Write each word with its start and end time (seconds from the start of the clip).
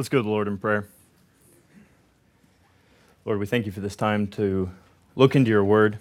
Let's 0.00 0.08
go 0.08 0.16
to 0.16 0.22
the 0.22 0.30
Lord 0.30 0.48
in 0.48 0.56
prayer. 0.56 0.88
Lord, 3.26 3.38
we 3.38 3.44
thank 3.44 3.66
you 3.66 3.70
for 3.70 3.80
this 3.80 3.94
time 3.94 4.28
to 4.28 4.70
look 5.14 5.36
into 5.36 5.50
your 5.50 5.62
word. 5.62 5.98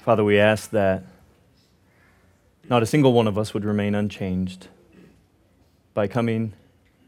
Father, 0.00 0.24
we 0.24 0.40
ask 0.40 0.70
that 0.70 1.04
not 2.68 2.82
a 2.82 2.86
single 2.86 3.12
one 3.12 3.28
of 3.28 3.38
us 3.38 3.54
would 3.54 3.64
remain 3.64 3.94
unchanged 3.94 4.66
by 5.94 6.08
coming 6.08 6.52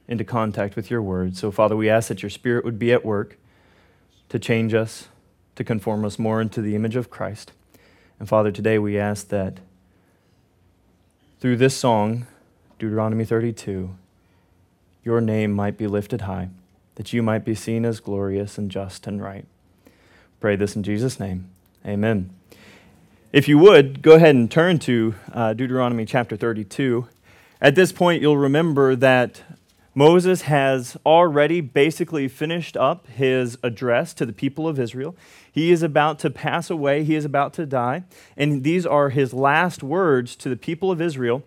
into 0.06 0.22
contact 0.22 0.76
with 0.76 0.88
your 0.88 1.02
word. 1.02 1.36
So, 1.36 1.50
Father, 1.50 1.74
we 1.74 1.90
ask 1.90 2.06
that 2.10 2.22
your 2.22 2.30
spirit 2.30 2.64
would 2.64 2.78
be 2.78 2.92
at 2.92 3.04
work 3.04 3.36
to 4.28 4.38
change 4.38 4.72
us, 4.72 5.08
to 5.56 5.64
conform 5.64 6.04
us 6.04 6.16
more 6.16 6.40
into 6.40 6.62
the 6.62 6.76
image 6.76 6.94
of 6.94 7.10
Christ. 7.10 7.50
And, 8.20 8.28
Father, 8.28 8.52
today 8.52 8.78
we 8.78 8.96
ask 8.96 9.26
that 9.30 9.58
through 11.40 11.56
this 11.56 11.76
song, 11.76 12.28
Deuteronomy 12.78 13.24
32, 13.24 13.96
your 15.04 15.20
name 15.20 15.52
might 15.52 15.76
be 15.76 15.86
lifted 15.86 16.22
high, 16.22 16.48
that 16.96 17.12
you 17.12 17.22
might 17.22 17.44
be 17.44 17.54
seen 17.54 17.84
as 17.84 18.00
glorious 18.00 18.58
and 18.58 18.70
just 18.70 19.06
and 19.06 19.22
right. 19.22 19.46
Pray 20.40 20.56
this 20.56 20.76
in 20.76 20.82
Jesus' 20.82 21.20
name. 21.20 21.48
Amen. 21.86 22.30
If 23.32 23.46
you 23.46 23.58
would, 23.58 24.02
go 24.02 24.12
ahead 24.12 24.34
and 24.34 24.50
turn 24.50 24.78
to 24.80 25.14
uh, 25.32 25.52
Deuteronomy 25.52 26.04
chapter 26.04 26.36
32. 26.36 27.06
At 27.60 27.74
this 27.74 27.92
point, 27.92 28.20
you'll 28.20 28.36
remember 28.36 28.96
that 28.96 29.42
Moses 29.94 30.42
has 30.42 30.96
already 31.04 31.60
basically 31.60 32.28
finished 32.28 32.76
up 32.76 33.06
his 33.08 33.58
address 33.62 34.14
to 34.14 34.24
the 34.24 34.32
people 34.32 34.68
of 34.68 34.78
Israel. 34.78 35.16
He 35.50 35.72
is 35.72 35.82
about 35.82 36.18
to 36.20 36.30
pass 36.30 36.70
away, 36.70 37.04
he 37.04 37.14
is 37.14 37.24
about 37.24 37.52
to 37.54 37.66
die, 37.66 38.04
and 38.36 38.62
these 38.62 38.86
are 38.86 39.10
his 39.10 39.34
last 39.34 39.82
words 39.82 40.36
to 40.36 40.48
the 40.48 40.56
people 40.56 40.90
of 40.90 41.00
Israel 41.00 41.42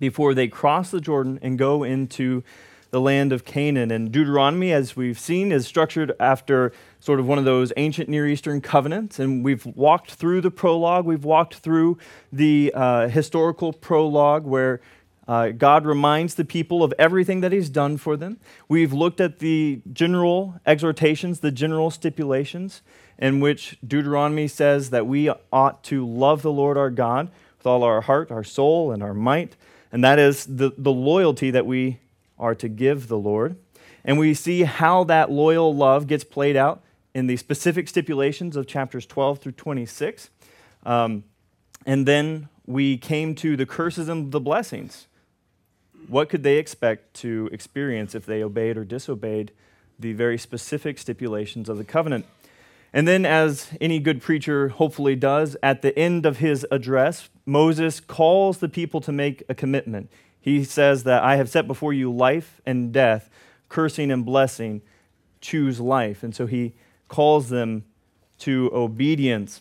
before 0.00 0.34
they 0.34 0.48
cross 0.48 0.90
the 0.90 1.00
Jordan 1.00 1.38
and 1.42 1.58
go 1.58 1.82
into 1.82 2.42
the 2.90 3.00
land 3.00 3.32
of 3.32 3.44
Canaan. 3.44 3.90
And 3.90 4.12
Deuteronomy, 4.12 4.72
as 4.72 4.96
we've 4.96 5.18
seen, 5.18 5.52
is 5.52 5.66
structured 5.66 6.12
after 6.20 6.72
sort 7.00 7.20
of 7.20 7.26
one 7.26 7.38
of 7.38 7.44
those 7.44 7.72
ancient 7.76 8.08
Near 8.08 8.26
Eastern 8.26 8.60
covenants. 8.60 9.18
And 9.18 9.44
we've 9.44 9.66
walked 9.66 10.12
through 10.12 10.40
the 10.40 10.50
prologue, 10.50 11.04
we've 11.04 11.24
walked 11.24 11.54
through 11.56 11.98
the 12.32 12.72
uh, 12.74 13.08
historical 13.08 13.72
prologue 13.72 14.44
where 14.44 14.80
uh, 15.28 15.48
God 15.48 15.84
reminds 15.84 16.34
the 16.34 16.44
people 16.44 16.84
of 16.84 16.94
everything 16.98 17.40
that 17.40 17.50
He's 17.52 17.68
done 17.68 17.96
for 17.96 18.16
them. 18.16 18.38
We've 18.68 18.92
looked 18.92 19.20
at 19.20 19.40
the 19.40 19.80
general 19.92 20.60
exhortations, 20.64 21.40
the 21.40 21.50
general 21.50 21.90
stipulations, 21.90 22.82
in 23.18 23.40
which 23.40 23.76
Deuteronomy 23.86 24.46
says 24.46 24.90
that 24.90 25.06
we 25.06 25.30
ought 25.52 25.82
to 25.84 26.06
love 26.06 26.42
the 26.42 26.52
Lord 26.52 26.76
our 26.76 26.90
God 26.90 27.30
with 27.58 27.66
all 27.66 27.82
our 27.82 28.02
heart, 28.02 28.30
our 28.30 28.44
soul, 28.44 28.92
and 28.92 29.02
our 29.02 29.14
might. 29.14 29.56
And 29.90 30.04
that 30.04 30.18
is 30.18 30.46
the, 30.46 30.72
the 30.76 30.92
loyalty 30.92 31.50
that 31.50 31.66
we 31.66 31.98
are 32.38 32.54
to 32.54 32.68
give 32.68 33.08
the 33.08 33.18
Lord. 33.18 33.56
And 34.04 34.18
we 34.18 34.34
see 34.34 34.62
how 34.62 35.04
that 35.04 35.30
loyal 35.30 35.74
love 35.74 36.06
gets 36.06 36.24
played 36.24 36.56
out 36.56 36.82
in 37.14 37.26
the 37.26 37.36
specific 37.36 37.88
stipulations 37.88 38.56
of 38.56 38.66
chapters 38.66 39.06
12 39.06 39.38
through 39.38 39.52
26. 39.52 40.30
Um, 40.84 41.24
and 41.84 42.06
then 42.06 42.48
we 42.66 42.98
came 42.98 43.34
to 43.36 43.56
the 43.56 43.66
curses 43.66 44.08
and 44.08 44.32
the 44.32 44.40
blessings. 44.40 45.06
What 46.08 46.28
could 46.28 46.42
they 46.42 46.58
expect 46.58 47.14
to 47.14 47.48
experience 47.52 48.14
if 48.14 48.26
they 48.26 48.42
obeyed 48.42 48.76
or 48.76 48.84
disobeyed 48.84 49.52
the 49.98 50.12
very 50.12 50.38
specific 50.38 50.98
stipulations 50.98 51.68
of 51.68 51.78
the 51.78 51.84
covenant? 51.84 52.26
And 52.92 53.06
then, 53.06 53.26
as 53.26 53.68
any 53.80 53.98
good 53.98 54.22
preacher 54.22 54.68
hopefully 54.68 55.16
does, 55.16 55.56
at 55.62 55.82
the 55.82 55.96
end 55.98 56.24
of 56.24 56.38
his 56.38 56.66
address, 56.70 57.28
Moses 57.44 58.00
calls 58.00 58.58
the 58.58 58.68
people 58.68 59.00
to 59.02 59.12
make 59.12 59.42
a 59.48 59.54
commitment. 59.54 60.10
He 60.46 60.62
says 60.62 61.02
that 61.02 61.24
I 61.24 61.34
have 61.34 61.48
set 61.48 61.66
before 61.66 61.92
you 61.92 62.08
life 62.08 62.60
and 62.64 62.92
death, 62.92 63.28
cursing 63.68 64.12
and 64.12 64.24
blessing. 64.24 64.80
Choose 65.40 65.80
life. 65.80 66.22
And 66.22 66.36
so 66.36 66.46
he 66.46 66.74
calls 67.08 67.48
them 67.48 67.84
to 68.38 68.70
obedience. 68.72 69.60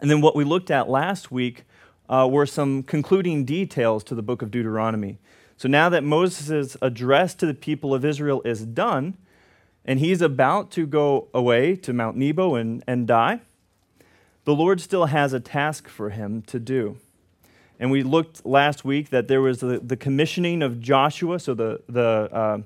And 0.00 0.08
then 0.08 0.20
what 0.20 0.36
we 0.36 0.44
looked 0.44 0.70
at 0.70 0.88
last 0.88 1.32
week 1.32 1.64
uh, 2.08 2.28
were 2.30 2.46
some 2.46 2.84
concluding 2.84 3.44
details 3.44 4.04
to 4.04 4.14
the 4.14 4.22
book 4.22 4.40
of 4.40 4.52
Deuteronomy. 4.52 5.18
So 5.56 5.66
now 5.66 5.88
that 5.88 6.04
Moses' 6.04 6.76
address 6.80 7.34
to 7.34 7.46
the 7.46 7.52
people 7.52 7.92
of 7.92 8.04
Israel 8.04 8.40
is 8.44 8.64
done, 8.64 9.16
and 9.84 9.98
he's 9.98 10.22
about 10.22 10.70
to 10.72 10.86
go 10.86 11.26
away 11.34 11.74
to 11.74 11.92
Mount 11.92 12.16
Nebo 12.16 12.54
and, 12.54 12.84
and 12.86 13.04
die, 13.04 13.40
the 14.44 14.54
Lord 14.54 14.80
still 14.80 15.06
has 15.06 15.32
a 15.32 15.40
task 15.40 15.88
for 15.88 16.10
him 16.10 16.42
to 16.42 16.60
do. 16.60 16.98
And 17.78 17.90
we 17.90 18.02
looked 18.02 18.44
last 18.44 18.84
week 18.84 19.10
that 19.10 19.28
there 19.28 19.40
was 19.40 19.60
the, 19.60 19.78
the 19.78 19.96
commissioning 19.96 20.62
of 20.62 20.80
Joshua. 20.80 21.38
So 21.38 21.54
the, 21.54 21.80
the, 21.88 22.28
uh, 22.32 22.58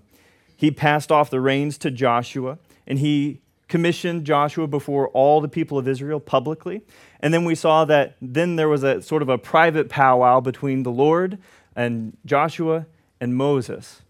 he 0.57 0.71
passed 0.71 1.13
off 1.13 1.29
the 1.29 1.41
reins 1.41 1.77
to 1.79 1.91
Joshua, 1.91 2.59
and 2.87 2.99
he 2.99 3.41
commissioned 3.69 4.25
Joshua 4.25 4.67
before 4.67 5.09
all 5.09 5.41
the 5.41 5.49
people 5.49 5.79
of 5.79 5.89
Israel 5.89 6.21
publicly. 6.21 6.83
And 7.21 7.33
then 7.33 7.45
we 7.45 7.55
saw 7.55 7.85
that 7.87 8.17
then 8.21 8.57
there 8.57 8.69
was 8.69 8.83
a 8.83 9.01
sort 9.01 9.23
of 9.23 9.29
a 9.29 9.39
private 9.39 9.89
powwow 9.89 10.41
between 10.41 10.83
the 10.83 10.91
Lord 10.91 11.39
and 11.75 12.17
Joshua 12.27 12.87
and 13.21 13.35
Moses. 13.35 14.03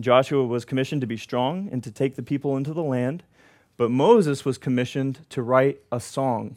Joshua 0.00 0.46
was 0.46 0.64
commissioned 0.64 1.02
to 1.02 1.06
be 1.06 1.18
strong 1.18 1.68
and 1.70 1.84
to 1.84 1.90
take 1.90 2.16
the 2.16 2.22
people 2.22 2.56
into 2.56 2.72
the 2.72 2.82
land, 2.82 3.22
but 3.76 3.90
Moses 3.90 4.44
was 4.44 4.56
commissioned 4.56 5.20
to 5.28 5.42
write 5.42 5.80
a 5.90 6.00
song. 6.00 6.56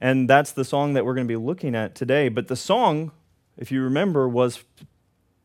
And 0.00 0.28
that's 0.28 0.52
the 0.52 0.64
song 0.64 0.94
that 0.94 1.04
we're 1.04 1.14
going 1.14 1.26
to 1.26 1.32
be 1.32 1.36
looking 1.36 1.74
at 1.74 1.94
today. 1.94 2.28
But 2.28 2.48
the 2.48 2.56
song, 2.56 3.12
if 3.56 3.70
you 3.70 3.82
remember, 3.82 4.28
was 4.28 4.64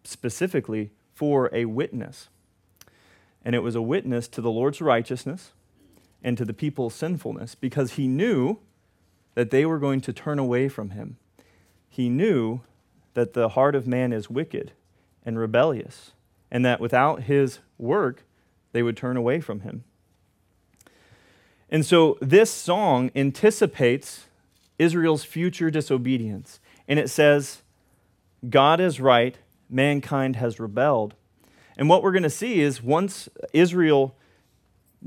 specifically 0.04 0.92
for 1.14 1.50
a 1.54 1.66
witness. 1.66 2.30
And 3.44 3.56
it 3.56 3.60
was 3.60 3.76
a 3.76 3.82
witness 3.82 4.28
to 4.30 4.42
the 4.42 4.52
Lord's 4.52 4.82
righteousness 4.82 5.52
and 6.24 6.38
to 6.38 6.46
the 6.46 6.54
people's 6.54 6.96
sinfulness 6.96 7.56
because 7.56 7.94
he 7.94 8.08
knew 8.08 8.58
that 9.36 9.52
they 9.52 9.66
were 9.66 9.80
going 9.80 10.02
to 10.02 10.14
turn 10.14 10.40
away 10.40 10.68
from 10.68 10.92
him. 10.92 11.18
He 11.90 12.10
knew 12.10 12.62
that 13.14 13.34
the 13.34 13.50
heart 13.50 13.76
of 13.76 13.88
man 13.88 14.14
is 14.14 14.30
wicked 14.30 14.72
and 15.26 15.38
rebellious, 15.38 16.12
and 16.50 16.66
that 16.66 16.80
without 16.80 17.24
his 17.24 17.60
work, 17.78 18.24
they 18.72 18.84
would 18.84 18.98
turn 18.98 19.18
away 19.18 19.40
from 19.40 19.62
him. 19.62 19.84
And 21.70 21.86
so 21.86 22.18
this 22.22 22.50
song 22.52 23.12
anticipates 23.16 24.26
Israel's 24.80 25.24
future 25.24 25.70
disobedience. 25.70 26.60
And 26.88 26.98
it 26.98 27.10
says, 27.10 27.62
God 28.50 28.80
is 28.80 29.00
right, 29.00 29.38
mankind 29.70 30.38
has 30.38 30.60
rebelled. 30.60 31.14
And 31.78 31.88
what 31.88 32.02
we're 32.02 32.12
going 32.12 32.24
to 32.24 32.30
see 32.30 32.62
is 32.62 32.82
once 32.82 33.30
Israel 33.54 34.16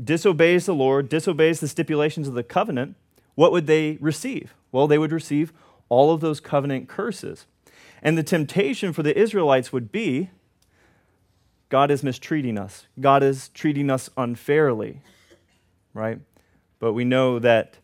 disobeys 0.00 0.66
the 0.66 0.74
Lord, 0.74 1.08
disobeys 1.08 1.60
the 1.60 1.68
stipulations 1.68 2.28
of 2.28 2.34
the 2.34 2.42
covenant, 2.42 2.94
what 3.34 3.52
would 3.52 3.66
they 3.66 3.98
receive? 4.00 4.54
Well, 4.70 4.86
they 4.86 4.98
would 4.98 5.12
receive 5.12 5.52
all 5.88 6.12
of 6.12 6.20
those 6.20 6.40
covenant 6.40 6.88
curses. 6.88 7.46
And 8.02 8.16
the 8.16 8.22
temptation 8.22 8.92
for 8.92 9.02
the 9.02 9.18
Israelites 9.18 9.72
would 9.72 9.92
be 9.92 10.30
God 11.68 11.90
is 11.90 12.02
mistreating 12.02 12.58
us, 12.58 12.86
God 13.00 13.22
is 13.22 13.48
treating 13.48 13.88
us 13.88 14.10
unfairly, 14.16 15.00
right? 15.94 16.18
But 16.78 16.92
we 16.92 17.04
know 17.04 17.38
that 17.38 17.78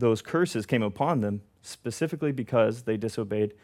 those 0.00 0.22
curses 0.22 0.66
came 0.66 0.82
upon 0.82 1.20
them 1.20 1.42
specifically 1.62 2.32
because 2.32 2.82
they 2.82 2.96
disobeyed 2.96 3.54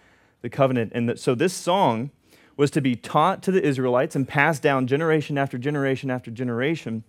the 0.42 0.50
covenant. 0.50 0.92
And 0.94 1.18
so 1.18 1.34
this 1.34 1.54
song 1.54 2.10
was 2.56 2.70
to 2.70 2.80
be 2.80 2.94
taught 2.94 3.42
to 3.42 3.50
the 3.50 3.62
Israelites 3.62 4.14
and 4.14 4.28
passed 4.28 4.62
down 4.62 4.86
generation 4.86 5.36
after 5.36 5.58
generation 5.58 6.10
after 6.10 6.30
generation, 6.30 7.04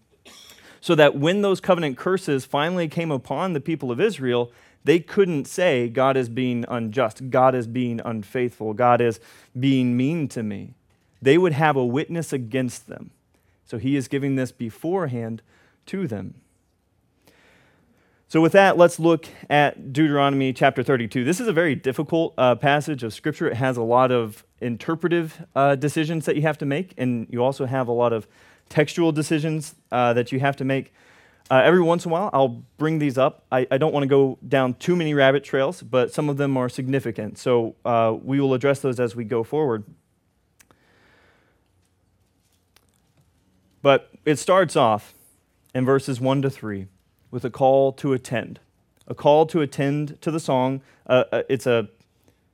so 0.81 0.95
that 0.95 1.17
when 1.17 1.41
those 1.41 1.61
covenant 1.61 1.97
curses 1.97 2.45
finally 2.45 2.87
came 2.87 3.11
upon 3.11 3.53
the 3.53 3.59
people 3.59 3.91
of 3.91 3.99
Israel, 3.99 4.51
they 4.83 4.99
couldn't 4.99 5.45
say, 5.45 5.89
God 5.89 6.15
is 6.15 6.29
being 6.29 6.65
unjust, 6.67 7.29
God 7.29 7.55
is 7.55 7.67
being 7.67 7.99
unfaithful, 8.05 8.73
God 8.73 9.01
is 9.01 9.19
being 9.57 9.97
mean 9.97 10.27
to 10.29 10.43
me. 10.43 10.75
They 11.21 11.37
would 11.37 11.53
have 11.53 11.75
a 11.75 11.85
witness 11.85 12.31
against 12.31 12.87
them. 12.87 13.11
So 13.65 13.77
he 13.77 13.95
is 13.95 14.07
giving 14.07 14.35
this 14.35 14.51
beforehand 14.51 15.41
to 15.87 16.07
them. 16.07 16.35
So, 18.29 18.41
with 18.41 18.51
that, 18.51 18.77
let's 18.77 18.99
look 18.99 19.25
at 19.49 19.93
Deuteronomy 19.93 20.51
chapter 20.51 20.83
32. 20.83 21.23
This 21.23 21.39
is 21.39 21.47
a 21.47 21.53
very 21.53 21.75
difficult 21.75 22.33
uh, 22.37 22.55
passage 22.55 23.01
of 23.01 23.13
Scripture. 23.13 23.47
It 23.47 23.55
has 23.55 23.77
a 23.77 23.81
lot 23.81 24.11
of 24.11 24.43
interpretive 24.59 25.45
uh, 25.55 25.75
decisions 25.75 26.25
that 26.25 26.35
you 26.35 26.41
have 26.41 26.57
to 26.57 26.65
make, 26.65 26.93
and 26.97 27.27
you 27.29 27.41
also 27.41 27.65
have 27.65 27.87
a 27.87 27.93
lot 27.93 28.11
of 28.11 28.27
textual 28.67 29.13
decisions 29.13 29.75
uh, 29.93 30.11
that 30.11 30.33
you 30.33 30.41
have 30.41 30.57
to 30.57 30.65
make. 30.65 30.93
Uh, 31.49 31.61
every 31.63 31.81
once 31.81 32.03
in 32.03 32.11
a 32.11 32.13
while, 32.13 32.29
I'll 32.33 32.65
bring 32.77 32.99
these 32.99 33.17
up. 33.17 33.45
I, 33.49 33.65
I 33.71 33.77
don't 33.77 33.93
want 33.93 34.03
to 34.03 34.09
go 34.09 34.37
down 34.45 34.73
too 34.73 34.97
many 34.97 35.13
rabbit 35.13 35.45
trails, 35.45 35.81
but 35.81 36.11
some 36.11 36.27
of 36.27 36.35
them 36.35 36.57
are 36.57 36.67
significant. 36.67 37.37
So, 37.37 37.77
uh, 37.85 38.13
we 38.21 38.41
will 38.41 38.53
address 38.53 38.81
those 38.81 38.99
as 38.99 39.15
we 39.15 39.23
go 39.23 39.45
forward. 39.45 39.85
But 43.81 44.11
it 44.25 44.37
starts 44.37 44.75
off 44.75 45.13
in 45.73 45.85
verses 45.85 46.19
1 46.19 46.41
to 46.41 46.49
3 46.49 46.87
with 47.31 47.45
a 47.45 47.49
call 47.49 47.91
to 47.93 48.13
attend. 48.13 48.59
A 49.07 49.15
call 49.15 49.45
to 49.47 49.61
attend 49.61 50.21
to 50.21 50.31
the 50.31 50.39
song. 50.39 50.81
Uh, 51.05 51.23
uh 51.31 51.43
it's 51.49 51.67
a 51.67 51.89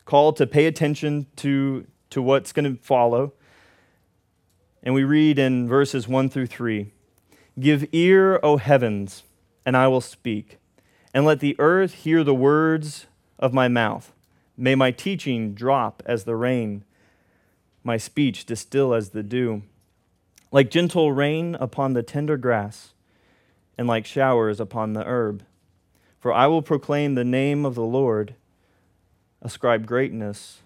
call 0.05 0.33
to 0.33 0.45
pay 0.45 0.65
attention 0.65 1.27
to, 1.37 1.85
to 2.09 2.21
what's 2.21 2.51
going 2.51 2.75
to 2.75 2.81
follow. 2.81 3.33
And 4.81 4.93
we 4.93 5.03
read 5.03 5.39
in 5.39 5.67
verses 5.67 6.07
1 6.07 6.29
through 6.29 6.47
3 6.47 6.91
Give 7.59 7.85
ear, 7.91 8.39
O 8.41 8.57
heavens, 8.57 9.23
and 9.65 9.77
I 9.77 9.87
will 9.87 10.01
speak, 10.01 10.57
and 11.13 11.25
let 11.25 11.39
the 11.39 11.55
earth 11.59 11.93
hear 11.93 12.23
the 12.23 12.33
words 12.33 13.05
of 13.39 13.53
my 13.53 13.67
mouth. 13.67 14.11
May 14.57 14.75
my 14.75 14.91
teaching 14.91 15.53
drop 15.53 16.03
as 16.05 16.23
the 16.23 16.35
rain, 16.35 16.83
my 17.83 17.97
speech 17.97 18.45
distill 18.45 18.93
as 18.93 19.09
the 19.09 19.23
dew, 19.23 19.63
like 20.51 20.69
gentle 20.69 21.11
rain 21.11 21.55
upon 21.55 21.93
the 21.93 22.03
tender 22.03 22.37
grass, 22.37 22.93
and 23.77 23.87
like 23.87 24.05
showers 24.05 24.59
upon 24.59 24.93
the 24.93 25.05
herb. 25.05 25.43
For 26.19 26.31
I 26.31 26.47
will 26.47 26.61
proclaim 26.61 27.15
the 27.15 27.23
name 27.23 27.65
of 27.65 27.75
the 27.75 27.83
Lord, 27.83 28.35
ascribe 29.41 29.85
greatness 29.85 30.59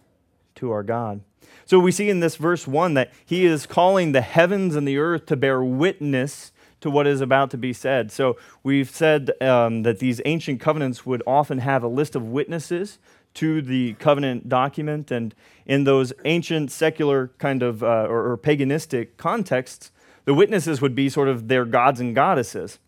to 0.56 0.71
our 0.71 0.83
God. 0.83 1.21
So 1.65 1.80
we 1.80 1.92
see 1.92 2.09
in 2.09 2.19
this 2.19 2.36
verse 2.36 2.68
1 2.68 2.94
that 2.94 3.12
he 3.25 3.45
is 3.45 3.65
calling 3.65 4.12
the 4.12 4.21
heavens 4.21 4.75
and 4.75 4.88
the 4.88 4.98
earth 4.98 5.25
to 5.27 5.36
bear 5.36 5.63
witness 5.63 6.51
to 6.81 6.89
what 6.89 7.07
is 7.07 7.21
about 7.21 7.50
to 7.51 7.57
be 7.57 7.74
said. 7.74 8.12
So 8.12 8.38
we've 8.63 8.89
said 8.89 9.31
um, 9.42 9.83
that 9.83 10.00
these 10.00 10.21
ancient 10.25 10.62
covenants 10.62 11.06
would 11.06 11.24
often 11.25 11.59
have 11.59 11.83
a 11.83 11.88
list 11.88 12.15
of 12.15 12.24
witnesses 12.24 13.00
to 13.36 13.62
the 13.62 13.94
covenant 13.94 14.48
document. 14.48 15.12
And 15.12 15.33
in 15.65 15.83
those 15.83 16.13
ancient 16.25 16.71
secular 16.71 17.31
kind 17.38 17.63
of 17.63 17.83
uh, 17.83 18.07
or, 18.07 18.31
or 18.31 18.38
paganistic 18.38 19.18
contexts, 19.18 19.92
the 20.25 20.33
witnesses 20.33 20.81
would 20.81 20.95
be 20.95 21.09
sort 21.09 21.27
of 21.27 21.48
their 21.48 21.65
gods 21.65 22.00
and 22.00 22.13
goddesses. 22.13 22.80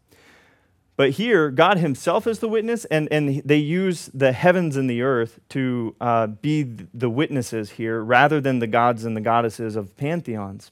But 0.99 1.11
here, 1.11 1.49
God 1.49 1.77
Himself 1.77 2.27
is 2.27 2.39
the 2.39 2.49
witness, 2.49 2.83
and, 2.83 3.07
and 3.09 3.41
they 3.45 3.55
use 3.55 4.11
the 4.13 4.33
heavens 4.33 4.75
and 4.75 4.89
the 4.89 5.01
earth 5.01 5.39
to 5.47 5.95
uh, 6.01 6.27
be 6.27 6.63
the 6.93 7.09
witnesses 7.09 7.69
here 7.69 8.03
rather 8.03 8.41
than 8.41 8.59
the 8.59 8.67
gods 8.67 9.05
and 9.05 9.15
the 9.15 9.21
goddesses 9.21 9.77
of 9.77 9.95
pantheons. 9.95 10.71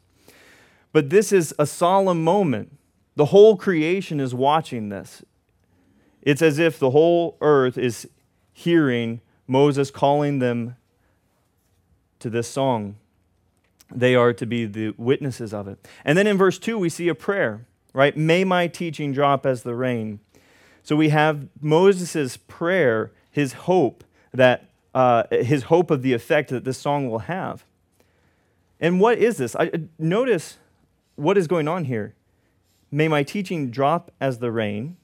But 0.91 1.11
this 1.11 1.31
is 1.31 1.55
a 1.57 1.65
solemn 1.65 2.25
moment. 2.25 2.77
The 3.15 3.27
whole 3.27 3.55
creation 3.55 4.19
is 4.19 4.35
watching 4.35 4.89
this. 4.89 5.23
It's 6.21 6.41
as 6.41 6.59
if 6.59 6.77
the 6.77 6.89
whole 6.89 7.37
earth 7.39 7.77
is 7.77 8.05
hearing 8.51 9.21
Moses 9.47 9.89
calling 9.89 10.39
them 10.39 10.75
to 12.19 12.29
this 12.29 12.49
song. 12.49 12.97
They 13.95 14.13
are 14.13 14.33
to 14.33 14.45
be 14.45 14.65
the 14.65 14.93
witnesses 14.97 15.53
of 15.53 15.69
it. 15.69 15.87
And 16.03 16.17
then 16.17 16.27
in 16.27 16.37
verse 16.37 16.59
2, 16.59 16.77
we 16.77 16.89
see 16.89 17.07
a 17.07 17.15
prayer, 17.15 17.65
right? 17.97 18.15
May 18.15 18.43
my 18.43 18.67
teaching 18.67 19.11
drop 19.11 19.43
as 19.43 19.63
the 19.63 19.73
rain. 19.73 20.19
So 20.83 20.95
we 20.95 21.09
have 21.09 21.47
Moses' 21.59 22.37
prayer, 22.37 23.11
his 23.31 23.53
hope 23.53 24.03
that 24.31 24.69
uh, 24.93 25.23
his 25.31 25.63
hope 25.63 25.89
of 25.89 26.03
the 26.03 26.13
effect 26.13 26.51
that 26.51 26.63
this 26.63 26.77
song 26.77 27.09
will 27.09 27.25
have. 27.25 27.65
And 28.79 28.99
what 28.99 29.17
is 29.17 29.37
this? 29.37 29.55
I, 29.55 29.71
notice 29.97 30.57
what 31.15 31.39
is 31.39 31.47
going 31.47 31.67
on 31.67 31.85
here. 31.85 32.13
May 32.91 33.07
my 33.07 33.23
teaching 33.23 33.71
drop 33.71 34.11
as 34.21 34.37
the 34.37 34.51
rain, 34.51 34.97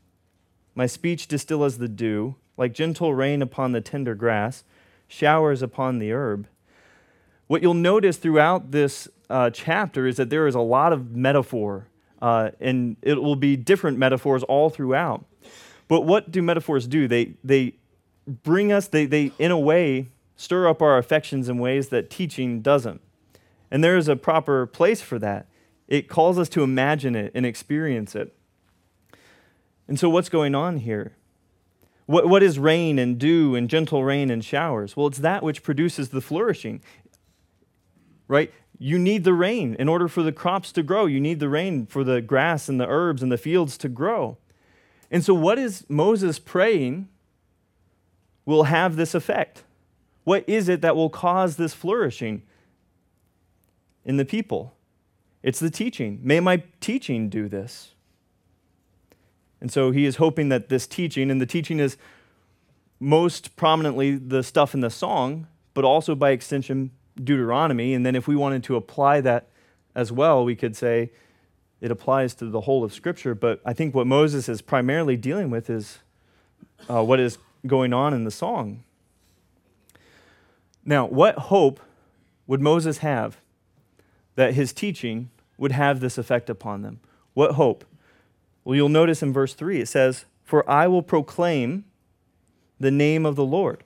my 0.75 0.85
speech 0.85 1.27
distill 1.27 1.63
as 1.63 1.79
the 1.79 1.87
dew, 1.87 2.35
like 2.57 2.73
gentle 2.73 3.15
rain 3.15 3.41
upon 3.41 3.71
the 3.71 3.81
tender 3.81 4.13
grass, 4.13 4.63
showers 5.07 5.63
upon 5.63 5.97
the 5.97 6.13
herb. 6.13 6.47
What 7.47 7.63
you'll 7.63 7.73
notice 7.73 8.17
throughout 8.17 8.69
this 8.69 9.07
uh, 9.31 9.49
chapter 9.49 10.05
is 10.05 10.17
that 10.17 10.29
there 10.29 10.45
is 10.45 10.53
a 10.53 10.61
lot 10.61 10.93
of 10.93 11.15
metaphor, 11.15 11.87
uh, 12.23 12.51
and 12.61 12.95
it 13.01 13.21
will 13.21 13.35
be 13.35 13.57
different 13.57 13.97
metaphors 13.97 14.43
all 14.43 14.69
throughout. 14.69 15.25
But 15.89 16.01
what 16.01 16.31
do 16.31 16.41
metaphors 16.41 16.87
do? 16.87 17.05
They, 17.05 17.33
they 17.43 17.73
bring 18.25 18.71
us, 18.71 18.87
they, 18.87 19.05
they, 19.05 19.33
in 19.37 19.51
a 19.51 19.59
way, 19.59 20.07
stir 20.37 20.69
up 20.69 20.81
our 20.81 20.97
affections 20.97 21.49
in 21.49 21.57
ways 21.57 21.89
that 21.89 22.09
teaching 22.09 22.61
doesn't. 22.61 23.01
And 23.69 23.83
there 23.83 23.97
is 23.97 24.07
a 24.07 24.15
proper 24.15 24.65
place 24.65 25.01
for 25.01 25.19
that. 25.19 25.47
It 25.89 26.07
calls 26.07 26.39
us 26.39 26.47
to 26.49 26.63
imagine 26.63 27.13
it 27.13 27.29
and 27.35 27.45
experience 27.45 28.15
it. 28.15 28.33
And 29.89 29.99
so, 29.99 30.09
what's 30.09 30.29
going 30.29 30.55
on 30.55 30.77
here? 30.77 31.17
What, 32.05 32.29
what 32.29 32.41
is 32.41 32.57
rain 32.57 32.99
and 32.99 33.19
dew 33.19 33.53
and 33.53 33.69
gentle 33.69 34.05
rain 34.05 34.29
and 34.29 34.45
showers? 34.45 34.95
Well, 34.95 35.07
it's 35.07 35.17
that 35.19 35.43
which 35.43 35.61
produces 35.61 36.09
the 36.09 36.21
flourishing, 36.21 36.81
right? 38.33 38.51
You 38.79 38.97
need 38.97 39.23
the 39.25 39.33
rain 39.33 39.75
in 39.77 39.87
order 39.87 40.07
for 40.07 40.23
the 40.23 40.31
crops 40.31 40.71
to 40.71 40.81
grow. 40.81 41.05
You 41.05 41.21
need 41.21 41.39
the 41.39 41.47
rain 41.47 41.85
for 41.85 42.03
the 42.03 42.19
grass 42.19 42.67
and 42.67 42.79
the 42.79 42.87
herbs 42.87 43.21
and 43.21 43.31
the 43.31 43.37
fields 43.37 43.77
to 43.77 43.87
grow. 43.87 44.37
And 45.11 45.23
so, 45.23 45.35
what 45.35 45.59
is 45.59 45.85
Moses 45.87 46.39
praying 46.39 47.07
will 48.43 48.63
have 48.63 48.95
this 48.95 49.13
effect? 49.13 49.63
What 50.23 50.43
is 50.47 50.67
it 50.67 50.81
that 50.81 50.95
will 50.95 51.11
cause 51.11 51.57
this 51.57 51.75
flourishing 51.75 52.41
in 54.03 54.17
the 54.17 54.25
people? 54.25 54.73
It's 55.43 55.59
the 55.59 55.69
teaching. 55.69 56.19
May 56.23 56.39
my 56.39 56.63
teaching 56.79 57.29
do 57.29 57.47
this. 57.47 57.91
And 59.61 59.71
so 59.71 59.91
he 59.91 60.05
is 60.05 60.15
hoping 60.15 60.49
that 60.49 60.69
this 60.69 60.87
teaching, 60.87 61.29
and 61.29 61.39
the 61.39 61.45
teaching 61.45 61.79
is 61.79 61.97
most 62.99 63.55
prominently 63.55 64.15
the 64.15 64.41
stuff 64.41 64.73
in 64.73 64.79
the 64.79 64.89
song, 64.89 65.47
but 65.73 65.85
also 65.85 66.15
by 66.15 66.31
extension, 66.31 66.91
Deuteronomy. 67.21 67.93
And 67.93 68.05
then 68.05 68.15
if 68.15 68.27
we 68.27 68.35
wanted 68.35 68.63
to 68.65 68.75
apply 68.75 69.21
that 69.21 69.47
as 69.95 70.11
well, 70.11 70.43
we 70.43 70.55
could 70.55 70.75
say 70.75 71.11
it 71.81 71.91
applies 71.91 72.33
to 72.35 72.45
the 72.45 72.61
whole 72.61 72.83
of 72.83 72.93
Scripture. 72.93 73.35
But 73.35 73.61
I 73.65 73.73
think 73.73 73.93
what 73.93 74.07
Moses 74.07 74.47
is 74.47 74.61
primarily 74.61 75.17
dealing 75.17 75.49
with 75.49 75.69
is 75.69 75.99
uh, 76.89 77.03
what 77.03 77.19
is 77.19 77.37
going 77.67 77.93
on 77.93 78.13
in 78.13 78.23
the 78.23 78.31
song. 78.31 78.83
Now, 80.85 81.05
what 81.05 81.35
hope 81.35 81.79
would 82.47 82.61
Moses 82.61 82.99
have 82.99 83.37
that 84.35 84.53
his 84.53 84.73
teaching 84.73 85.29
would 85.57 85.71
have 85.71 85.99
this 85.99 86.17
effect 86.17 86.49
upon 86.49 86.81
them? 86.81 86.99
What 87.33 87.53
hope? 87.53 87.85
Well, 88.63 88.75
you'll 88.75 88.89
notice 88.89 89.23
in 89.23 89.33
verse 89.33 89.53
3 89.53 89.81
it 89.81 89.87
says, 89.87 90.25
For 90.43 90.69
I 90.69 90.87
will 90.87 91.03
proclaim 91.03 91.85
the 92.79 92.91
name 92.91 93.25
of 93.25 93.35
the 93.35 93.45
Lord, 93.45 93.83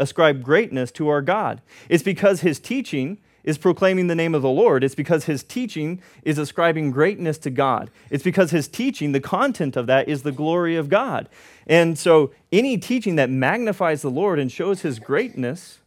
ascribe 0.00 0.42
greatness 0.42 0.90
to 0.92 1.08
our 1.08 1.22
God. 1.22 1.62
It's 1.88 2.02
because 2.02 2.40
his 2.40 2.58
teaching 2.58 3.18
is 3.44 3.58
proclaiming 3.58 4.06
the 4.06 4.14
name 4.14 4.34
of 4.34 4.42
the 4.42 4.50
Lord. 4.50 4.84
It's 4.84 4.94
because 4.94 5.24
his 5.24 5.42
teaching 5.42 6.02
is 6.22 6.38
ascribing 6.38 6.90
greatness 6.90 7.38
to 7.38 7.50
God. 7.50 7.90
It's 8.10 8.24
because 8.24 8.50
his 8.50 8.68
teaching, 8.68 9.12
the 9.12 9.20
content 9.20 9.76
of 9.76 9.86
that, 9.86 10.08
is 10.08 10.22
the 10.22 10.32
glory 10.32 10.76
of 10.76 10.88
God. 10.88 11.28
And 11.66 11.98
so 11.98 12.32
any 12.52 12.76
teaching 12.76 13.16
that 13.16 13.30
magnifies 13.30 14.02
the 14.02 14.10
Lord 14.10 14.38
and 14.38 14.50
shows 14.50 14.82
his 14.82 14.98
greatness 14.98 15.78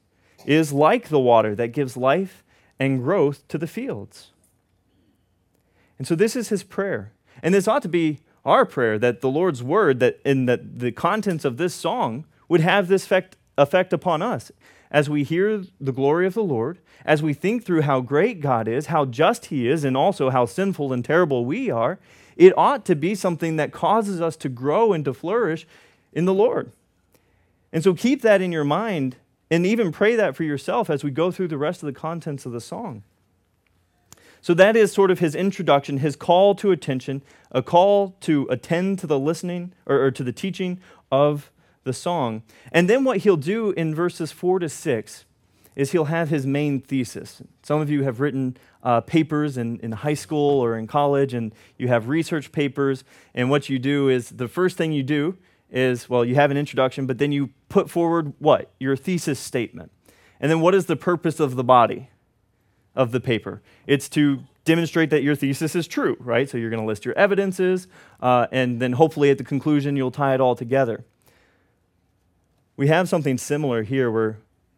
is 0.45 0.73
like 0.73 1.09
the 1.09 1.19
water 1.19 1.55
that 1.55 1.69
gives 1.69 1.95
life 1.95 2.43
and 2.79 3.03
growth 3.03 3.47
to 3.49 3.57
the 3.57 3.67
fields. 3.67 4.31
And 5.97 6.07
so 6.07 6.15
this 6.15 6.35
is 6.35 6.49
his 6.49 6.63
prayer. 6.63 7.13
And 7.41 7.53
this 7.53 7.67
ought 7.67 7.83
to 7.83 7.89
be 7.89 8.19
our 8.45 8.65
prayer 8.65 8.97
that 8.99 9.21
the 9.21 9.29
Lord's 9.29 9.63
word, 9.63 9.99
that 9.99 10.19
in 10.25 10.47
that 10.47 10.79
the 10.79 10.91
contents 10.91 11.45
of 11.45 11.57
this 11.57 11.73
song 11.73 12.25
would 12.49 12.61
have 12.61 12.87
this 12.87 13.05
effect, 13.05 13.37
effect 13.57 13.93
upon 13.93 14.21
us. 14.21 14.51
As 14.91 15.09
we 15.09 15.23
hear 15.23 15.63
the 15.81 15.91
glory 15.91 16.27
of 16.27 16.33
the 16.33 16.43
Lord, 16.43 16.79
as 17.05 17.23
we 17.23 17.33
think 17.33 17.63
through 17.63 17.81
how 17.81 18.01
great 18.01 18.41
God 18.41 18.67
is, 18.67 18.87
how 18.87 19.05
just 19.05 19.47
He 19.47 19.67
is, 19.67 19.83
and 19.83 19.97
also 19.97 20.29
how 20.29 20.45
sinful 20.45 20.93
and 20.93 21.03
terrible 21.03 21.45
we 21.45 21.69
are, 21.69 21.99
it 22.35 22.57
ought 22.57 22.85
to 22.85 22.95
be 22.95 23.15
something 23.15 23.55
that 23.55 23.71
causes 23.71 24.21
us 24.21 24.35
to 24.37 24.49
grow 24.49 24.93
and 24.93 25.03
to 25.05 25.13
flourish 25.13 25.67
in 26.11 26.25
the 26.25 26.33
Lord. 26.33 26.71
And 27.71 27.83
so 27.83 27.93
keep 27.93 28.21
that 28.21 28.41
in 28.41 28.51
your 28.51 28.63
mind 28.63 29.17
and 29.49 29.65
even 29.65 29.91
pray 29.91 30.15
that 30.15 30.35
for 30.35 30.43
yourself 30.43 30.89
as 30.89 31.03
we 31.03 31.11
go 31.11 31.31
through 31.31 31.47
the 31.47 31.57
rest 31.57 31.81
of 31.83 31.87
the 31.87 31.93
contents 31.99 32.45
of 32.45 32.51
the 32.51 32.61
song. 32.61 33.03
So 34.41 34.53
that 34.55 34.75
is 34.75 34.91
sort 34.91 35.09
of 35.09 35.19
his 35.19 35.35
introduction, 35.35 35.99
his 35.99 36.15
call 36.15 36.53
to 36.55 36.71
attention, 36.71 37.21
a 37.51 37.61
call 37.61 38.15
to 38.21 38.45
attend 38.49 38.99
to 38.99 39.07
the 39.07 39.17
listening 39.17 39.73
or, 39.85 40.01
or, 40.01 40.11
to 40.11 40.23
the 40.23 40.33
teaching 40.33 40.79
of 41.11 41.49
the 41.83 41.93
song. 41.93 42.43
And 42.71 42.89
then 42.89 43.03
what 43.03 43.17
he'll 43.19 43.37
do 43.37 43.71
in 43.71 43.93
verses 43.93 44.31
four 44.31 44.59
to 44.59 44.69
six 44.69 45.25
is 45.75 45.91
he'll 45.91 46.05
have 46.05 46.29
his 46.29 46.45
main 46.45 46.79
thesis. 46.79 47.41
Some 47.63 47.81
of 47.81 47.89
you 47.89 48.03
have 48.03 48.19
written 48.19 48.57
uh, 48.83 49.01
papers 49.01 49.57
in, 49.57 49.79
in 49.79 49.91
high 49.91 50.13
school 50.13 50.59
or 50.59 50.77
in 50.77 50.85
college, 50.85 51.33
and 51.33 51.53
you 51.77 51.87
have 51.87 52.07
research 52.07 52.51
papers. 52.51 53.03
And 53.33 53.49
what 53.49 53.69
you 53.69 53.79
do 53.79 54.07
is 54.09 54.29
the 54.29 54.47
first 54.47 54.77
thing 54.77 54.91
you 54.91 55.03
do 55.03 55.37
is, 55.71 56.07
well, 56.07 56.23
you 56.23 56.35
have 56.35 56.51
an 56.51 56.57
introduction, 56.57 57.07
but 57.07 57.17
then 57.17 57.31
you 57.31 57.49
put 57.69 57.89
forward 57.89 58.33
what? 58.37 58.71
Your 58.79 58.95
thesis 58.95 59.39
statement. 59.39 59.91
And 60.39 60.51
then 60.51 60.61
what 60.61 60.75
is 60.75 60.85
the 60.85 60.95
purpose 60.95 61.39
of 61.39 61.55
the 61.55 61.63
body? 61.63 62.09
of 62.95 63.11
the 63.11 63.19
paper. 63.19 63.61
It's 63.87 64.07
to 64.09 64.43
demonstrate 64.65 65.09
that 65.09 65.23
your 65.23 65.35
thesis 65.35 65.75
is 65.75 65.87
true, 65.87 66.15
right? 66.19 66.49
So 66.49 66.57
you're 66.57 66.69
going 66.69 66.81
to 66.81 66.87
list 66.87 67.05
your 67.05 67.17
evidences, 67.17 67.87
uh, 68.21 68.47
and 68.51 68.81
then 68.81 68.93
hopefully 68.93 69.29
at 69.29 69.37
the 69.37 69.43
conclusion 69.43 69.95
you'll 69.95 70.11
tie 70.11 70.33
it 70.33 70.41
all 70.41 70.55
together. 70.55 71.03
We 72.75 72.87
have 72.87 73.07
something 73.07 73.37
similar 73.37 73.83
here 73.83 74.09
where 74.09 74.37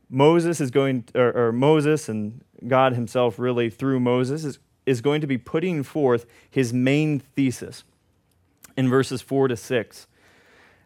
Moses 0.09 0.59
is 0.59 0.71
going, 0.71 1.05
or, 1.15 1.31
or 1.31 1.51
Moses 1.51 2.09
and 2.09 2.41
God 2.67 2.93
Himself, 2.93 3.39
really 3.39 3.69
through 3.69 3.99
Moses, 3.99 4.43
is, 4.43 4.59
is 4.85 5.01
going 5.01 5.21
to 5.21 5.27
be 5.27 5.37
putting 5.37 5.83
forth 5.83 6.25
his 6.49 6.73
main 6.73 7.19
thesis 7.19 7.83
in 8.77 8.89
verses 8.89 9.21
four 9.21 9.47
to 9.47 9.55
six. 9.55 10.07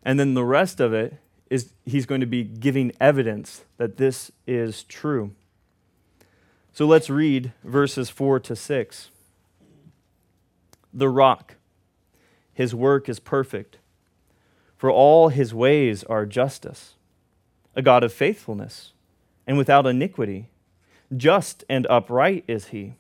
And 0.04 0.20
then 0.20 0.34
the 0.34 0.46
rest 0.46 0.80
of 0.80 0.94
it 0.94 1.18
is 1.50 1.74
he's 1.86 2.06
going 2.06 2.22
to 2.22 2.28
be 2.28 2.44
giving 2.44 2.92
evidence 3.02 3.66
that 3.78 3.98
this 3.98 4.32
is 4.46 4.84
true. 4.84 5.32
So 6.72 6.86
let's 6.86 7.10
read 7.10 7.52
verses 7.64 8.10
4 8.10 8.40
to 8.42 8.56
6. 8.56 9.10
the 10.94 11.10
rock. 11.10 11.56
His 12.54 12.74
work 12.74 13.10
is 13.10 13.20
perfect, 13.20 13.78
for 14.78 14.92
all 14.92 15.30
his 15.30 15.54
ways 15.54 16.04
are 16.06 16.26
justice, 16.26 16.96
a 17.76 17.82
God 17.82 18.04
of 18.04 18.14
faithfulness 18.14 18.94
and 19.48 19.58
without 19.58 19.86
iniquity. 19.86 20.50
Just 21.16 21.64
and 21.70 21.88
upright 21.90 22.44
is 22.48 22.68
he. 22.68 22.94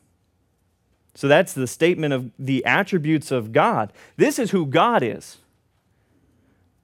So 1.13 1.27
that's 1.27 1.53
the 1.53 1.67
statement 1.67 2.13
of 2.13 2.31
the 2.39 2.63
attributes 2.65 3.31
of 3.31 3.51
God. 3.51 3.91
This 4.17 4.39
is 4.39 4.51
who 4.51 4.65
God 4.65 5.03
is. 5.03 5.37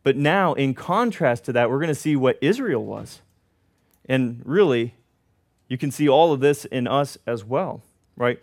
But 0.04 0.18
now, 0.18 0.54
in 0.54 0.74
contrast 0.74 1.46
to 1.46 1.54
that, 1.54 1.70
we're 1.70 1.80
going 1.80 1.88
to 1.88 1.96
see 1.96 2.16
what 2.16 2.38
Israel 2.42 2.84
was. 2.86 3.22
And 4.08 4.42
really, 4.46 4.94
you 5.68 5.78
can 5.80 5.90
see 5.90 6.08
all 6.08 6.32
of 6.32 6.42
this 6.42 6.66
in 6.66 6.88
us 6.88 7.18
as 7.26 7.44
well, 7.44 7.82
right? 8.16 8.40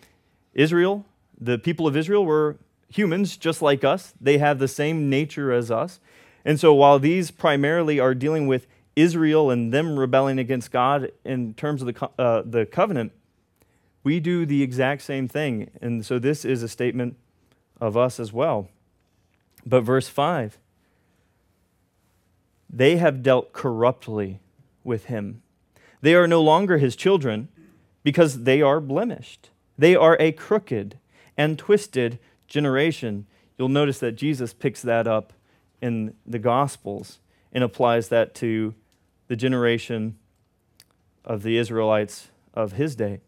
Israel, 0.54 1.04
the 1.40 1.58
people 1.58 1.86
of 1.86 1.96
Israel 1.96 2.24
were 2.24 2.56
humans 2.88 3.36
just 3.36 3.62
like 3.62 3.84
us, 3.84 4.12
they 4.20 4.38
have 4.38 4.58
the 4.58 4.68
same 4.68 5.08
nature 5.08 5.52
as 5.52 5.70
us. 5.70 6.00
And 6.44 6.58
so, 6.58 6.74
while 6.74 6.98
these 6.98 7.30
primarily 7.30 8.00
are 8.00 8.14
dealing 8.14 8.48
with 8.48 8.66
Israel 8.94 9.50
and 9.50 9.72
them 9.72 9.98
rebelling 9.98 10.38
against 10.38 10.70
God 10.70 11.10
in 11.24 11.54
terms 11.54 11.82
of 11.82 11.94
the, 11.94 12.10
uh, 12.18 12.42
the 12.44 12.66
covenant, 12.66 13.12
we 14.04 14.20
do 14.20 14.44
the 14.44 14.62
exact 14.62 15.02
same 15.02 15.28
thing. 15.28 15.70
And 15.80 16.04
so, 16.04 16.18
this 16.18 16.44
is 16.44 16.62
a 16.62 16.68
statement 16.68 17.16
of 17.80 17.96
us 17.96 18.20
as 18.20 18.32
well. 18.32 18.68
But, 19.64 19.82
verse 19.82 20.08
5 20.08 20.58
they 22.74 22.96
have 22.96 23.22
dealt 23.22 23.52
corruptly 23.52 24.40
with 24.82 25.04
him. 25.04 25.42
They 26.00 26.14
are 26.14 26.26
no 26.26 26.40
longer 26.40 26.78
his 26.78 26.96
children 26.96 27.48
because 28.02 28.44
they 28.44 28.62
are 28.62 28.80
blemished. 28.80 29.50
They 29.76 29.94
are 29.94 30.16
a 30.18 30.32
crooked 30.32 30.98
and 31.36 31.58
twisted 31.58 32.18
generation. 32.48 33.26
You'll 33.58 33.68
notice 33.68 33.98
that 34.00 34.12
Jesus 34.12 34.54
picks 34.54 34.80
that 34.82 35.06
up 35.06 35.32
in 35.82 36.14
the 36.26 36.38
Gospels 36.38 37.18
and 37.52 37.62
applies 37.62 38.08
that 38.08 38.34
to 38.36 38.74
the 39.32 39.36
generation 39.36 40.14
of 41.24 41.42
the 41.42 41.56
Israelites 41.56 42.28
of 42.52 42.72
his 42.72 42.94
day. 42.94 43.18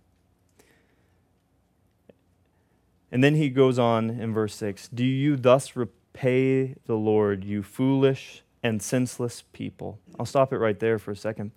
And 3.11 3.25
then 3.25 3.37
he 3.37 3.49
goes 3.49 3.79
on 3.79 4.11
in 4.11 4.35
verse 4.35 4.55
6 4.55 4.89
Do 4.89 5.03
you 5.03 5.37
thus 5.37 5.75
repay 5.75 6.75
the 6.85 6.97
Lord, 6.97 7.43
you 7.43 7.63
foolish 7.63 8.43
and 8.63 8.83
senseless 8.83 9.45
people? 9.55 9.99
I'll 10.21 10.27
stop 10.27 10.53
it 10.53 10.59
right 10.59 10.79
there 10.79 10.99
for 10.99 11.11
a 11.11 11.17
second. 11.17 11.53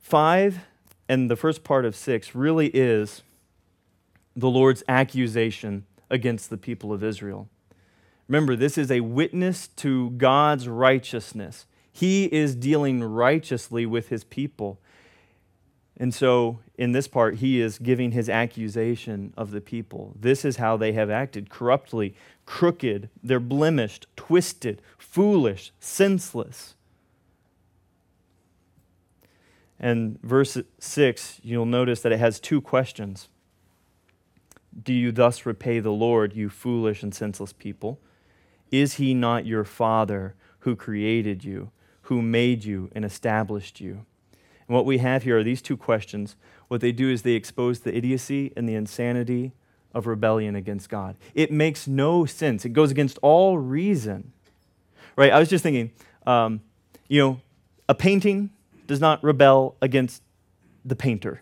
Five 0.00 0.58
and 1.08 1.30
the 1.30 1.36
first 1.36 1.62
part 1.62 1.84
of 1.84 1.94
six 1.94 2.34
really 2.34 2.66
is 2.66 3.22
the 4.34 4.50
Lord's 4.50 4.82
accusation 4.88 5.86
against 6.10 6.50
the 6.50 6.56
people 6.56 6.92
of 6.92 7.04
Israel. 7.04 7.48
Remember, 8.26 8.56
this 8.56 8.76
is 8.76 8.90
a 8.90 9.02
witness 9.02 9.68
to 9.68 10.10
God's 10.10 10.66
righteousness. 10.66 11.66
He 11.92 12.24
is 12.24 12.56
dealing 12.56 13.04
righteously 13.04 13.86
with 13.86 14.08
his 14.08 14.24
people. 14.24 14.80
And 15.96 16.14
so, 16.14 16.60
in 16.78 16.92
this 16.92 17.06
part, 17.06 17.36
he 17.36 17.60
is 17.60 17.78
giving 17.78 18.12
his 18.12 18.28
accusation 18.28 19.34
of 19.36 19.50
the 19.50 19.60
people. 19.60 20.16
This 20.18 20.44
is 20.44 20.56
how 20.56 20.76
they 20.76 20.92
have 20.92 21.10
acted 21.10 21.50
corruptly, 21.50 22.14
crooked, 22.46 23.10
they're 23.22 23.38
blemished, 23.38 24.06
twisted, 24.16 24.80
foolish, 24.98 25.70
senseless. 25.78 26.74
And 29.78 30.20
verse 30.22 30.56
6, 30.78 31.40
you'll 31.42 31.66
notice 31.66 32.00
that 32.00 32.12
it 32.12 32.20
has 32.20 32.40
two 32.40 32.60
questions. 32.60 33.28
Do 34.82 34.94
you 34.94 35.12
thus 35.12 35.44
repay 35.44 35.80
the 35.80 35.92
Lord, 35.92 36.34
you 36.34 36.48
foolish 36.48 37.02
and 37.02 37.14
senseless 37.14 37.52
people? 37.52 38.00
Is 38.70 38.94
he 38.94 39.12
not 39.12 39.44
your 39.44 39.64
Father 39.64 40.34
who 40.60 40.76
created 40.76 41.44
you, 41.44 41.70
who 42.12 42.20
made 42.20 42.62
you 42.62 42.90
and 42.94 43.06
established 43.06 43.80
you? 43.80 44.04
And 44.68 44.76
what 44.76 44.84
we 44.84 44.98
have 44.98 45.22
here 45.22 45.38
are 45.38 45.42
these 45.42 45.62
two 45.62 45.78
questions. 45.78 46.36
What 46.68 46.82
they 46.82 46.92
do 46.92 47.08
is 47.08 47.22
they 47.22 47.32
expose 47.32 47.80
the 47.80 47.96
idiocy 47.96 48.52
and 48.54 48.68
the 48.68 48.74
insanity 48.74 49.52
of 49.94 50.06
rebellion 50.06 50.54
against 50.54 50.90
God. 50.90 51.16
It 51.34 51.50
makes 51.50 51.88
no 51.88 52.26
sense. 52.26 52.66
It 52.66 52.74
goes 52.74 52.90
against 52.90 53.18
all 53.22 53.56
reason. 53.56 54.32
Right? 55.16 55.32
I 55.32 55.38
was 55.38 55.48
just 55.48 55.62
thinking, 55.62 55.90
um, 56.26 56.60
you 57.08 57.18
know, 57.18 57.40
a 57.88 57.94
painting 57.94 58.50
does 58.86 59.00
not 59.00 59.24
rebel 59.24 59.76
against 59.80 60.22
the 60.84 60.96
painter, 60.96 61.40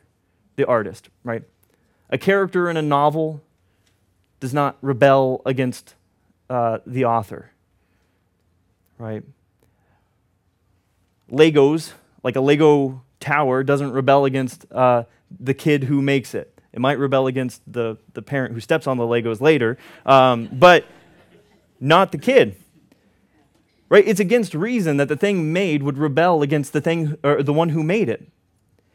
the 0.54 0.66
artist, 0.66 1.08
right? 1.24 1.42
A 2.10 2.18
character 2.18 2.70
in 2.70 2.76
a 2.76 2.82
novel 2.82 3.42
does 4.38 4.54
not 4.54 4.76
rebel 4.82 5.42
against 5.44 5.96
uh, 6.48 6.78
the 6.86 7.04
author, 7.04 7.50
right? 8.98 9.24
Legos, 11.30 11.92
like 12.22 12.36
a 12.36 12.40
Lego 12.40 13.02
tower, 13.18 13.62
doesn't 13.62 13.92
rebel 13.92 14.24
against 14.24 14.70
uh, 14.72 15.04
the 15.38 15.54
kid 15.54 15.84
who 15.84 16.02
makes 16.02 16.34
it. 16.34 16.60
It 16.72 16.80
might 16.80 16.98
rebel 16.98 17.26
against 17.26 17.60
the, 17.70 17.96
the 18.14 18.22
parent 18.22 18.54
who 18.54 18.60
steps 18.60 18.86
on 18.86 18.96
the 18.96 19.04
Legos 19.04 19.40
later, 19.40 19.76
um, 20.06 20.48
but 20.52 20.84
not 21.80 22.12
the 22.12 22.18
kid. 22.18 22.56
Right? 23.88 24.06
It's 24.06 24.20
against 24.20 24.54
reason 24.54 24.98
that 24.98 25.08
the 25.08 25.16
thing 25.16 25.52
made 25.52 25.82
would 25.82 25.98
rebel 25.98 26.42
against 26.42 26.72
the 26.72 26.80
thing 26.80 27.16
or 27.24 27.42
the 27.42 27.52
one 27.52 27.70
who 27.70 27.82
made 27.82 28.08
it. 28.08 28.28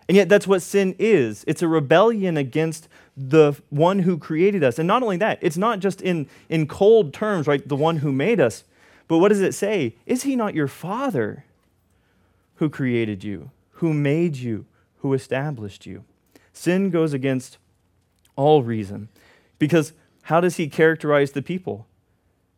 And 0.07 0.15
yet 0.15 0.29
that's 0.29 0.47
what 0.47 0.61
sin 0.61 0.95
is. 0.99 1.43
It's 1.47 1.61
a 1.61 1.67
rebellion 1.67 2.37
against 2.37 2.87
the 3.17 3.59
one 3.69 3.99
who 3.99 4.17
created 4.17 4.63
us. 4.63 4.77
And 4.79 4.87
not 4.87 5.03
only 5.03 5.17
that, 5.17 5.39
it's 5.41 5.57
not 5.57 5.79
just 5.79 6.01
in, 6.01 6.29
in 6.47 6.67
cold 6.67 7.13
terms, 7.13 7.47
right? 7.47 7.67
The 7.67 7.75
one 7.75 7.97
who 7.97 8.11
made 8.11 8.39
us. 8.39 8.63
But 9.07 9.17
what 9.17 9.29
does 9.29 9.41
it 9.41 9.53
say? 9.53 9.95
Is 10.05 10.23
he 10.23 10.35
not 10.35 10.53
your 10.53 10.67
father 10.67 11.43
who 12.55 12.69
created 12.69 13.23
you, 13.23 13.51
who 13.71 13.93
made 13.93 14.37
you, 14.37 14.65
who 14.97 15.13
established 15.13 15.85
you? 15.85 16.03
Sin 16.53 16.89
goes 16.89 17.13
against 17.13 17.57
all 18.35 18.63
reason. 18.63 19.09
Because 19.59 19.93
how 20.23 20.39
does 20.39 20.57
he 20.57 20.67
characterize 20.67 21.31
the 21.31 21.41
people? 21.41 21.85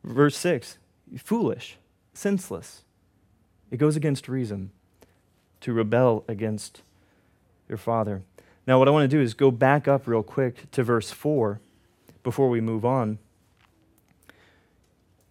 Verse 0.04 0.38
6 0.38 0.78
foolish, 1.18 1.78
senseless. 2.14 2.84
It 3.72 3.78
goes 3.78 3.96
against 3.96 4.28
reason 4.28 4.72
to 5.62 5.74
rebel 5.74 6.24
against 6.28 6.82
your 7.68 7.78
father. 7.78 8.24
Now, 8.66 8.78
what 8.80 8.88
I 8.88 8.92
want 8.92 9.10
to 9.10 9.18
do 9.18 9.22
is 9.22 9.34
go 9.34 9.52
back 9.52 9.88
up 9.88 10.08
real 10.08 10.24
quick 10.24 10.70
to 10.72 10.84
verse 10.84 11.12
4 11.12 11.60
before 12.24 12.50
we 12.50 12.60
move 12.60 12.84
on. 12.84 13.20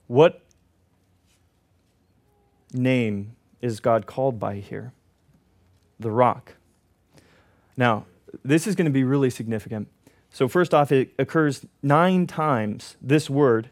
What 0.06 0.42
name 2.72 3.35
is 3.60 3.80
God 3.80 4.06
called 4.06 4.38
by 4.38 4.56
here? 4.56 4.92
The 5.98 6.10
rock. 6.10 6.54
Now, 7.76 8.06
this 8.44 8.66
is 8.66 8.74
going 8.74 8.86
to 8.86 8.92
be 8.92 9.04
really 9.04 9.30
significant. 9.30 9.88
So, 10.30 10.48
first 10.48 10.74
off, 10.74 10.92
it 10.92 11.14
occurs 11.18 11.64
nine 11.82 12.26
times, 12.26 12.96
this 13.00 13.30
word 13.30 13.70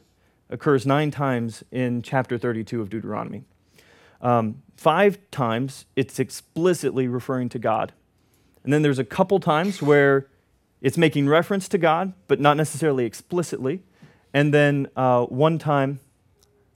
occurs 0.50 0.86
nine 0.86 1.10
times 1.10 1.64
in 1.70 2.02
chapter 2.02 2.38
32 2.38 2.80
of 2.80 2.88
Deuteronomy. 2.88 3.44
Um, 4.20 4.62
five 4.76 5.18
times, 5.30 5.84
it's 5.96 6.18
explicitly 6.18 7.08
referring 7.08 7.48
to 7.50 7.58
God. 7.58 7.92
And 8.62 8.72
then 8.72 8.82
there's 8.82 8.98
a 8.98 9.04
couple 9.04 9.40
times 9.40 9.82
where 9.82 10.28
it's 10.80 10.96
making 10.96 11.28
reference 11.28 11.68
to 11.68 11.78
God, 11.78 12.14
but 12.28 12.40
not 12.40 12.56
necessarily 12.56 13.04
explicitly. 13.04 13.82
And 14.32 14.52
then 14.52 14.88
uh, 14.96 15.24
one 15.24 15.58
time, 15.58 16.00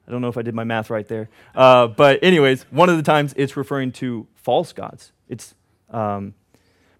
I 0.08 0.10
don't 0.10 0.22
know 0.22 0.28
if 0.28 0.38
I 0.38 0.42
did 0.42 0.54
my 0.54 0.64
math 0.64 0.88
right 0.88 1.06
there, 1.06 1.28
uh, 1.54 1.86
but 1.86 2.22
anyways, 2.22 2.64
one 2.70 2.88
of 2.88 2.96
the 2.96 3.02
times 3.02 3.34
it's 3.36 3.56
referring 3.56 3.92
to 3.92 4.26
false 4.34 4.72
gods. 4.72 5.12
It's, 5.28 5.54
um, 5.90 6.34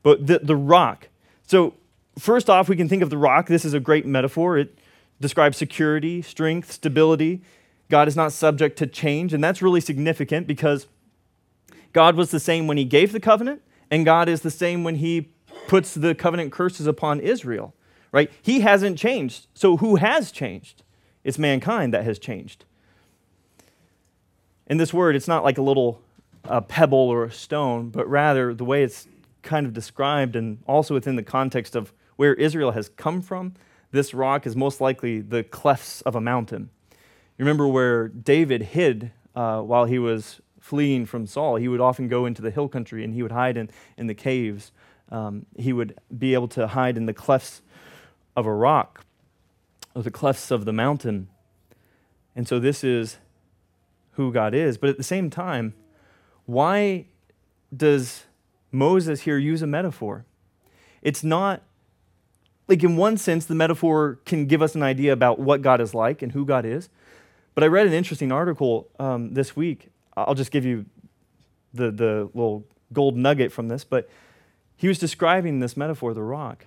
but 0.03 0.27
the, 0.27 0.41
the 0.41 0.57
rock. 0.57 1.09
So 1.47 1.75
first 2.19 2.51
off, 2.51 2.69
we 2.69 2.77
can 2.77 2.89
think 2.89 3.03
of 3.03 3.09
the 3.09 3.17
rock. 3.17 3.47
This 3.47 3.65
is 3.65 3.73
a 3.73 3.81
great 3.81 4.05
metaphor. 4.05 4.59
It 4.59 4.79
describes 5.21 5.57
security, 5.57 6.21
strength, 6.21 6.71
stability. 6.71 7.41
God 7.89 8.09
is 8.09 8.15
not 8.15 8.33
subject 8.33 8.77
to 8.79 8.87
change, 8.87 9.33
and 9.33 9.43
that's 9.43 9.63
really 9.63 9.81
significant 9.81 10.47
because 10.47 10.87
God 11.95 12.15
was 12.15 12.31
the 12.31 12.41
same 12.41 12.67
when 12.67 12.77
He 12.77 12.85
gave 12.85 13.13
the 13.13 13.21
covenant, 13.21 13.63
and 13.91 14.05
God 14.05 14.29
is 14.29 14.43
the 14.43 14.51
same 14.51 14.85
when 14.85 14.97
he 14.97 15.31
puts 15.67 15.95
the 15.95 16.15
covenant 16.15 16.53
curses 16.53 16.87
upon 16.87 17.21
Israel, 17.21 17.75
right? 18.13 18.31
He 18.43 18.61
hasn't 18.61 18.99
changed. 18.99 19.47
So 19.55 19.79
who 19.79 19.97
has 19.97 20.31
changed? 20.31 20.83
It's 21.25 21.39
mankind 21.39 21.93
that 21.95 22.05
has 22.05 22.19
changed. 22.19 22.65
In 24.69 24.77
this 24.77 24.93
word, 24.93 25.17
it's 25.17 25.27
not 25.27 25.43
like 25.43 25.59
a 25.59 25.63
little 25.63 26.01
pebble 26.69 26.99
or 26.99 27.25
a 27.25 27.33
stone, 27.33 27.89
but 27.89 28.09
rather 28.09 28.55
the 28.55 28.65
way 28.65 28.83
it's 28.83 29.09
kind 29.43 29.67
of 29.67 29.73
described, 29.73 30.37
and 30.37 30.59
also 30.67 30.95
within 30.95 31.17
the 31.17 31.23
context 31.23 31.75
of 31.75 31.93
where 32.17 32.35
Israel 32.35 32.73
has 32.73 32.91
come 32.91 33.23
from, 33.23 33.55
this 33.93 34.13
rock 34.13 34.47
is 34.47 34.55
most 34.55 34.81
likely 34.81 35.21
the 35.21 35.43
clefts 35.43 36.03
of 36.03 36.15
a 36.15 36.21
mountain. 36.21 36.69
You 36.93 37.45
remember 37.45 37.67
where 37.67 38.09
David 38.09 38.63
hid 38.63 39.13
uh, 39.35 39.61
while 39.63 39.87
he 39.87 39.99
was 39.99 40.41
fleeing 40.61 41.07
from 41.07 41.27
Saul, 41.27 41.57
he 41.57 41.69
would 41.69 41.81
often 41.81 42.09
go 42.09 42.27
into 42.27 42.43
the 42.43 42.51
hill 42.51 42.69
country 42.69 43.03
and 43.05 43.15
he 43.15 43.23
would 43.23 43.33
hide 43.33 43.57
in, 43.57 43.71
in 43.97 44.07
the 44.07 44.15
caves. 44.15 44.73
Um, 45.11 45.47
he 45.57 45.73
would 45.73 45.97
be 46.17 46.35
able 46.35 46.49
to 46.49 46.67
hide 46.67 46.99
in 46.99 47.07
the 47.07 47.15
clefts 47.15 47.63
of 48.37 48.45
a 48.45 48.53
rock. 48.53 49.05
or 49.95 50.03
the 50.03 50.11
clefts 50.11 50.51
of 50.51 50.65
the 50.65 50.73
mountain. 50.73 51.29
And 52.37 52.47
so 52.47 52.61
this 52.61 52.85
is 52.85 53.19
who 54.19 54.33
God 54.33 54.53
is. 54.53 54.77
But 54.77 54.91
at 54.91 54.97
the 54.97 55.03
same 55.03 55.31
time, 55.31 55.75
why 56.45 57.07
does 57.75 58.25
Moses 58.73 59.23
here 59.23 59.39
use 59.39 59.63
a 59.63 59.67
metaphor? 59.67 60.27
It's 61.03 61.23
not 61.23 61.63
like, 62.67 62.83
in 62.83 62.97
one 62.97 63.17
sense, 63.17 63.47
the 63.47 63.55
metaphor 63.55 64.19
can 64.27 64.47
give 64.47 64.61
us 64.61 64.75
an 64.75 64.83
idea 64.83 65.13
about 65.13 65.39
what 65.39 65.63
God 65.63 65.81
is 65.81 65.95
like 65.95 66.21
and 66.21 66.33
who 66.33 66.45
God 66.45 66.67
is. 66.67 66.91
But 67.55 67.65
I 67.65 67.69
read 67.69 67.87
an 67.87 67.93
interesting 67.93 68.31
article 68.31 68.89
um, 68.99 69.33
this 69.35 69.57
week. 69.57 69.89
I'll 70.17 70.35
just 70.35 70.51
give 70.51 70.65
you 70.65 70.85
the, 71.73 71.91
the 71.91 72.29
little 72.35 72.65
gold 72.93 73.17
nugget 73.17 73.53
from 73.53 73.69
this, 73.69 73.85
but 73.85 74.11
he 74.77 74.89
was 74.89 74.99
describing 74.99 75.61
this 75.61 75.77
metaphor, 75.77 76.13
the 76.13 76.23
rock. 76.23 76.67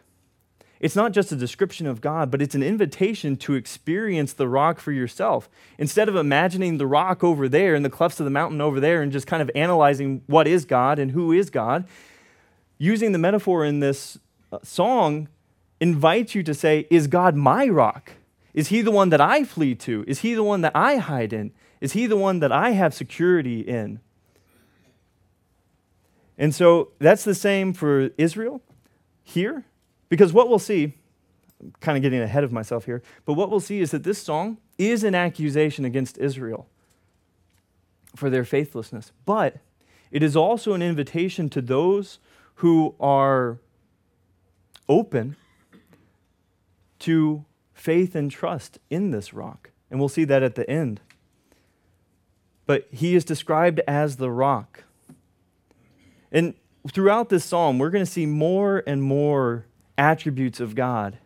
It's 0.82 0.96
not 0.96 1.12
just 1.12 1.32
a 1.32 1.36
description 1.36 1.86
of 1.86 2.02
God, 2.02 2.32
but 2.32 2.42
it's 2.42 2.56
an 2.56 2.64
invitation 2.64 3.38
to 3.38 3.54
experience 3.54 4.34
the 4.34 4.48
rock 4.48 4.80
for 4.80 4.92
yourself. 4.92 5.48
Instead 5.78 6.10
of 6.10 6.16
imagining 6.16 6.80
the 6.80 6.88
rock 6.88 7.24
over 7.24 7.48
there 7.48 7.76
in 7.76 7.84
the 7.84 7.90
clefts 7.90 8.20
of 8.20 8.24
the 8.24 8.32
mountain 8.32 8.60
over 8.60 8.80
there 8.80 9.04
and 9.04 9.12
just 9.12 9.28
kind 9.28 9.44
of 9.44 9.52
analyzing 9.54 10.24
what 10.26 10.48
is 10.48 10.66
God 10.66 10.98
and 10.98 11.12
who 11.12 11.32
is 11.32 11.52
God, 11.52 11.88
using 12.80 13.12
the 13.12 13.20
metaphor 13.20 13.64
in 13.64 13.80
this 13.80 14.18
uh, 14.52 14.58
song 14.64 15.30
invites 15.80 16.34
you 16.34 16.42
to 16.42 16.54
say, 16.56 16.88
Is 16.90 17.06
God 17.06 17.36
my 17.36 17.68
rock? 17.68 18.14
Is 18.56 18.70
he 18.70 18.82
the 18.82 18.90
one 18.90 19.10
that 19.10 19.22
I 19.22 19.44
flee 19.44 19.76
to? 19.76 20.04
Is 20.08 20.22
he 20.22 20.34
the 20.34 20.44
one 20.44 20.62
that 20.62 20.76
I 20.76 20.98
hide 20.98 21.32
in? 21.32 21.52
Is 21.80 21.94
he 21.94 22.08
the 22.08 22.18
one 22.18 22.40
that 22.40 22.52
I 22.52 22.72
have 22.72 22.96
security 22.96 23.62
in? 23.62 24.00
And 26.40 26.56
so 26.56 26.90
that's 26.98 27.24
the 27.24 27.36
same 27.36 27.72
for 27.72 28.10
Israel 28.18 28.64
here, 29.24 29.66
because 30.12 30.34
what 30.34 30.50
we'll 30.50 30.60
see, 30.60 30.94
I'm 31.62 31.74
kind 31.80 31.98
of 31.98 32.02
getting 32.02 32.20
ahead 32.20 32.44
of 32.44 32.52
myself 32.52 32.84
here, 32.84 33.02
but 33.24 33.36
what 33.36 33.50
we'll 33.50 33.62
see 33.62 33.80
is 33.80 33.92
that 33.92 34.04
this 34.04 34.22
song 34.22 34.58
is 34.78 35.06
an 35.06 35.16
accusation 35.16 35.86
against 35.86 36.18
Israel 36.18 36.68
for 38.14 38.30
their 38.30 38.44
faithlessness, 38.44 39.14
but 39.26 39.56
it 40.12 40.22
is 40.22 40.36
also 40.36 40.74
an 40.74 40.82
invitation 40.82 41.50
to 41.52 41.62
those 41.62 42.20
who 42.56 42.94
are 43.00 43.60
open 44.90 45.38
to 47.00 47.46
faith 47.74 48.14
and 48.14 48.30
trust 48.30 48.80
in 48.90 49.12
this 49.12 49.34
rock. 49.34 49.70
And 49.90 49.98
we'll 49.98 50.10
see 50.10 50.26
that 50.26 50.44
at 50.44 50.56
the 50.56 50.70
end. 50.70 51.00
But 52.66 52.90
he 52.92 53.16
is 53.16 53.24
described 53.24 53.80
as 53.88 54.18
the 54.18 54.30
rock. 54.30 54.84
And 56.34 56.54
throughout 56.92 57.30
this 57.30 57.46
psalm, 57.46 57.80
we're 57.80 57.90
going 57.90 58.06
to 58.06 58.12
see 58.12 58.26
more 58.26 58.84
and 58.86 59.02
more 59.02 59.68
attributes 59.98 60.60
of 60.60 60.76
God 60.76 61.18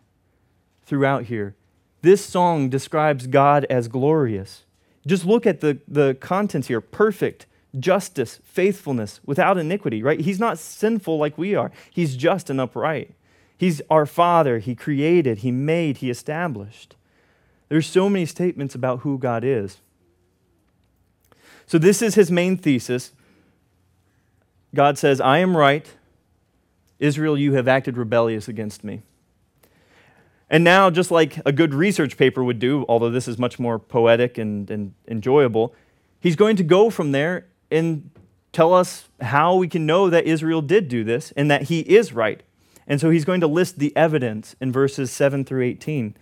throughout 0.84 1.24
here. 1.24 1.54
This 2.02 2.24
song 2.24 2.68
describes 2.68 3.26
God 3.26 3.66
as 3.68 3.88
glorious. 3.88 4.64
Just 5.06 5.24
look 5.24 5.46
at 5.46 5.60
the, 5.60 5.78
the 5.88 6.16
contents 6.20 6.68
here 6.68 6.80
perfect, 6.80 7.46
justice, 7.78 8.40
faithfulness, 8.44 9.20
without 9.24 9.58
iniquity, 9.58 10.02
right? 10.02 10.20
He's 10.20 10.40
not 10.40 10.58
sinful 10.58 11.18
like 11.18 11.36
we 11.36 11.54
are, 11.54 11.70
he's 11.90 12.16
just 12.16 12.50
and 12.50 12.60
upright. 12.60 13.14
He's 13.58 13.80
our 13.88 14.06
Father. 14.06 14.58
He 14.58 14.74
created, 14.74 15.38
He 15.38 15.50
made, 15.50 15.98
He 15.98 16.10
established. 16.10 16.94
There's 17.68 17.86
so 17.86 18.08
many 18.08 18.26
statements 18.26 18.74
about 18.74 19.00
who 19.00 19.18
God 19.18 19.44
is. 19.44 19.78
So, 21.66 21.78
this 21.78 22.00
is 22.00 22.14
his 22.14 22.30
main 22.30 22.56
thesis. 22.56 23.12
God 24.74 24.98
says, 24.98 25.20
I 25.20 25.38
am 25.38 25.56
right. 25.56 25.86
Israel, 26.98 27.36
you 27.36 27.54
have 27.54 27.68
acted 27.68 27.96
rebellious 27.96 28.48
against 28.48 28.84
me. 28.84 29.02
And 30.48 30.62
now, 30.62 30.90
just 30.90 31.10
like 31.10 31.40
a 31.44 31.52
good 31.52 31.74
research 31.74 32.16
paper 32.16 32.42
would 32.44 32.58
do, 32.58 32.84
although 32.88 33.10
this 33.10 33.26
is 33.26 33.38
much 33.38 33.58
more 33.58 33.78
poetic 33.78 34.38
and, 34.38 34.70
and 34.70 34.94
enjoyable, 35.08 35.74
he's 36.20 36.36
going 36.36 36.56
to 36.56 36.64
go 36.64 36.88
from 36.88 37.12
there 37.12 37.46
and 37.70 38.10
tell 38.52 38.72
us 38.72 39.08
how 39.20 39.56
we 39.56 39.66
can 39.66 39.86
know 39.86 40.08
that 40.08 40.24
Israel 40.24 40.62
did 40.62 40.88
do 40.88 41.02
this 41.02 41.32
and 41.36 41.50
that 41.50 41.62
he 41.62 41.80
is 41.80 42.12
right 42.12 42.42
and 42.86 43.00
so 43.00 43.10
he's 43.10 43.24
going 43.24 43.40
to 43.40 43.46
list 43.46 43.78
the 43.78 43.94
evidence 43.96 44.54
in 44.60 44.70
verses 44.70 45.10
7 45.10 45.44
through 45.44 45.64
18. 45.64 46.16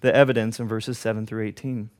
The 0.00 0.14
evidence 0.14 0.58
in 0.58 0.66
verses 0.66 0.98
7 0.98 1.26
through 1.26 1.44
18. 1.44 1.90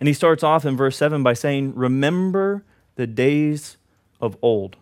And 0.00 0.06
he 0.06 0.14
starts 0.14 0.42
off 0.42 0.64
in 0.64 0.76
verse 0.76 0.96
7 0.96 1.22
by 1.22 1.32
saying, 1.32 1.74
Remember 1.74 2.64
the 2.94 3.06
days 3.06 3.78
of 4.20 4.36
old. 4.42 4.76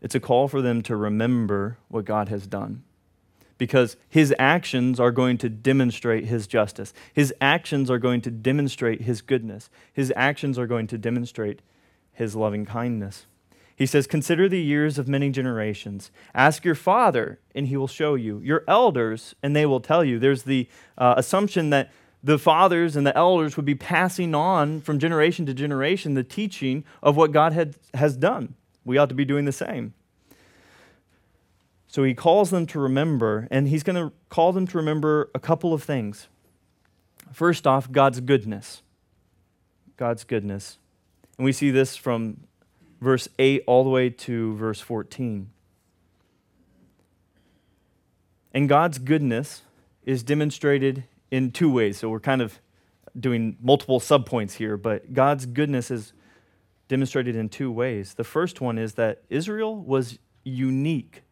It's 0.00 0.14
a 0.14 0.20
call 0.20 0.48
for 0.48 0.62
them 0.62 0.82
to 0.82 0.96
remember 0.96 1.78
what 1.88 2.04
God 2.04 2.28
has 2.28 2.46
done 2.46 2.84
because 3.60 3.98
his 4.08 4.34
actions 4.38 4.98
are 4.98 5.10
going 5.10 5.36
to 5.36 5.50
demonstrate 5.50 6.24
his 6.24 6.46
justice. 6.46 6.94
His 7.12 7.34
actions 7.42 7.90
are 7.90 7.98
going 7.98 8.22
to 8.22 8.30
demonstrate 8.30 9.02
his 9.02 9.20
goodness. 9.20 9.68
His 9.92 10.10
actions 10.16 10.58
are 10.58 10.66
going 10.66 10.86
to 10.86 10.96
demonstrate 10.96 11.60
his 12.14 12.34
loving 12.34 12.64
kindness. 12.64 13.26
He 13.76 13.84
says, 13.84 14.06
Consider 14.06 14.48
the 14.48 14.62
years 14.62 14.96
of 14.96 15.08
many 15.08 15.28
generations. 15.28 16.10
Ask 16.34 16.64
your 16.64 16.74
father, 16.74 17.38
and 17.54 17.66
he 17.66 17.76
will 17.76 17.86
show 17.86 18.14
you. 18.14 18.38
Your 18.38 18.64
elders, 18.66 19.34
and 19.42 19.54
they 19.54 19.66
will 19.66 19.80
tell 19.80 20.04
you. 20.04 20.18
There's 20.18 20.44
the 20.44 20.66
uh, 20.96 21.14
assumption 21.18 21.68
that 21.68 21.90
the 22.22 22.38
fathers 22.38 22.96
and 22.96 23.06
the 23.06 23.16
elders 23.16 23.56
would 23.56 23.66
be 23.66 23.74
passing 23.74 24.34
on 24.34 24.80
from 24.80 24.98
generation 24.98 25.44
to 25.44 25.52
generation 25.52 26.14
the 26.14 26.24
teaching 26.24 26.84
of 27.02 27.14
what 27.16 27.32
God 27.32 27.52
had, 27.52 27.76
has 27.92 28.16
done. 28.16 28.54
We 28.84 28.98
ought 28.98 29.08
to 29.08 29.14
be 29.14 29.24
doing 29.24 29.44
the 29.44 29.52
same. 29.52 29.94
So 31.86 32.04
he 32.04 32.14
calls 32.14 32.50
them 32.50 32.66
to 32.66 32.78
remember, 32.78 33.48
and 33.50 33.66
he's 33.66 33.82
going 33.82 33.96
to 33.96 34.14
call 34.28 34.52
them 34.52 34.66
to 34.68 34.78
remember 34.78 35.28
a 35.34 35.40
couple 35.40 35.74
of 35.74 35.82
things. 35.82 36.28
First 37.32 37.66
off, 37.66 37.90
God's 37.90 38.20
goodness. 38.20 38.82
God's 39.96 40.24
goodness. 40.24 40.78
And 41.36 41.44
we 41.44 41.52
see 41.52 41.70
this 41.70 41.96
from 41.96 42.38
verse 43.00 43.28
8 43.38 43.64
all 43.66 43.82
the 43.82 43.90
way 43.90 44.08
to 44.10 44.54
verse 44.56 44.80
14. 44.80 45.50
And 48.52 48.68
God's 48.68 48.98
goodness 48.98 49.62
is 50.04 50.22
demonstrated 50.22 51.04
in 51.30 51.50
two 51.50 51.72
ways. 51.72 51.98
So 51.98 52.08
we're 52.08 52.20
kind 52.20 52.42
of 52.42 52.60
doing 53.18 53.56
multiple 53.60 54.00
subpoints 54.00 54.52
here, 54.52 54.76
but 54.76 55.12
God's 55.12 55.46
goodness 55.46 55.90
is 55.90 56.12
demonstrated 56.90 57.36
in 57.36 57.48
two 57.48 57.70
ways. 57.70 58.14
The 58.14 58.24
first 58.24 58.60
one 58.60 58.76
is 58.76 58.94
that 58.94 59.22
Israel 59.30 59.76
was 59.76 60.18
unique 60.42 61.22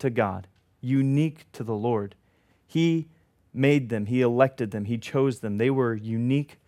to 0.00 0.10
God, 0.10 0.48
unique 0.80 1.46
to 1.52 1.62
the 1.62 1.76
Lord. 1.76 2.16
He 2.66 3.06
made 3.52 3.90
them, 3.90 4.06
He 4.06 4.20
elected 4.20 4.72
them, 4.72 4.86
He 4.86 4.98
chose 4.98 5.38
them. 5.38 5.56
They 5.56 5.70
were 5.70 5.94
unique 5.94 6.58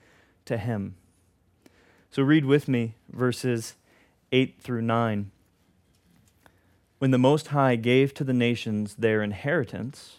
to 0.45 0.59
Him. 0.59 0.95
So 2.09 2.23
read 2.23 2.45
with 2.45 2.69
me 2.69 2.95
verses 3.11 3.75
8 4.31 4.61
through 4.61 4.83
9. 4.83 5.33
When 6.99 7.11
the 7.11 7.19
Most 7.19 7.49
High 7.49 7.75
gave 7.75 8.15
to 8.15 8.23
the 8.23 8.33
nations 8.33 8.95
their 8.95 9.25
inheritance, 9.25 10.19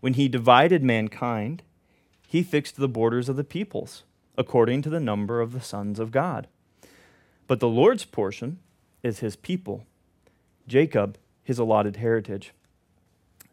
when 0.00 0.14
he 0.14 0.26
divided 0.26 0.82
mankind, 0.82 1.62
he 2.26 2.42
fixed 2.42 2.74
the 2.74 2.88
borders 2.88 3.28
of 3.28 3.36
the 3.36 3.44
peoples 3.44 4.02
according 4.36 4.82
to 4.82 4.90
the 4.90 5.00
number 5.00 5.40
of 5.40 5.52
the 5.52 5.60
sons 5.60 6.00
of 6.00 6.10
God. 6.10 6.48
But 7.48 7.58
the 7.58 7.68
Lord's 7.68 8.04
portion 8.04 8.58
is 9.02 9.18
his 9.18 9.34
people, 9.34 9.84
Jacob, 10.68 11.18
his 11.42 11.58
allotted 11.58 11.96
heritage. 11.96 12.52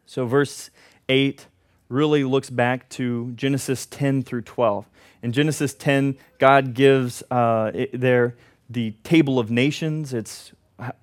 So, 0.04 0.26
verse 0.26 0.70
8 1.08 1.46
really 1.88 2.22
looks 2.22 2.50
back 2.50 2.88
to 2.90 3.32
Genesis 3.32 3.86
10 3.86 4.22
through 4.22 4.42
12. 4.42 4.86
In 5.22 5.32
Genesis 5.32 5.74
10, 5.74 6.16
God 6.38 6.74
gives 6.74 7.22
uh, 7.30 7.86
there 7.92 8.36
the 8.68 8.92
table 9.02 9.38
of 9.38 9.50
nations. 9.50 10.12
It's 10.12 10.52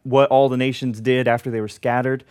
what 0.03 0.29
all 0.29 0.49
the 0.49 0.57
nations 0.57 1.01
did 1.01 1.27
after 1.27 1.49
they 1.49 1.61
were 1.61 1.67
scattered. 1.67 2.23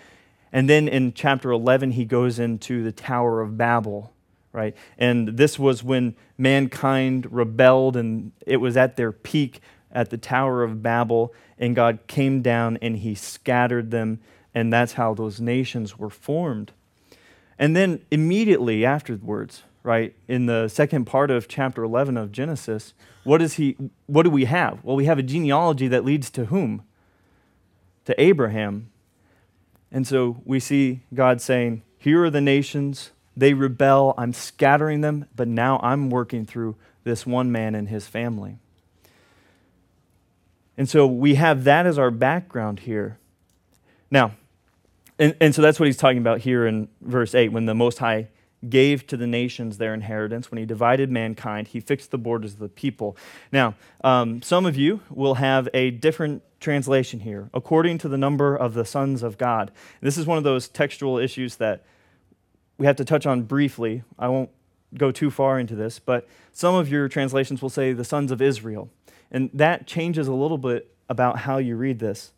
And 0.52 0.68
then 0.68 0.86
in 0.86 1.12
chapter 1.12 1.50
11, 1.50 1.92
he 1.92 2.04
goes 2.04 2.38
into 2.38 2.84
the 2.84 2.92
Tower 2.92 3.40
of 3.40 3.56
Babel, 3.56 4.12
right? 4.52 4.76
And 4.98 5.28
this 5.28 5.58
was 5.58 5.82
when 5.82 6.14
mankind 6.36 7.32
rebelled, 7.32 7.96
and 7.96 8.32
it 8.46 8.58
was 8.58 8.76
at 8.76 8.96
their 8.96 9.12
peak 9.12 9.60
at 9.92 10.10
the 10.10 10.18
Tower 10.18 10.62
of 10.62 10.82
Babel, 10.82 11.32
and 11.58 11.76
God 11.76 12.00
came 12.06 12.42
down 12.42 12.78
and 12.80 12.98
he 12.98 13.14
scattered 13.14 13.90
them, 13.90 14.20
and 14.54 14.72
that's 14.72 14.94
how 14.94 15.14
those 15.14 15.40
nations 15.40 15.98
were 15.98 16.10
formed. 16.10 16.72
And 17.58 17.76
then 17.76 18.00
immediately 18.10 18.84
afterwards, 18.84 19.62
right, 19.82 20.14
in 20.26 20.46
the 20.46 20.68
second 20.68 21.04
part 21.04 21.30
of 21.30 21.48
chapter 21.48 21.82
11 21.84 22.16
of 22.16 22.32
Genesis, 22.32 22.94
what, 23.24 23.42
is 23.42 23.54
he, 23.54 23.76
what 24.06 24.22
do 24.22 24.30
we 24.30 24.46
have? 24.46 24.82
Well, 24.82 24.96
we 24.96 25.04
have 25.04 25.18
a 25.18 25.22
genealogy 25.22 25.88
that 25.88 26.04
leads 26.04 26.30
to 26.30 26.46
whom? 26.46 26.82
To 28.06 28.20
Abraham. 28.20 28.90
And 29.90 30.06
so 30.06 30.42
we 30.44 30.58
see 30.58 31.02
God 31.14 31.40
saying, 31.40 31.82
Here 31.98 32.24
are 32.24 32.30
the 32.30 32.40
nations, 32.40 33.10
they 33.36 33.54
rebel, 33.54 34.14
I'm 34.18 34.32
scattering 34.32 35.00
them, 35.00 35.26
but 35.34 35.48
now 35.48 35.78
I'm 35.82 36.10
working 36.10 36.44
through 36.44 36.76
this 37.04 37.26
one 37.26 37.52
man 37.52 37.74
and 37.74 37.88
his 37.88 38.06
family. 38.06 38.58
And 40.76 40.88
so 40.88 41.06
we 41.06 41.34
have 41.34 41.64
that 41.64 41.86
as 41.86 41.98
our 41.98 42.10
background 42.10 42.80
here. 42.80 43.18
Now, 44.10 44.32
And, 45.18 45.36
and 45.40 45.54
so 45.54 45.62
that's 45.62 45.78
what 45.78 45.86
he's 45.86 45.96
talking 45.96 46.18
about 46.18 46.40
here 46.40 46.66
in 46.66 46.88
verse 47.00 47.34
8 47.34 47.52
when 47.52 47.66
the 47.66 47.74
Most 47.74 47.98
High 47.98 48.28
gave 48.68 49.06
to 49.08 49.16
the 49.16 49.26
nations 49.26 49.78
their 49.78 49.92
inheritance. 49.94 50.50
When 50.50 50.58
he 50.58 50.64
divided 50.66 51.10
mankind, 51.10 51.68
he 51.68 51.80
fixed 51.80 52.10
the 52.10 52.18
borders 52.18 52.54
of 52.54 52.58
the 52.58 52.68
people. 52.68 53.16
Now, 53.52 53.74
um, 54.02 54.40
some 54.42 54.66
of 54.66 54.76
you 54.76 55.00
will 55.10 55.34
have 55.34 55.68
a 55.74 55.90
different 55.90 56.42
translation 56.60 57.20
here, 57.20 57.50
according 57.52 57.98
to 57.98 58.08
the 58.08 58.18
number 58.18 58.56
of 58.56 58.74
the 58.74 58.84
sons 58.84 59.22
of 59.22 59.36
God. 59.36 59.70
This 60.00 60.16
is 60.16 60.26
one 60.26 60.38
of 60.38 60.44
those 60.44 60.68
textual 60.68 61.18
issues 61.18 61.56
that 61.56 61.84
we 62.78 62.86
have 62.86 62.96
to 62.96 63.04
touch 63.04 63.26
on 63.26 63.42
briefly. 63.42 64.02
I 64.18 64.28
won't 64.28 64.50
go 64.96 65.10
too 65.10 65.30
far 65.30 65.58
into 65.58 65.74
this, 65.74 65.98
but 65.98 66.28
some 66.52 66.74
of 66.74 66.88
your 66.88 67.08
translations 67.08 67.62
will 67.62 67.70
say 67.70 67.92
the 67.92 68.04
sons 68.04 68.30
of 68.30 68.40
Israel. 68.40 68.90
And 69.32 69.50
that 69.54 69.86
changes 69.86 70.28
a 70.28 70.32
little 70.32 70.58
bit 70.58 70.94
about 71.08 71.40
how 71.40 71.56
you 71.56 71.74
read 71.74 71.98
this. 71.98 72.32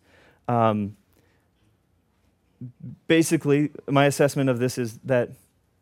Um, 0.49 0.97
basically, 3.09 3.71
my 3.89 4.07
assessment 4.07 4.49
of 4.49 4.61
this 4.61 4.79
is 4.79 4.99
that 5.05 5.31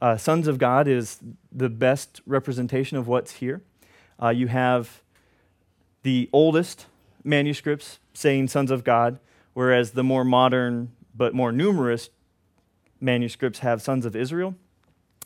uh, 0.01 0.17
sons 0.17 0.49
of 0.49 0.59
God 0.59 0.89
is 0.89 1.21
the 1.53 1.69
best 1.69 2.21
representation 2.27 2.97
of 2.97 3.07
what's 3.07 3.35
here. 3.35 3.63
Uh, 4.21 4.31
you 4.31 4.49
have 4.49 5.03
the 6.03 6.29
oldest 6.33 6.87
manuscripts 7.23 8.01
saying 8.15 8.49
sons 8.49 8.71
of 8.71 8.83
God, 8.83 9.21
whereas 9.53 9.93
the 9.93 10.03
more 10.03 10.25
modern 10.25 10.91
but 11.15 11.35
more 11.35 11.53
numerous 11.53 12.09
manuscripts 13.01 13.61
have 13.61 13.83
sons 13.83 14.07
of 14.07 14.17
Israel. 14.17 14.55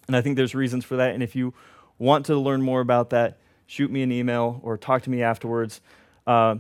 And 0.06 0.16
I 0.16 0.20
think 0.20 0.36
there's 0.36 0.54
reasons 0.54 0.84
for 0.84 0.96
that. 0.96 1.14
And 1.14 1.22
if 1.22 1.36
you 1.36 1.54
want 1.98 2.26
to 2.26 2.36
learn 2.36 2.60
more 2.60 2.80
about 2.80 3.10
that, 3.10 3.38
shoot 3.66 3.90
me 3.90 4.02
an 4.02 4.12
email 4.12 4.60
or 4.62 4.76
talk 4.76 5.02
to 5.02 5.10
me 5.10 5.22
afterwards. 5.22 5.80
Uh, 6.26 6.56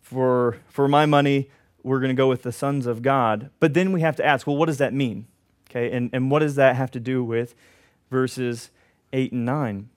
for, 0.00 0.58
for 0.68 0.88
my 0.88 1.06
money, 1.06 1.50
we're 1.82 2.00
going 2.00 2.10
to 2.10 2.14
go 2.14 2.28
with 2.28 2.42
the 2.42 2.52
sons 2.52 2.86
of 2.86 3.02
God. 3.02 3.50
But 3.60 3.74
then 3.74 3.92
we 3.92 4.00
have 4.00 4.16
to 4.16 4.24
ask, 4.24 4.46
well, 4.46 4.56
what 4.56 4.66
does 4.66 4.78
that 4.78 4.92
mean? 4.92 5.26
Okay, 5.70 5.90
and, 5.90 6.10
and 6.12 6.30
what 6.30 6.40
does 6.40 6.54
that 6.54 6.76
have 6.76 6.90
to 6.92 7.00
do 7.00 7.24
with 7.24 7.54
verses 8.10 8.70
8 9.12 9.32
and 9.32 9.44
9? 9.44 9.88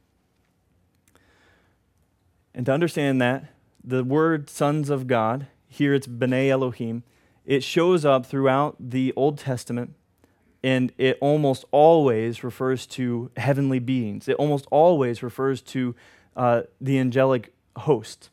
And 2.53 2.65
to 2.65 2.71
understand 2.71 3.21
that, 3.21 3.53
the 3.83 4.03
word 4.03 4.49
sons 4.49 4.89
of 4.89 5.07
God, 5.07 5.47
here 5.67 5.93
it's 5.93 6.07
B'nai 6.07 6.49
Elohim, 6.49 7.03
it 7.45 7.63
shows 7.63 8.03
up 8.03 8.25
throughout 8.25 8.75
the 8.79 9.13
Old 9.15 9.37
Testament 9.37 9.95
and 10.63 10.91
it 10.97 11.17
almost 11.21 11.63
always 11.71 12.43
refers 12.43 12.85
to 12.85 13.31
heavenly 13.37 13.79
beings. 13.79 14.27
It 14.27 14.35
almost 14.35 14.65
always 14.71 15.23
refers 15.23 15.61
to 15.61 15.95
uh, 16.39 16.63
the 16.79 16.97
angelic 16.97 17.53
host. 17.75 18.29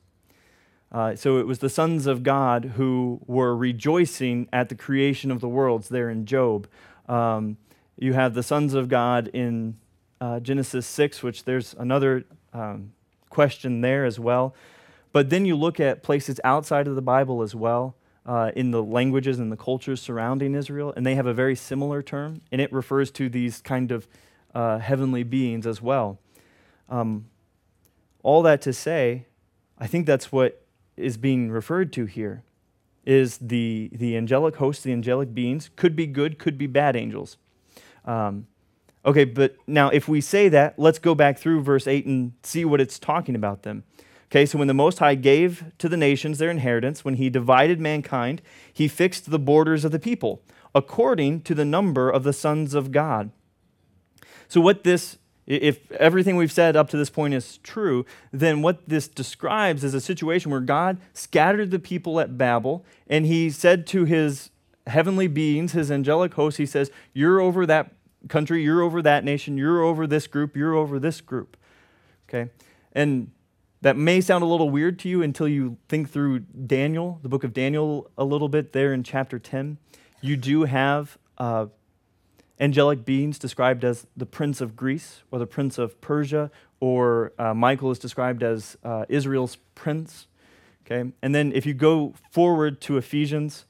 Uh, 0.92 1.16
so 1.16 1.38
it 1.38 1.46
was 1.46 1.58
the 1.58 1.68
sons 1.68 2.06
of 2.06 2.22
God 2.22 2.74
who 2.76 3.20
were 3.26 3.54
rejoicing 3.56 4.48
at 4.52 4.68
the 4.68 4.76
creation 4.76 5.32
of 5.32 5.40
the 5.40 5.48
worlds 5.48 5.88
there 5.88 6.08
in 6.08 6.24
Job. 6.24 6.68
Um, 7.08 7.56
you 7.98 8.12
have 8.12 8.34
the 8.34 8.44
sons 8.44 8.74
of 8.74 8.88
God 8.88 9.26
in 9.34 9.76
uh, 10.20 10.38
Genesis 10.38 10.86
6, 10.86 11.24
which 11.24 11.44
there's 11.44 11.74
another 11.74 12.24
um, 12.52 12.92
question 13.28 13.80
there 13.80 14.04
as 14.04 14.20
well. 14.20 14.54
But 15.12 15.28
then 15.28 15.44
you 15.44 15.56
look 15.56 15.80
at 15.80 16.04
places 16.04 16.40
outside 16.44 16.86
of 16.86 16.94
the 16.94 17.02
Bible 17.02 17.42
as 17.42 17.56
well 17.56 17.96
uh, 18.24 18.52
in 18.54 18.70
the 18.70 18.84
languages 18.84 19.40
and 19.40 19.50
the 19.50 19.56
cultures 19.56 20.00
surrounding 20.00 20.54
Israel, 20.54 20.92
and 20.96 21.04
they 21.04 21.16
have 21.16 21.26
a 21.26 21.34
very 21.34 21.56
similar 21.56 22.02
term, 22.02 22.40
and 22.52 22.60
it 22.60 22.72
refers 22.72 23.10
to 23.12 23.28
these 23.28 23.60
kind 23.60 23.90
of 23.90 24.06
uh, 24.54 24.78
heavenly 24.78 25.24
beings 25.24 25.66
as 25.66 25.82
well. 25.82 26.20
Um, 26.88 27.26
all 28.26 28.42
that 28.42 28.60
to 28.60 28.72
say, 28.72 29.24
I 29.78 29.86
think 29.86 30.04
that's 30.04 30.32
what 30.32 30.66
is 30.96 31.16
being 31.16 31.48
referred 31.48 31.92
to 31.92 32.06
here 32.06 32.42
is 33.04 33.38
the, 33.38 33.88
the 33.92 34.16
angelic 34.16 34.56
hosts, 34.56 34.82
the 34.82 34.92
angelic 34.92 35.32
beings, 35.32 35.70
could 35.76 35.94
be 35.94 36.08
good, 36.08 36.36
could 36.36 36.58
be 36.58 36.66
bad 36.66 36.96
angels. 36.96 37.36
Um, 38.04 38.48
okay, 39.04 39.24
but 39.24 39.54
now 39.68 39.90
if 39.90 40.08
we 40.08 40.20
say 40.20 40.48
that, 40.48 40.76
let's 40.76 40.98
go 40.98 41.14
back 41.14 41.38
through 41.38 41.62
verse 41.62 41.86
8 41.86 42.04
and 42.04 42.32
see 42.42 42.64
what 42.64 42.80
it's 42.80 42.98
talking 42.98 43.36
about 43.36 43.62
them. 43.62 43.84
Okay, 44.24 44.44
so 44.44 44.58
when 44.58 44.66
the 44.66 44.74
Most 44.74 44.98
High 44.98 45.14
gave 45.14 45.64
to 45.78 45.88
the 45.88 45.96
nations 45.96 46.38
their 46.38 46.50
inheritance, 46.50 47.04
when 47.04 47.14
he 47.14 47.30
divided 47.30 47.78
mankind, 47.78 48.42
he 48.72 48.88
fixed 48.88 49.30
the 49.30 49.38
borders 49.38 49.84
of 49.84 49.92
the 49.92 50.00
people 50.00 50.42
according 50.74 51.42
to 51.42 51.54
the 51.54 51.64
number 51.64 52.10
of 52.10 52.24
the 52.24 52.32
sons 52.32 52.74
of 52.74 52.90
God. 52.90 53.30
So, 54.48 54.60
what 54.60 54.82
this, 54.82 55.18
if 55.46 55.90
everything 55.92 56.36
we've 56.36 56.52
said 56.52 56.76
up 56.76 56.88
to 56.90 56.96
this 56.96 57.10
point 57.10 57.34
is 57.34 57.58
true, 57.58 58.04
then 58.32 58.62
what 58.62 58.88
this 58.88 59.06
describes 59.06 59.84
is 59.84 59.94
a 59.94 60.00
situation 60.00 60.50
where 60.50 60.60
God 60.60 60.98
scattered 61.12 61.70
the 61.70 61.78
people 61.78 62.18
at 62.18 62.36
Babel, 62.36 62.84
and 63.06 63.26
he 63.26 63.50
said 63.50 63.86
to 63.88 64.04
his 64.04 64.50
heavenly 64.86 65.28
beings, 65.28 65.72
his 65.72 65.90
angelic 65.90 66.34
hosts, 66.34 66.58
he 66.58 66.66
says, 66.66 66.90
You're 67.12 67.40
over 67.40 67.66
that 67.66 67.92
country, 68.28 68.62
you're 68.62 68.82
over 68.82 69.02
that 69.02 69.24
nation, 69.24 69.56
you're 69.56 69.82
over 69.82 70.06
this 70.06 70.26
group, 70.26 70.56
you're 70.56 70.74
over 70.74 70.98
this 70.98 71.20
group. 71.20 71.56
Okay? 72.28 72.50
And 72.92 73.30
that 73.82 73.96
may 73.96 74.20
sound 74.20 74.42
a 74.42 74.46
little 74.46 74.70
weird 74.70 74.98
to 75.00 75.08
you 75.08 75.22
until 75.22 75.46
you 75.46 75.76
think 75.88 76.10
through 76.10 76.40
Daniel, 76.40 77.20
the 77.22 77.28
book 77.28 77.44
of 77.44 77.52
Daniel, 77.52 78.10
a 78.18 78.24
little 78.24 78.48
bit 78.48 78.72
there 78.72 78.92
in 78.92 79.02
chapter 79.02 79.38
10. 79.38 79.78
You 80.20 80.36
do 80.36 80.64
have 80.64 81.18
uh, 81.38 81.66
angelic 82.58 83.04
beings 83.04 83.38
described 83.38 83.84
as 83.84 84.06
the 84.16 84.26
prince 84.26 84.60
of 84.60 84.76
Greece 84.76 85.22
or 85.30 85.38
the 85.38 85.46
prince 85.46 85.78
of 85.78 86.00
Persia, 86.00 86.50
or 86.80 87.32
uh, 87.38 87.54
Michael 87.54 87.90
is 87.90 87.98
described 87.98 88.42
as 88.42 88.76
uh, 88.84 89.04
Israel's 89.08 89.56
prince. 89.74 90.26
Okay, 90.84 91.10
and 91.20 91.34
then 91.34 91.52
if 91.52 91.66
you 91.66 91.74
go 91.74 92.14
forward 92.30 92.80
to 92.82 92.96
Ephesians, 92.96 93.64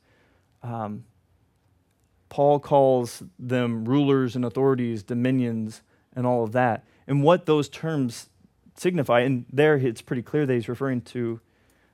um, 0.62 1.04
Paul 2.28 2.60
calls 2.60 3.22
them 3.38 3.84
rulers 3.86 4.36
and 4.36 4.44
authorities, 4.44 5.02
dominions, 5.02 5.82
and 6.14 6.26
all 6.26 6.44
of 6.44 6.52
that. 6.52 6.84
And 7.06 7.22
what 7.22 7.46
those 7.46 7.68
terms 7.68 8.28
signify, 8.76 9.20
and 9.20 9.46
there 9.50 9.76
it's 9.76 10.02
pretty 10.02 10.22
clear 10.22 10.44
that 10.44 10.52
he's 10.52 10.68
referring 10.68 11.00
to 11.02 11.40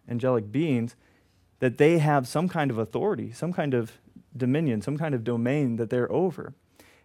angelic 0.09 0.51
beings, 0.51 0.97
that 1.61 1.79
they 1.79 1.99
have 1.99 2.27
some 2.27 2.49
kind 2.49 2.71
of 2.71 2.79
authority, 2.79 3.31
some 3.31 3.53
kind 3.53 3.75
of 3.75 3.93
dominion, 4.37 4.83
some 4.83 4.99
kind 4.99 5.15
of 5.15 5.23
domain 5.23 5.77
that 5.77 5.91
they're 5.91 6.11
over. 6.11 6.55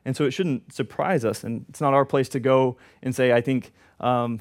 And 0.07 0.15
so 0.15 0.23
it 0.23 0.31
shouldn't 0.31 0.71
surprise 0.73 1.25
us. 1.25 1.43
And 1.43 1.65
it's 1.67 1.81
not 1.81 1.93
our 1.93 2.05
place 2.05 2.29
to 2.29 2.39
go 2.39 2.77
and 3.03 3.13
say, 3.13 3.33
I 3.33 3.41
think 3.41 3.73
um, 3.99 4.39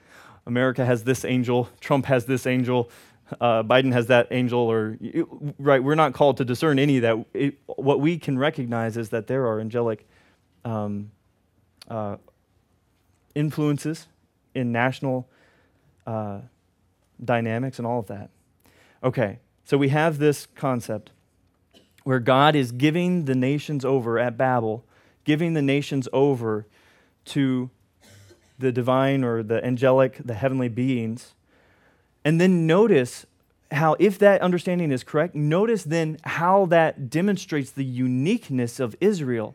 America 0.46 0.84
has 0.84 1.02
this 1.02 1.24
angel, 1.24 1.68
Trump 1.80 2.06
has 2.06 2.26
this 2.26 2.46
angel, 2.46 2.88
uh, 3.40 3.64
Biden 3.64 3.92
has 3.92 4.06
that 4.06 4.28
angel, 4.30 4.60
or, 4.60 4.96
right? 5.58 5.82
We're 5.82 5.96
not 5.96 6.12
called 6.12 6.36
to 6.36 6.44
discern 6.44 6.78
any 6.78 6.98
of 6.98 7.02
that. 7.02 7.26
It, 7.34 7.58
what 7.66 7.98
we 7.98 8.16
can 8.16 8.38
recognize 8.38 8.96
is 8.96 9.08
that 9.08 9.26
there 9.26 9.44
are 9.48 9.58
angelic 9.58 10.06
um, 10.64 11.10
uh, 11.88 12.18
influences 13.34 14.06
in 14.54 14.70
national 14.70 15.28
uh, 16.06 16.42
dynamics 17.24 17.78
and 17.78 17.86
all 17.88 17.98
of 17.98 18.06
that. 18.06 18.30
Okay, 19.02 19.40
so 19.64 19.76
we 19.76 19.88
have 19.88 20.18
this 20.18 20.46
concept 20.54 21.10
where 22.04 22.20
God 22.20 22.54
is 22.54 22.70
giving 22.70 23.24
the 23.24 23.34
nations 23.34 23.84
over 23.84 24.16
at 24.20 24.36
Babel, 24.36 24.84
giving 25.28 25.52
the 25.52 25.62
nations 25.62 26.08
over 26.12 26.66
to 27.26 27.68
the 28.58 28.72
divine 28.72 29.22
or 29.22 29.42
the 29.42 29.64
angelic, 29.64 30.18
the 30.24 30.32
heavenly 30.32 30.68
beings. 30.68 31.34
And 32.24 32.40
then 32.40 32.66
notice 32.66 33.26
how, 33.70 33.94
if 33.98 34.18
that 34.18 34.40
understanding 34.40 34.90
is 34.90 35.04
correct, 35.04 35.34
notice 35.34 35.84
then 35.84 36.16
how 36.24 36.66
that 36.66 37.10
demonstrates 37.10 37.70
the 37.70 37.84
uniqueness 37.84 38.80
of 38.80 38.96
Israel 39.00 39.54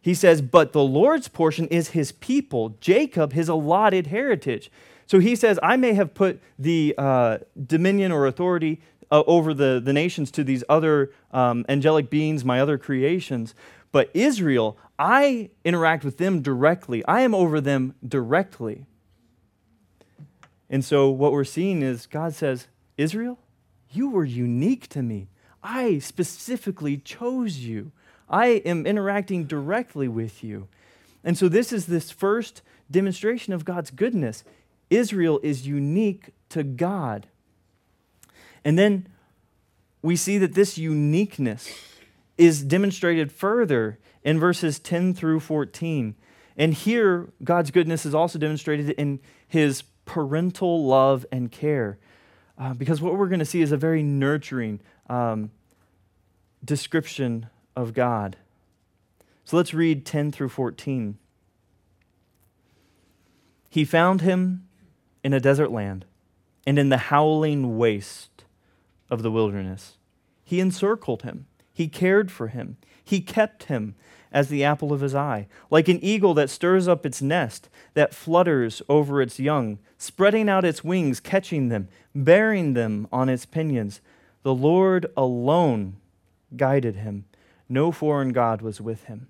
he 0.00 0.14
says, 0.14 0.40
But 0.40 0.72
the 0.72 0.82
Lord's 0.82 1.28
portion 1.28 1.66
is 1.68 1.90
his 1.90 2.12
people, 2.12 2.76
Jacob, 2.80 3.32
his 3.34 3.48
allotted 3.48 4.06
heritage. 4.06 4.70
So 5.06 5.18
he 5.18 5.36
says, 5.36 5.58
I 5.62 5.76
may 5.76 5.94
have 5.94 6.14
put 6.14 6.40
the 6.58 6.94
uh, 6.96 7.38
dominion 7.66 8.12
or 8.12 8.26
authority 8.26 8.80
uh, 9.10 9.22
over 9.26 9.54
the, 9.54 9.80
the 9.82 9.92
nations 9.92 10.30
to 10.30 10.44
these 10.44 10.62
other 10.68 11.10
um, 11.32 11.64
angelic 11.68 12.10
beings, 12.10 12.44
my 12.44 12.60
other 12.60 12.78
creations, 12.78 13.54
but 13.92 14.10
Israel, 14.14 14.76
I 14.98 15.50
interact 15.64 16.04
with 16.04 16.18
them 16.18 16.42
directly. 16.42 17.04
I 17.06 17.20
am 17.20 17.34
over 17.34 17.60
them 17.60 17.94
directly. 18.06 18.84
And 20.70 20.84
so 20.84 21.08
what 21.08 21.32
we're 21.32 21.44
seeing 21.44 21.82
is 21.82 22.06
God 22.06 22.34
says, 22.34 22.66
Israel, 22.96 23.38
you 23.90 24.10
were 24.10 24.24
unique 24.24 24.88
to 24.88 25.02
me. 25.02 25.28
I 25.62 25.98
specifically 25.98 26.98
chose 26.98 27.58
you. 27.58 27.92
I 28.28 28.46
am 28.64 28.86
interacting 28.86 29.44
directly 29.44 30.08
with 30.08 30.44
you. 30.44 30.68
And 31.24 31.36
so, 31.36 31.48
this 31.48 31.72
is 31.72 31.86
this 31.86 32.10
first 32.10 32.62
demonstration 32.90 33.52
of 33.52 33.64
God's 33.64 33.90
goodness. 33.90 34.44
Israel 34.90 35.40
is 35.42 35.66
unique 35.66 36.30
to 36.50 36.62
God. 36.62 37.26
And 38.64 38.78
then 38.78 39.08
we 40.02 40.16
see 40.16 40.38
that 40.38 40.54
this 40.54 40.78
uniqueness 40.78 41.68
is 42.38 42.62
demonstrated 42.62 43.30
further 43.30 43.98
in 44.22 44.38
verses 44.38 44.78
10 44.78 45.12
through 45.14 45.40
14. 45.40 46.14
And 46.56 46.74
here, 46.74 47.28
God's 47.44 47.70
goodness 47.70 48.06
is 48.06 48.14
also 48.14 48.38
demonstrated 48.38 48.90
in 48.90 49.20
his 49.46 49.82
parental 50.04 50.86
love 50.86 51.26
and 51.30 51.52
care. 51.52 51.98
Uh, 52.56 52.74
because 52.74 53.00
what 53.00 53.16
we're 53.16 53.28
going 53.28 53.38
to 53.38 53.44
see 53.44 53.60
is 53.60 53.72
a 53.72 53.76
very 53.76 54.02
nurturing 54.02 54.80
um, 55.08 55.50
description 56.64 57.46
of 57.76 57.94
God. 57.94 58.36
So 59.44 59.56
let's 59.56 59.72
read 59.72 60.04
10 60.04 60.32
through 60.32 60.48
14. 60.48 61.18
He 63.70 63.84
found 63.84 64.22
him 64.22 64.66
in 65.22 65.32
a 65.32 65.40
desert 65.40 65.70
land 65.70 66.04
and 66.66 66.78
in 66.78 66.88
the 66.88 66.98
howling 66.98 67.78
waste 67.78 68.44
of 69.10 69.22
the 69.22 69.30
wilderness. 69.30 69.96
He 70.44 70.60
encircled 70.60 71.22
him, 71.22 71.46
he 71.78 71.86
cared 71.86 72.32
for 72.32 72.48
him, 72.48 72.76
he 73.04 73.20
kept 73.20 73.64
him 73.64 73.94
as 74.32 74.48
the 74.48 74.64
apple 74.64 74.92
of 74.92 75.00
his 75.00 75.14
eye, 75.14 75.46
like 75.70 75.86
an 75.86 76.02
eagle 76.02 76.34
that 76.34 76.50
stirs 76.50 76.88
up 76.88 77.06
its 77.06 77.22
nest, 77.22 77.68
that 77.94 78.12
flutters 78.12 78.82
over 78.88 79.22
its 79.22 79.38
young, 79.38 79.78
spreading 79.96 80.48
out 80.48 80.64
its 80.64 80.82
wings, 80.82 81.20
catching 81.20 81.68
them, 81.68 81.86
bearing 82.16 82.74
them 82.74 83.06
on 83.12 83.28
its 83.28 83.46
pinions. 83.46 84.00
The 84.42 84.52
Lord 84.52 85.06
alone 85.16 85.98
guided 86.56 86.96
him, 86.96 87.26
no 87.68 87.92
foreign 87.92 88.32
God 88.32 88.60
was 88.60 88.80
with 88.80 89.04
him. 89.04 89.28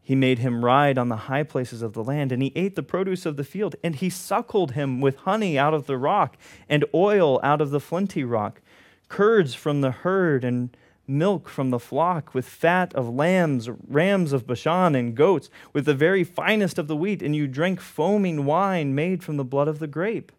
He 0.00 0.14
made 0.14 0.38
him 0.38 0.64
ride 0.64 0.96
on 0.96 1.10
the 1.10 1.16
high 1.16 1.42
places 1.42 1.82
of 1.82 1.92
the 1.92 2.02
land, 2.02 2.32
and 2.32 2.42
he 2.42 2.50
ate 2.56 2.76
the 2.76 2.82
produce 2.82 3.26
of 3.26 3.36
the 3.36 3.44
field, 3.44 3.76
and 3.84 3.94
he 3.94 4.08
suckled 4.08 4.72
him 4.72 5.02
with 5.02 5.16
honey 5.16 5.58
out 5.58 5.74
of 5.74 5.86
the 5.86 5.98
rock, 5.98 6.38
and 6.66 6.86
oil 6.94 7.38
out 7.42 7.60
of 7.60 7.68
the 7.68 7.80
flinty 7.80 8.24
rock, 8.24 8.62
curds 9.10 9.52
from 9.52 9.82
the 9.82 9.90
herd, 9.90 10.42
and 10.42 10.74
milk 11.06 11.48
from 11.48 11.70
the 11.70 11.78
flock, 11.78 12.34
with 12.34 12.46
fat 12.46 12.94
of 12.94 13.08
lambs, 13.08 13.68
rams 13.88 14.32
of 14.32 14.46
Bashan, 14.46 14.94
and 14.94 15.14
goats, 15.14 15.48
with 15.72 15.84
the 15.84 15.94
very 15.94 16.24
finest 16.24 16.78
of 16.78 16.88
the 16.88 16.96
wheat, 16.96 17.22
and 17.22 17.34
you 17.34 17.46
drank 17.46 17.80
foaming 17.80 18.44
wine 18.44 18.94
made 18.94 19.22
from 19.22 19.36
the 19.36 19.44
blood 19.44 19.68
of 19.68 19.78
the 19.78 19.86
grape. 19.86 20.32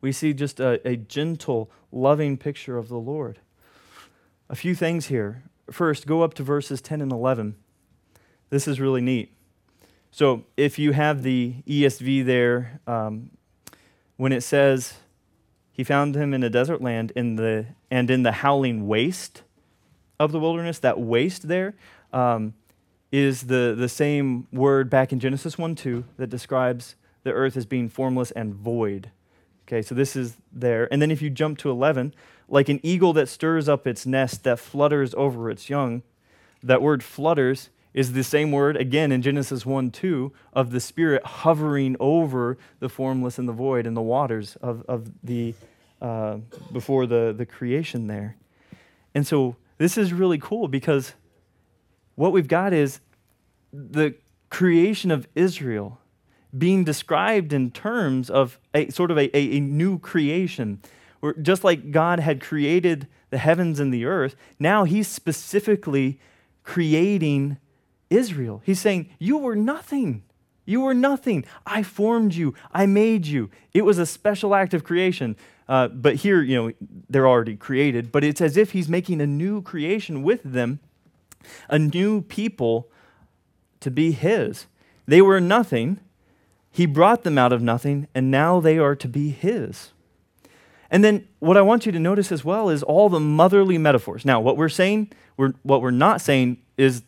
We 0.00 0.12
see 0.12 0.32
just 0.32 0.60
a, 0.60 0.86
a 0.86 0.96
gentle, 0.96 1.70
loving 1.90 2.36
picture 2.36 2.78
of 2.78 2.88
the 2.88 2.98
Lord. 2.98 3.40
A 4.48 4.54
few 4.54 4.74
things 4.74 5.06
here. 5.06 5.42
First, 5.70 6.06
go 6.06 6.22
up 6.22 6.34
to 6.34 6.42
verses 6.42 6.80
10 6.80 7.00
and 7.00 7.12
11. 7.12 7.56
This 8.50 8.66
is 8.66 8.80
really 8.80 9.00
neat. 9.00 9.34
So 10.10 10.44
if 10.56 10.78
you 10.78 10.92
have 10.92 11.22
the 11.22 11.56
ESV 11.66 12.24
there, 12.24 12.80
um, 12.86 13.30
when 14.16 14.32
it 14.32 14.42
says, 14.42 14.94
he 15.78 15.84
found 15.84 16.16
him 16.16 16.34
in 16.34 16.42
a 16.42 16.50
desert 16.50 16.82
land 16.82 17.12
in 17.14 17.36
the, 17.36 17.66
and 17.88 18.10
in 18.10 18.24
the 18.24 18.32
howling 18.32 18.88
waste 18.88 19.42
of 20.18 20.32
the 20.32 20.40
wilderness, 20.40 20.80
that 20.80 20.98
waste 20.98 21.46
there 21.46 21.76
um, 22.12 22.52
is 23.12 23.42
the, 23.42 23.76
the 23.78 23.88
same 23.88 24.48
word 24.52 24.90
back 24.90 25.12
in 25.12 25.20
Genesis 25.20 25.56
1 25.56 25.76
2 25.76 26.04
that 26.16 26.26
describes 26.26 26.96
the 27.22 27.30
earth 27.30 27.56
as 27.56 27.64
being 27.64 27.88
formless 27.88 28.32
and 28.32 28.56
void. 28.56 29.12
Okay, 29.68 29.80
so 29.80 29.94
this 29.94 30.16
is 30.16 30.36
there. 30.52 30.92
And 30.92 31.00
then 31.00 31.12
if 31.12 31.22
you 31.22 31.30
jump 31.30 31.58
to 31.58 31.70
11, 31.70 32.12
like 32.48 32.68
an 32.68 32.80
eagle 32.82 33.12
that 33.12 33.28
stirs 33.28 33.68
up 33.68 33.86
its 33.86 34.04
nest, 34.04 34.42
that 34.42 34.58
flutters 34.58 35.14
over 35.14 35.48
its 35.48 35.70
young, 35.70 36.02
that 36.60 36.82
word 36.82 37.04
flutters 37.04 37.70
is 37.94 38.14
the 38.14 38.24
same 38.24 38.50
word 38.50 38.76
again 38.76 39.12
in 39.12 39.22
Genesis 39.22 39.64
1 39.64 39.92
2 39.92 40.32
of 40.52 40.72
the 40.72 40.80
Spirit 40.80 41.24
hovering 41.24 41.96
over 42.00 42.58
the 42.80 42.88
formless 42.88 43.38
and 43.38 43.48
the 43.48 43.52
void 43.52 43.86
and 43.86 43.96
the 43.96 44.02
waters 44.02 44.56
of, 44.56 44.84
of 44.88 45.10
the 45.22 45.54
uh, 46.00 46.38
before 46.72 47.06
the, 47.06 47.34
the 47.36 47.46
creation 47.46 48.06
there. 48.06 48.36
And 49.14 49.26
so 49.26 49.56
this 49.78 49.96
is 49.98 50.12
really 50.12 50.38
cool 50.38 50.68
because 50.68 51.14
what 52.14 52.32
we've 52.32 52.48
got 52.48 52.72
is 52.72 53.00
the 53.72 54.14
creation 54.50 55.10
of 55.10 55.28
Israel 55.34 56.00
being 56.56 56.84
described 56.84 57.52
in 57.52 57.70
terms 57.70 58.30
of 58.30 58.58
a 58.74 58.88
sort 58.90 59.10
of 59.10 59.18
a, 59.18 59.36
a, 59.36 59.56
a 59.56 59.60
new 59.60 59.98
creation. 59.98 60.80
Where 61.20 61.34
just 61.34 61.64
like 61.64 61.90
God 61.90 62.20
had 62.20 62.40
created 62.40 63.08
the 63.30 63.38
heavens 63.38 63.80
and 63.80 63.92
the 63.92 64.04
earth, 64.04 64.36
now 64.58 64.84
he's 64.84 65.08
specifically 65.08 66.18
creating 66.62 67.58
Israel. 68.08 68.62
He's 68.64 68.80
saying, 68.80 69.10
You 69.18 69.38
were 69.38 69.56
nothing. 69.56 70.22
You 70.68 70.82
were 70.82 70.92
nothing. 70.92 71.46
I 71.64 71.82
formed 71.82 72.34
you. 72.34 72.52
I 72.72 72.84
made 72.84 73.26
you. 73.26 73.48
It 73.72 73.86
was 73.86 73.96
a 73.96 74.04
special 74.04 74.54
act 74.54 74.74
of 74.74 74.84
creation. 74.84 75.34
Uh, 75.66 75.88
but 75.88 76.16
here, 76.16 76.42
you 76.42 76.54
know, 76.54 76.72
they're 77.08 77.26
already 77.26 77.56
created, 77.56 78.12
but 78.12 78.22
it's 78.22 78.42
as 78.42 78.58
if 78.58 78.72
he's 78.72 78.86
making 78.86 79.22
a 79.22 79.26
new 79.26 79.62
creation 79.62 80.22
with 80.22 80.42
them, 80.42 80.80
a 81.70 81.78
new 81.78 82.20
people 82.20 82.90
to 83.80 83.90
be 83.90 84.12
his. 84.12 84.66
They 85.06 85.22
were 85.22 85.40
nothing. 85.40 86.00
He 86.70 86.84
brought 86.84 87.22
them 87.24 87.38
out 87.38 87.54
of 87.54 87.62
nothing, 87.62 88.06
and 88.14 88.30
now 88.30 88.60
they 88.60 88.76
are 88.76 88.94
to 88.94 89.08
be 89.08 89.30
his. 89.30 89.92
And 90.90 91.02
then 91.02 91.26
what 91.38 91.56
I 91.56 91.62
want 91.62 91.86
you 91.86 91.92
to 91.92 91.98
notice 91.98 92.30
as 92.30 92.44
well 92.44 92.68
is 92.68 92.82
all 92.82 93.08
the 93.08 93.20
motherly 93.20 93.78
metaphors. 93.78 94.26
Now, 94.26 94.38
what 94.38 94.58
we're 94.58 94.68
saying, 94.68 95.12
we're, 95.38 95.54
what 95.62 95.80
we're 95.80 95.90
not 95.92 96.20
saying 96.20 96.58
is 96.76 97.04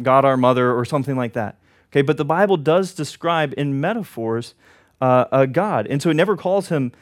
God 0.00 0.24
our 0.24 0.36
mother, 0.36 0.72
or 0.72 0.84
something 0.84 1.16
like 1.16 1.32
that. 1.32 1.56
Okay, 1.92 2.02
but 2.02 2.16
the 2.16 2.24
Bible 2.24 2.56
does 2.56 2.94
describe 2.94 3.52
in 3.56 3.78
metaphors 3.80 4.54
uh, 5.00 5.26
a 5.30 5.46
God. 5.46 5.86
And 5.88 6.00
so 6.00 6.08
it 6.08 6.14
never 6.14 6.36
calls 6.36 6.68
him 6.68 6.92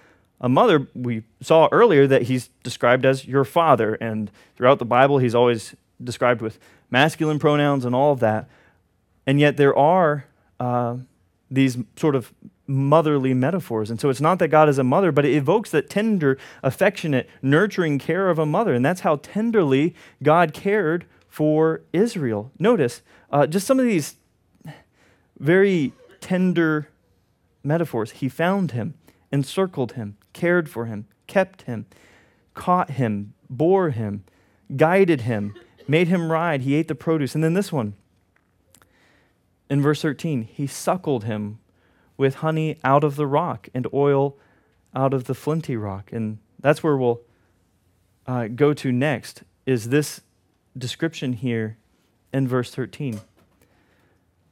a 0.40 0.48
mother. 0.48 0.88
We 0.94 1.22
saw 1.40 1.68
earlier 1.70 2.08
that 2.08 2.22
he's 2.22 2.48
described 2.64 3.04
as 3.04 3.24
your 3.26 3.44
father. 3.44 3.94
And 3.94 4.32
throughout 4.56 4.80
the 4.80 4.84
Bible, 4.84 5.18
he's 5.18 5.34
always 5.34 5.76
described 6.02 6.42
with 6.42 6.58
masculine 6.90 7.38
pronouns 7.38 7.84
and 7.84 7.94
all 7.94 8.12
of 8.12 8.20
that. 8.20 8.48
And 9.26 9.38
yet 9.38 9.56
there 9.56 9.76
are 9.76 10.24
uh, 10.58 10.96
these 11.50 11.78
sort 11.96 12.16
of 12.16 12.32
motherly 12.66 13.34
metaphors. 13.34 13.90
And 13.90 14.00
so 14.00 14.08
it's 14.08 14.20
not 14.20 14.38
that 14.38 14.48
God 14.48 14.68
is 14.68 14.78
a 14.78 14.84
mother, 14.84 15.12
but 15.12 15.24
it 15.24 15.34
evokes 15.34 15.70
that 15.70 15.90
tender, 15.90 16.38
affectionate, 16.62 17.28
nurturing 17.42 17.98
care 17.98 18.28
of 18.28 18.38
a 18.38 18.46
mother. 18.46 18.74
And 18.74 18.84
that's 18.84 19.00
how 19.00 19.16
tenderly 19.16 19.94
God 20.22 20.52
cared 20.52 21.04
for 21.28 21.82
Israel. 21.92 22.50
Notice 22.58 23.02
uh, 23.30 23.46
just 23.46 23.66
some 23.66 23.78
of 23.78 23.84
these 23.84 24.16
very 25.40 25.92
tender 26.20 26.88
metaphors. 27.64 28.12
He 28.12 28.28
found 28.28 28.72
him, 28.72 28.94
encircled 29.32 29.92
him, 29.92 30.16
cared 30.32 30.68
for 30.68 30.84
him, 30.84 31.06
kept 31.26 31.62
him, 31.62 31.86
caught 32.54 32.90
him, 32.90 33.32
bore 33.48 33.90
him, 33.90 34.24
guided 34.76 35.22
him, 35.22 35.54
made 35.88 36.08
him 36.08 36.30
ride. 36.30 36.60
He 36.62 36.74
ate 36.74 36.88
the 36.88 36.94
produce. 36.94 37.34
And 37.34 37.42
then 37.42 37.54
this 37.54 37.72
one 37.72 37.94
in 39.68 39.80
verse 39.80 40.02
13 40.02 40.42
he 40.42 40.66
suckled 40.66 41.24
him 41.24 41.58
with 42.16 42.36
honey 42.36 42.78
out 42.84 43.02
of 43.02 43.16
the 43.16 43.26
rock 43.26 43.68
and 43.72 43.86
oil 43.94 44.36
out 44.94 45.14
of 45.14 45.24
the 45.24 45.34
flinty 45.34 45.76
rock. 45.76 46.12
And 46.12 46.38
that's 46.58 46.82
where 46.82 46.96
we'll 46.96 47.22
uh, 48.26 48.48
go 48.48 48.74
to 48.74 48.92
next 48.92 49.42
is 49.64 49.88
this 49.88 50.20
description 50.76 51.32
here 51.34 51.78
in 52.32 52.46
verse 52.46 52.74
13. 52.74 53.20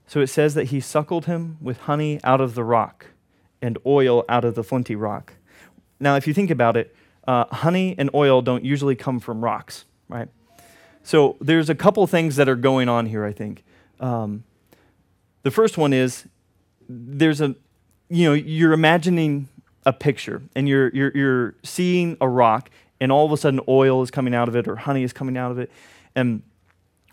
So 0.09 0.21
it 0.21 0.29
says 0.29 0.55
that 0.55 0.69
he 0.69 0.81
suckled 0.81 1.27
him 1.27 1.59
with 1.61 1.81
honey 1.83 2.19
out 2.25 2.41
of 2.41 2.55
the 2.55 2.65
rock 2.65 3.07
and 3.61 3.77
oil 3.85 4.25
out 4.29 4.45
of 4.45 4.55
the 4.55 4.65
flinty 4.65 4.97
rock. 4.97 5.35
Now, 6.01 6.17
if 6.17 6.27
you 6.27 6.33
think 6.33 6.51
about 6.51 6.77
it, 6.77 6.97
uh, 7.27 7.45
honey 7.55 7.95
and 7.99 8.09
oil 8.15 8.41
don't 8.41 8.65
usually 8.65 8.97
come 8.97 9.21
from 9.21 9.45
rocks, 9.45 9.85
right? 10.09 10.29
So 11.03 11.37
there's 11.43 11.69
a 11.69 11.75
couple 11.75 12.07
things 12.07 12.37
that 12.37 12.49
are 12.49 12.57
going 12.57 12.89
on 12.89 13.07
here, 13.07 13.25
I 13.25 13.33
think. 13.33 13.65
Um, 14.01 14.45
the 15.43 15.51
first 15.51 15.77
one 15.77 15.93
is 15.93 16.27
there's 16.89 17.43
a, 17.43 17.55
you 18.09 18.25
know, 18.25 18.33
you're 18.33 18.73
imagining 18.73 19.49
a 19.85 19.93
picture 19.93 20.43
and 20.55 20.67
you're, 20.67 20.89
you're, 20.95 21.13
you're 21.15 21.55
seeing 21.63 22.17
a 22.21 22.29
rock 22.29 22.71
and 22.99 23.13
all 23.13 23.27
of 23.27 23.33
a 23.33 23.37
sudden 23.37 23.61
oil 23.69 24.03
is 24.03 24.11
coming 24.11 24.35
out 24.35 24.49
of 24.49 24.57
it 24.57 24.67
or 24.67 24.77
honey 24.77 25.03
is 25.03 25.13
coming 25.13 25.37
out 25.37 25.51
of 25.51 25.59
it. 25.59 25.71
And 26.15 26.43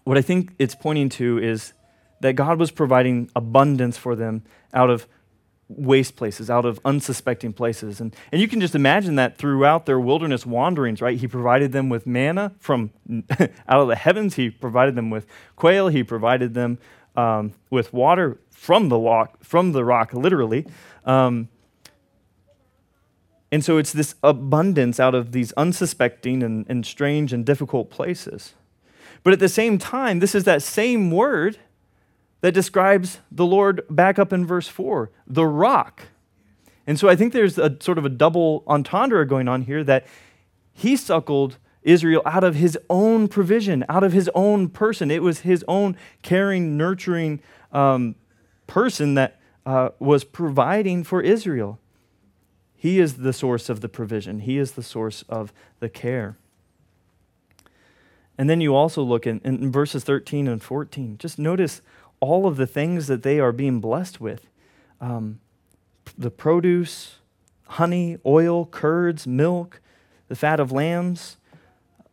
what 0.05 0.17
I 0.17 0.21
think 0.21 0.53
it's 0.59 0.75
pointing 0.75 1.09
to 1.09 1.39
is 1.39 1.73
that 2.21 2.33
God 2.33 2.59
was 2.59 2.71
providing 2.71 3.29
abundance 3.35 3.97
for 3.97 4.15
them 4.15 4.43
out 4.73 4.89
of 4.89 5.07
waste 5.67 6.15
places, 6.15 6.49
out 6.49 6.65
of 6.65 6.79
unsuspecting 6.85 7.51
places. 7.51 7.99
And, 7.99 8.15
and 8.31 8.39
you 8.39 8.47
can 8.47 8.61
just 8.61 8.75
imagine 8.75 9.15
that 9.15 9.37
throughout 9.37 9.85
their 9.85 9.99
wilderness 9.99 10.45
wanderings, 10.45 11.01
right? 11.01 11.17
He 11.17 11.27
provided 11.27 11.71
them 11.71 11.89
with 11.89 12.05
manna 12.05 12.53
from 12.59 12.91
out 13.39 13.79
of 13.79 13.87
the 13.87 13.95
heavens. 13.95 14.35
He 14.35 14.49
provided 14.49 14.95
them 14.95 15.09
with 15.09 15.25
quail. 15.55 15.87
He 15.87 16.03
provided 16.03 16.53
them 16.53 16.77
um, 17.15 17.53
with 17.69 17.93
water 17.93 18.39
from 18.51 18.89
the 18.89 18.99
rock, 18.99 19.43
from 19.43 19.71
the 19.71 19.83
rock, 19.83 20.13
literally. 20.13 20.67
Um, 21.03 21.49
and 23.51 23.63
so 23.63 23.77
it's 23.77 23.93
this 23.93 24.15
abundance 24.23 24.99
out 24.99 25.15
of 25.15 25.31
these 25.31 25.51
unsuspecting 25.53 26.43
and, 26.43 26.65
and 26.67 26.85
strange 26.85 27.31
and 27.31 27.45
difficult 27.45 27.89
places. 27.89 28.53
But 29.23 29.33
at 29.33 29.39
the 29.39 29.49
same 29.49 29.77
time, 29.77 30.19
this 30.19 30.35
is 30.35 30.43
that 30.43 30.61
same 30.61 31.09
word 31.09 31.57
that 32.45 32.51
describes 32.51 33.21
the 33.31 33.43
Lord 33.43 33.81
back 33.89 34.19
up 34.19 34.31
in 34.31 34.45
verse 34.45 34.67
4 34.67 35.09
the 35.25 35.47
rock. 35.47 36.03
And 36.85 36.99
so 36.99 37.09
I 37.09 37.15
think 37.15 37.33
there's 37.33 37.57
a 37.57 37.75
sort 37.81 37.97
of 37.97 38.05
a 38.05 38.09
double 38.09 38.63
entendre 38.67 39.25
going 39.25 39.47
on 39.47 39.63
here 39.63 39.83
that 39.83 40.05
he 40.71 40.95
suckled 40.95 41.57
Israel 41.81 42.21
out 42.23 42.43
of 42.43 42.53
his 42.53 42.77
own 42.87 43.27
provision, 43.27 43.83
out 43.89 44.03
of 44.03 44.13
his 44.13 44.29
own 44.35 44.69
person. 44.69 45.09
It 45.09 45.23
was 45.23 45.39
his 45.39 45.65
own 45.67 45.97
caring, 46.21 46.77
nurturing 46.77 47.39
um, 47.71 48.13
person 48.67 49.15
that 49.15 49.39
uh, 49.65 49.89
was 49.97 50.23
providing 50.23 51.03
for 51.03 51.21
Israel. 51.21 51.79
He 52.75 52.99
is 52.99 53.15
the 53.15 53.33
source 53.33 53.69
of 53.69 53.81
the 53.81 53.89
provision, 53.89 54.41
he 54.41 54.59
is 54.59 54.73
the 54.73 54.83
source 54.83 55.23
of 55.27 55.51
the 55.79 55.89
care. 55.89 56.37
And 58.37 58.47
then 58.47 58.61
you 58.61 58.75
also 58.75 59.01
look 59.01 59.25
in, 59.25 59.41
in 59.43 59.71
verses 59.71 60.03
13 60.03 60.47
and 60.47 60.61
14. 60.61 61.17
Just 61.17 61.39
notice 61.39 61.81
all 62.19 62.47
of 62.47 62.57
the 62.57 62.67
things 62.67 63.07
that 63.07 63.23
they 63.23 63.39
are 63.39 63.51
being 63.51 63.79
blessed 63.79 64.19
with 64.19 64.47
um, 65.01 65.39
the 66.17 66.31
produce, 66.31 67.15
honey, 67.67 68.17
oil, 68.25 68.65
curds, 68.65 69.27
milk, 69.27 69.81
the 70.27 70.35
fat 70.35 70.59
of 70.59 70.71
lambs, 70.71 71.37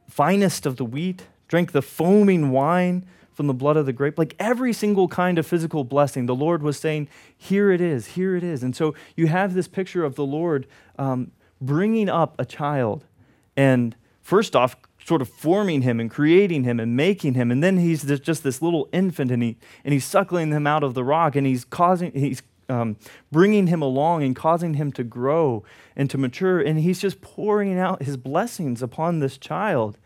finest 0.08 0.66
of 0.66 0.76
the 0.76 0.84
wheat, 0.84 1.26
drink 1.48 1.72
the 1.72 1.82
foaming 1.82 2.50
wine 2.50 3.06
from 3.32 3.46
the 3.46 3.54
blood 3.54 3.76
of 3.76 3.86
the 3.86 3.92
grape. 3.92 4.18
Like 4.18 4.34
every 4.38 4.72
single 4.72 5.08
kind 5.08 5.38
of 5.38 5.46
physical 5.46 5.84
blessing, 5.84 6.26
the 6.26 6.34
Lord 6.34 6.62
was 6.62 6.78
saying, 6.78 7.08
Here 7.36 7.70
it 7.70 7.80
is, 7.80 8.08
here 8.08 8.36
it 8.36 8.44
is. 8.44 8.62
And 8.62 8.76
so 8.76 8.94
you 9.16 9.26
have 9.28 9.54
this 9.54 9.68
picture 9.68 10.04
of 10.04 10.14
the 10.16 10.26
Lord 10.26 10.66
um, 10.98 11.32
bringing 11.60 12.08
up 12.08 12.34
a 12.38 12.44
child 12.44 13.04
and, 13.56 13.96
first 14.20 14.54
off, 14.54 14.76
sort 15.04 15.22
of 15.22 15.28
forming 15.28 15.82
him 15.82 15.98
and 16.00 16.10
creating 16.10 16.64
him 16.64 16.78
and 16.78 16.96
making 16.96 17.34
him. 17.34 17.50
And 17.50 17.62
then 17.62 17.78
he's 17.78 18.04
just 18.20 18.44
this 18.44 18.62
little 18.62 18.88
infant 18.92 19.30
and, 19.30 19.42
he, 19.42 19.56
and 19.84 19.92
he's 19.92 20.04
suckling 20.04 20.52
him 20.52 20.66
out 20.66 20.82
of 20.82 20.94
the 20.94 21.04
rock 21.04 21.36
and 21.36 21.46
he's 21.46 21.64
causing, 21.64 22.12
he's 22.12 22.42
um, 22.68 22.96
bringing 23.30 23.66
him 23.66 23.82
along 23.82 24.22
and 24.22 24.36
causing 24.36 24.74
him 24.74 24.92
to 24.92 25.04
grow 25.04 25.64
and 25.96 26.08
to 26.10 26.18
mature. 26.18 26.60
And 26.60 26.80
he's 26.80 27.00
just 27.00 27.20
pouring 27.20 27.78
out 27.78 28.02
his 28.02 28.16
blessings 28.16 28.82
upon 28.82 29.18
this 29.18 29.36
child 29.36 29.98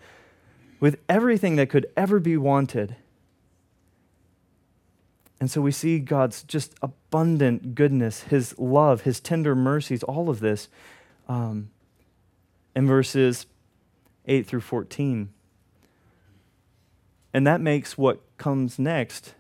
with 0.81 0.99
everything 1.09 1.57
that 1.57 1.69
could 1.69 1.87
ever 1.97 2.19
be 2.19 2.37
wanted. 2.37 2.97
And 5.39 5.51
so 5.51 5.61
we 5.61 5.71
see 5.71 5.99
God's 5.99 6.43
just 6.43 6.75
abundant 6.81 7.75
goodness, 7.75 8.23
his 8.23 8.59
love, 8.59 9.03
his 9.03 9.21
tender 9.21 9.55
mercies, 9.55 10.03
all 10.03 10.31
of 10.31 10.41
this 10.41 10.69
um, 11.29 11.71
in 12.75 12.87
verses 12.87 13.47
8 14.27 14.47
through 14.47 14.61
14. 14.61 15.31
And 17.35 17.47
that 17.47 17.61
makes 17.61 17.99
what 17.99 18.21
comes 18.39 18.79
next 18.79 19.35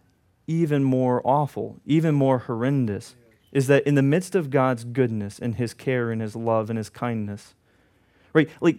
even 0.46 0.84
more 0.84 1.20
awful, 1.24 1.76
even 1.86 2.14
more 2.14 2.40
horrendous, 2.40 3.16
is 3.52 3.66
that 3.66 3.86
in 3.86 3.94
the 3.94 4.02
midst 4.02 4.34
of 4.34 4.50
God's 4.50 4.84
goodness 4.84 5.38
and 5.38 5.56
his 5.56 5.74
care 5.74 6.10
and 6.10 6.20
his 6.20 6.36
love 6.36 6.70
and 6.70 6.76
his 6.76 6.88
kindness, 6.88 7.54
right? 8.32 8.48
Like, 8.60 8.78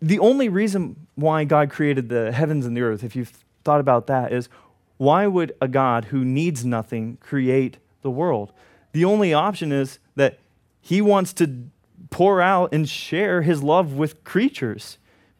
the 0.00 0.18
only 0.18 0.48
reason 0.48 1.06
why 1.14 1.44
God 1.44 1.70
created 1.70 2.08
the 2.08 2.32
heavens 2.32 2.66
and 2.66 2.76
the 2.76 2.82
earth, 2.82 3.04
if 3.04 3.14
you've 3.14 3.32
thought 3.64 3.80
about 3.80 4.06
that, 4.06 4.32
is 4.32 4.48
why 4.96 5.26
would 5.26 5.54
a 5.60 5.68
God 5.68 6.06
who 6.06 6.24
needs 6.24 6.64
nothing 6.64 7.18
create 7.20 7.78
the 8.02 8.10
world? 8.10 8.52
The 8.92 9.04
only 9.04 9.34
option 9.34 9.72
is 9.72 9.98
that 10.16 10.38
he 10.80 11.00
wants 11.00 11.32
to 11.34 11.64
pour 12.10 12.40
out 12.40 12.72
and 12.72 12.88
share 12.88 13.42
his 13.42 13.62
love 13.62 13.92
with 13.92 14.24
creatures. 14.24 14.98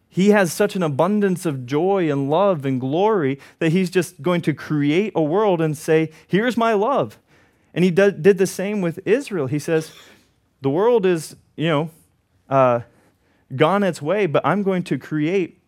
He 0.08 0.30
has 0.30 0.52
such 0.52 0.74
an 0.74 0.82
abundance 0.82 1.44
of 1.44 1.66
joy 1.66 2.10
and 2.10 2.30
love 2.30 2.64
and 2.64 2.80
glory 2.80 3.38
that 3.58 3.72
he's 3.72 3.90
just 3.90 4.22
going 4.22 4.40
to 4.42 4.54
create 4.54 5.12
a 5.14 5.22
world 5.22 5.60
and 5.60 5.76
say, 5.76 6.10
Here's 6.26 6.56
my 6.56 6.72
love. 6.72 7.18
And 7.74 7.84
he 7.84 7.90
did, 7.90 8.24
the 8.24 8.46
same 8.46 8.80
with 8.80 8.98
Israel. 9.06 9.46
He 9.46 9.58
says, 9.58 9.92
The 10.62 10.70
world 10.70 11.04
is, 11.04 11.36
you 11.56 11.68
know, 11.68 11.90
uh, 12.48 12.80
gone 13.54 13.82
its 13.82 14.00
way, 14.00 14.26
but 14.26 14.44
I'm 14.44 14.62
going 14.62 14.82
to 14.84 14.98
create 14.98 15.60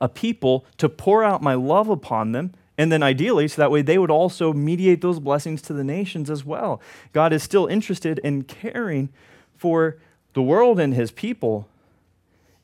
a 0.00 0.08
people 0.08 0.66
to 0.78 0.88
pour 0.88 1.22
out 1.22 1.40
my 1.40 1.54
love 1.54 1.88
upon 1.88 2.32
them. 2.32 2.52
And 2.76 2.90
then 2.90 3.04
ideally, 3.04 3.46
so 3.46 3.62
that 3.62 3.70
way 3.70 3.82
they 3.82 3.98
would 3.98 4.10
also 4.10 4.52
mediate 4.52 5.00
those 5.00 5.20
blessings 5.20 5.62
to 5.62 5.72
the 5.72 5.84
nations 5.84 6.28
as 6.28 6.44
well. 6.44 6.80
God 7.12 7.32
is 7.32 7.42
still 7.42 7.66
interested 7.66 8.18
in 8.18 8.42
caring 8.42 9.10
for 9.56 9.96
the 10.34 10.42
world 10.42 10.80
and 10.80 10.92
his 10.92 11.12
people 11.12 11.68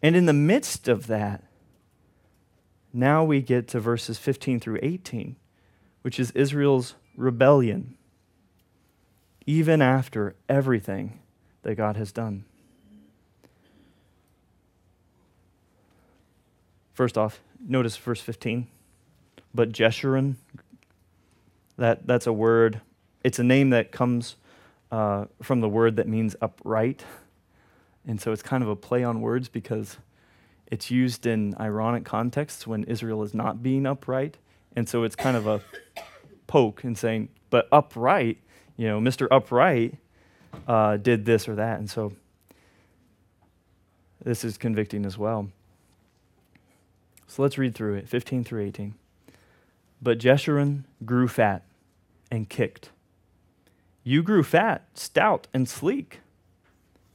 and 0.03 0.17
in 0.17 0.27
the 0.27 0.33
midst 0.33 0.89
of 0.89 1.07
that, 1.09 1.45
now 2.93 3.23
we 3.23 3.41
get 3.41 3.69
to 3.69 3.81
verses 3.81 4.19
15 4.19 4.61
through 4.61 4.79
18, 4.83 5.37
which 6.03 6.19
is 6.19 6.31
Israel's 6.33 6.95
rebellion, 7.17 7.97
even 9.47 9.81
after 9.81 10.35
everything 10.49 11.21
that 11.63 11.75
God 11.75 11.97
has 11.97 12.13
done. 12.13 12.45
First 16.95 17.17
off, 17.17 17.41
notice 17.59 17.97
verse 17.97 18.21
15. 18.21 18.67
But 19.55 19.73
Jeshurun, 19.73 20.37
that, 21.77 22.07
that's 22.07 22.27
a 22.27 22.33
word, 22.33 22.81
it's 23.25 23.39
a 23.39 23.45
name 23.45 23.71
that 23.71 23.91
comes 23.91 24.37
uh, 24.91 25.27
from 25.43 25.61
the 25.61 25.69
word 25.69 25.97
that 25.97 26.09
means 26.09 26.37
upright. 26.43 27.05
And 28.11 28.21
so 28.21 28.33
it's 28.33 28.43
kind 28.43 28.65
of 28.65 28.69
a 28.69 28.75
play 28.75 29.05
on 29.05 29.21
words 29.21 29.49
because 29.49 29.97
it's 30.67 30.91
used 30.91 31.27
in 31.27 31.55
ironic 31.61 32.05
contexts 32.05 32.67
when 32.67 32.83
Israel 32.85 33.23
is 33.23 33.35
not 33.35 33.63
being 33.63 33.87
upright. 33.87 34.37
And 34.75 34.89
so 34.89 35.05
it's 35.05 35.15
kind 35.15 35.37
of 35.37 35.47
a 35.47 35.63
poke 36.49 36.83
and 36.83 36.99
saying, 36.99 37.29
but 37.51 37.69
upright, 37.71 38.39
you 38.77 38.89
know, 38.89 39.01
Mr. 39.01 39.29
Upright 39.31 39.95
uh, 40.67 40.97
did 40.97 41.25
this 41.25 41.49
or 41.49 41.55
that. 41.55 41.79
And 41.79 41.89
so 41.89 42.13
this 44.25 44.43
is 44.43 44.59
convicting 44.59 45.07
as 45.07 45.17
well. 45.17 45.49
So 47.29 47.43
let's 47.43 47.59
read 47.59 47.77
through 47.77 47.95
it 47.95 48.09
15 48.09 48.43
through 48.43 48.65
18. 48.65 48.95
But 50.03 50.19
Jeshurun 50.19 50.83
grew 51.05 51.29
fat 51.29 51.63
and 52.29 52.49
kicked. 52.49 52.91
You 54.03 54.25
grew 54.25 54.43
fat, 54.43 54.89
stout, 54.95 55.47
and 55.55 55.69
sleek. 55.69 56.23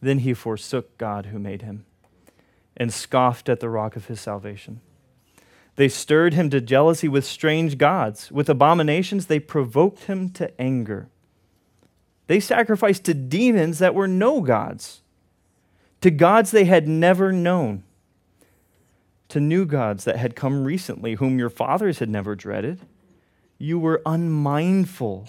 Then 0.01 0.19
he 0.19 0.33
forsook 0.33 0.97
God 0.97 1.27
who 1.27 1.39
made 1.39 1.61
him 1.61 1.85
and 2.77 2.93
scoffed 2.93 3.49
at 3.49 3.59
the 3.59 3.69
rock 3.69 3.95
of 3.95 4.07
his 4.07 4.19
salvation. 4.19 4.81
They 5.75 5.89
stirred 5.89 6.33
him 6.33 6.49
to 6.51 6.61
jealousy 6.61 7.07
with 7.07 7.25
strange 7.25 7.77
gods. 7.77 8.31
With 8.31 8.49
abominations, 8.49 9.25
they 9.25 9.39
provoked 9.39 10.05
him 10.05 10.29
to 10.31 10.61
anger. 10.61 11.09
They 12.27 12.39
sacrificed 12.39 13.03
to 13.05 13.13
demons 13.13 13.79
that 13.79 13.95
were 13.95 14.07
no 14.07 14.41
gods, 14.41 15.01
to 16.01 16.09
gods 16.09 16.51
they 16.51 16.65
had 16.65 16.87
never 16.87 17.31
known, 17.31 17.83
to 19.29 19.39
new 19.39 19.65
gods 19.65 20.05
that 20.05 20.17
had 20.17 20.35
come 20.35 20.63
recently, 20.63 21.15
whom 21.15 21.37
your 21.37 21.49
fathers 21.49 21.99
had 21.99 22.09
never 22.09 22.35
dreaded. 22.35 22.79
You 23.57 23.77
were 23.77 24.01
unmindful 24.05 25.27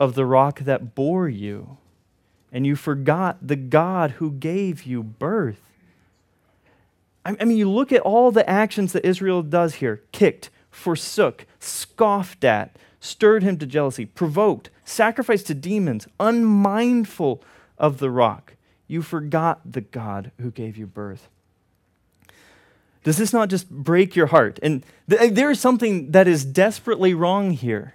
of 0.00 0.14
the 0.14 0.26
rock 0.26 0.60
that 0.60 0.94
bore 0.94 1.28
you 1.28 1.78
and 2.56 2.66
you 2.66 2.74
forgot 2.74 3.36
the 3.46 3.54
God 3.54 4.12
who 4.12 4.30
gave 4.30 4.84
you 4.84 5.02
birth. 5.02 5.60
I 7.22 7.44
mean, 7.44 7.58
you 7.58 7.70
look 7.70 7.92
at 7.92 8.00
all 8.00 8.32
the 8.32 8.48
actions 8.48 8.94
that 8.94 9.04
Israel 9.04 9.42
does 9.42 9.74
here 9.74 10.00
kicked, 10.10 10.48
forsook, 10.70 11.44
scoffed 11.60 12.44
at, 12.44 12.74
stirred 12.98 13.42
him 13.42 13.58
to 13.58 13.66
jealousy, 13.66 14.06
provoked, 14.06 14.70
sacrificed 14.86 15.48
to 15.48 15.54
demons, 15.54 16.08
unmindful 16.18 17.42
of 17.76 17.98
the 17.98 18.10
rock. 18.10 18.54
You 18.88 19.02
forgot 19.02 19.60
the 19.70 19.82
God 19.82 20.30
who 20.40 20.50
gave 20.50 20.78
you 20.78 20.86
birth. 20.86 21.28
Does 23.04 23.18
this 23.18 23.34
not 23.34 23.50
just 23.50 23.68
break 23.68 24.16
your 24.16 24.28
heart? 24.28 24.58
And 24.62 24.82
th- 25.10 25.34
there 25.34 25.50
is 25.50 25.60
something 25.60 26.10
that 26.12 26.26
is 26.26 26.46
desperately 26.46 27.12
wrong 27.12 27.50
here. 27.50 27.92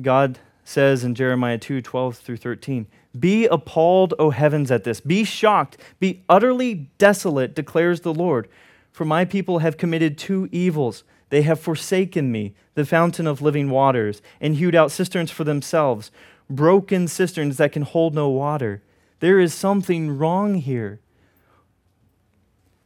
God 0.00 0.38
says 0.64 1.04
in 1.04 1.14
Jeremiah 1.14 1.58
2 1.58 1.82
12 1.82 2.16
through 2.16 2.36
13, 2.38 2.86
Be 3.18 3.46
appalled, 3.46 4.14
O 4.18 4.30
heavens, 4.30 4.70
at 4.70 4.84
this. 4.84 5.00
Be 5.00 5.24
shocked. 5.24 5.76
Be 6.00 6.22
utterly 6.28 6.90
desolate, 6.98 7.54
declares 7.54 8.00
the 8.00 8.14
Lord. 8.14 8.48
For 8.90 9.04
my 9.04 9.24
people 9.24 9.60
have 9.60 9.76
committed 9.76 10.18
two 10.18 10.48
evils. 10.52 11.04
They 11.30 11.42
have 11.42 11.58
forsaken 11.58 12.30
me, 12.30 12.54
the 12.74 12.84
fountain 12.84 13.26
of 13.26 13.40
living 13.40 13.70
waters, 13.70 14.20
and 14.40 14.56
hewed 14.56 14.74
out 14.74 14.90
cisterns 14.92 15.30
for 15.30 15.44
themselves, 15.44 16.10
broken 16.50 17.08
cisterns 17.08 17.56
that 17.56 17.72
can 17.72 17.82
hold 17.82 18.14
no 18.14 18.28
water. 18.28 18.82
There 19.20 19.40
is 19.40 19.54
something 19.54 20.18
wrong 20.18 20.56
here. 20.56 21.00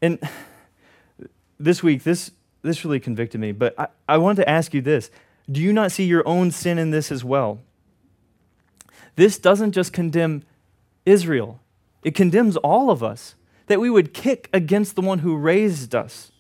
And 0.01 0.21
this 1.59 1.83
week, 1.83 2.05
this, 2.05 2.31
this 2.63 2.85
really 2.85 3.01
convicted 3.01 3.41
me, 3.41 3.51
but 3.51 3.75
I, 3.79 3.89
I 4.09 4.19
wanted 4.19 4.43
to 4.43 4.49
ask 4.49 4.73
you 4.73 4.81
this 4.81 5.11
do 5.51 5.61
you 5.61 5.73
not 5.73 5.93
see 5.93 6.05
your 6.05 6.27
own 6.27 6.51
sin 6.51 6.79
in 6.79 6.91
this 6.91 7.13
as 7.13 7.25
well? 7.25 7.61
This 9.15 9.39
doesn't 9.39 9.73
just 9.73 9.93
condemn 9.93 10.45
Israel, 11.05 11.61
it 12.03 12.15
condemns 12.15 12.57
all 12.59 12.91
of 12.91 13.03
us. 13.03 13.35
That 13.69 13.81
we 13.81 13.91
would 13.91 14.15
kick 14.15 14.49
against 14.53 14.95
the 14.95 15.03
one 15.03 15.19
who 15.21 15.37
raised 15.37 15.93
us, 15.93 16.31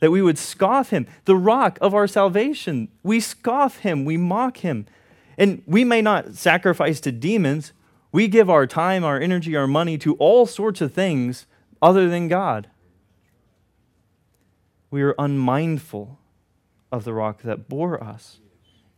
that 0.00 0.10
we 0.10 0.22
would 0.22 0.38
scoff 0.38 0.88
him, 0.88 1.06
the 1.26 1.36
rock 1.36 1.78
of 1.82 1.94
our 1.94 2.06
salvation. 2.06 2.88
We 3.02 3.20
scoff 3.20 3.80
him, 3.80 4.06
we 4.06 4.16
mock 4.16 4.58
him. 4.58 4.86
And 5.36 5.62
we 5.66 5.84
may 5.84 6.00
not 6.00 6.34
sacrifice 6.34 6.98
to 7.00 7.12
demons, 7.12 7.74
we 8.10 8.26
give 8.26 8.48
our 8.48 8.66
time, 8.66 9.04
our 9.04 9.20
energy, 9.20 9.54
our 9.54 9.66
money 9.66 9.98
to 9.98 10.14
all 10.14 10.46
sorts 10.46 10.80
of 10.80 10.94
things 10.94 11.44
other 11.82 12.08
than 12.08 12.26
God. 12.26 12.70
We 14.90 15.02
are 15.02 15.14
unmindful 15.18 16.18
of 16.90 17.04
the 17.04 17.12
rock 17.12 17.42
that 17.42 17.68
bore 17.68 18.02
us. 18.02 18.38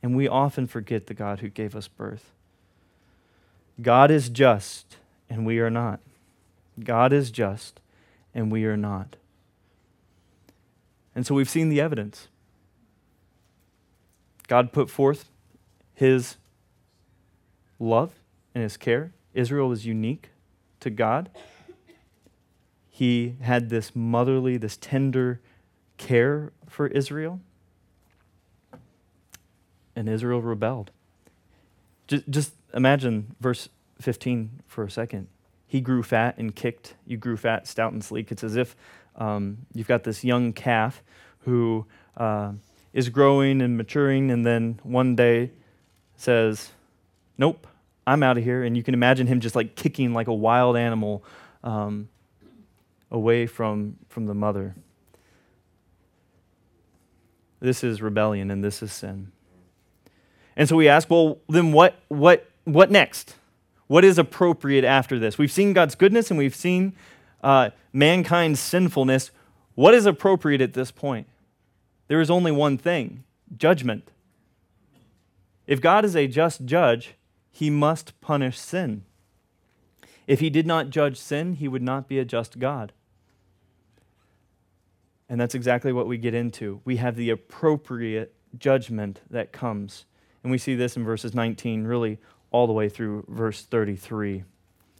And 0.03 0.16
we 0.16 0.28
often 0.28 0.66
forget 0.66 1.07
the 1.07 1.14
God 1.14 1.41
who 1.41 1.49
gave 1.49 1.74
us 1.74 1.89
birth. 1.89 2.32
God 3.80 4.11
is 4.11 4.28
just, 4.28 4.97
and 5.28 5.47
we 5.47 5.59
are 5.59 5.70
not. 5.70 6.01
God 6.82 7.12
is 7.12 7.30
just, 7.30 7.80
and 8.34 8.51
we 8.51 8.64
are 8.64 8.76
not. 8.76 9.16
And 11.14 11.26
so 11.26 11.34
we've 11.34 11.49
seen 11.49 11.68
the 11.68 11.80
evidence. 11.80 12.28
God 14.47 14.72
put 14.72 14.89
forth 14.89 15.30
his 15.95 16.36
love 17.78 18.12
and 18.55 18.62
his 18.62 18.76
care. 18.76 19.12
Israel 19.34 19.68
was 19.68 19.84
unique 19.84 20.30
to 20.80 20.91
God. 20.91 21.30
He 22.89 23.36
had 23.41 23.68
this 23.68 23.95
motherly, 23.95 24.57
this 24.57 24.76
tender 24.76 25.41
care 25.97 26.53
for 26.68 26.86
Israel. 26.89 27.41
And 29.99 30.09
Israel 30.09 30.41
rebelled. 30.41 30.93
Just, 32.07 32.29
just 32.31 32.53
imagine 32.73 33.35
verse 33.41 33.69
15 34.01 34.63
for 34.69 34.85
a 34.85 34.91
second. 34.91 35.27
He 35.67 35.81
grew 35.81 36.05
fat 36.05 36.39
and 36.39 36.55
kicked. 36.55 36.95
You 37.05 37.17
grew 37.17 37.37
fat, 37.37 37.67
stout, 37.67 37.93
and 37.93 38.05
sleek. 38.05 38.31
It's 38.31 38.45
as 38.45 38.55
if 38.55 38.77
um, 39.17 39.59
you've 39.75 39.89
got 39.89 40.05
this 40.05 40.23
young 40.23 40.53
calf 40.53 41.03
who 41.41 41.85
uh, 42.17 42.53
is 42.93 43.09
growing 43.09 43.61
and 43.61 43.77
maturing, 43.77 44.31
and 44.31 44.47
then 44.47 44.79
one 44.85 45.17
day 45.17 45.51
says, 46.15 46.71
Nope, 47.37 47.67
I'm 48.07 48.23
out 48.23 48.39
of 48.39 48.45
here. 48.45 48.63
And 48.63 48.77
you 48.77 48.85
can 48.85 48.95
imagine 48.95 49.27
him 49.27 49.41
just 49.41 49.57
like 49.57 49.75
kicking 49.75 50.15
like 50.15 50.29
a 50.29 50.33
wild 50.33 50.77
animal 50.77 51.25
um, 51.65 52.09
away 53.11 53.49
from, 53.49 53.97
from 54.09 54.27
the 54.27 54.35
mother. 54.35 54.77
This 57.59 57.83
is 57.83 58.01
rebellion 58.01 58.53
and 58.53 58.63
this 58.63 58.81
is 58.81 58.93
sin. 58.93 59.33
And 60.59 60.69
so 60.69 60.77
we 60.77 60.89
ask, 60.89 61.09
well, 61.09 61.39
then 61.49 61.73
what, 61.73 61.95
what, 62.09 62.51
what 62.65 62.91
next? 62.91 63.37
What 63.87 64.05
is 64.05 64.19
appropriate 64.19 64.85
after 64.85 65.19
this? 65.19 65.39
We've 65.39 65.53
seen 65.53 65.73
God's 65.73 65.95
goodness 65.95 66.31
and 66.31 66.37
we've 66.37 66.55
seen 66.55 66.95
uh, 67.43 67.71
mankind's 67.93 68.59
sinfulness. 68.59 69.31
What 69.77 69.95
is 69.95 70.05
appropriate 70.05 70.61
at 70.61 70.75
this 70.75 70.91
point? 70.91 71.29
There 72.09 72.21
is 72.21 72.29
only 72.29 72.51
one 72.51 72.77
thing 72.77 73.23
judgment. 73.57 74.11
If 75.67 75.81
God 75.81 76.05
is 76.05 76.17
a 76.17 76.27
just 76.27 76.65
judge, 76.65 77.15
he 77.51 77.71
must 77.71 78.21
punish 78.21 78.59
sin. 78.59 79.05
If 80.27 80.41
he 80.41 80.51
did 80.51 80.67
not 80.67 80.91
judge 80.91 81.19
sin, 81.19 81.55
he 81.55 81.69
would 81.69 81.83
not 81.83 82.09
be 82.09 82.19
a 82.19 82.25
just 82.25 82.59
God. 82.59 82.93
And 85.29 85.41
that's 85.41 85.55
exactly 85.55 85.93
what 85.93 86.09
we 86.09 86.19
get 86.19 86.35
into. 86.35 86.81
We 86.85 86.97
have 86.97 87.15
the 87.15 87.31
appropriate 87.31 88.35
judgment 88.59 89.21
that 89.31 89.53
comes. 89.53 90.05
And 90.49 90.51
we 90.51 90.57
see 90.57 90.75
this 90.75 90.97
in 90.97 91.05
verses 91.05 91.35
19, 91.35 91.85
really 91.85 92.17
all 92.53 92.67
the 92.67 92.73
way 92.73 92.89
through 92.89 93.27
verse 93.29 93.61
33. 93.61 94.45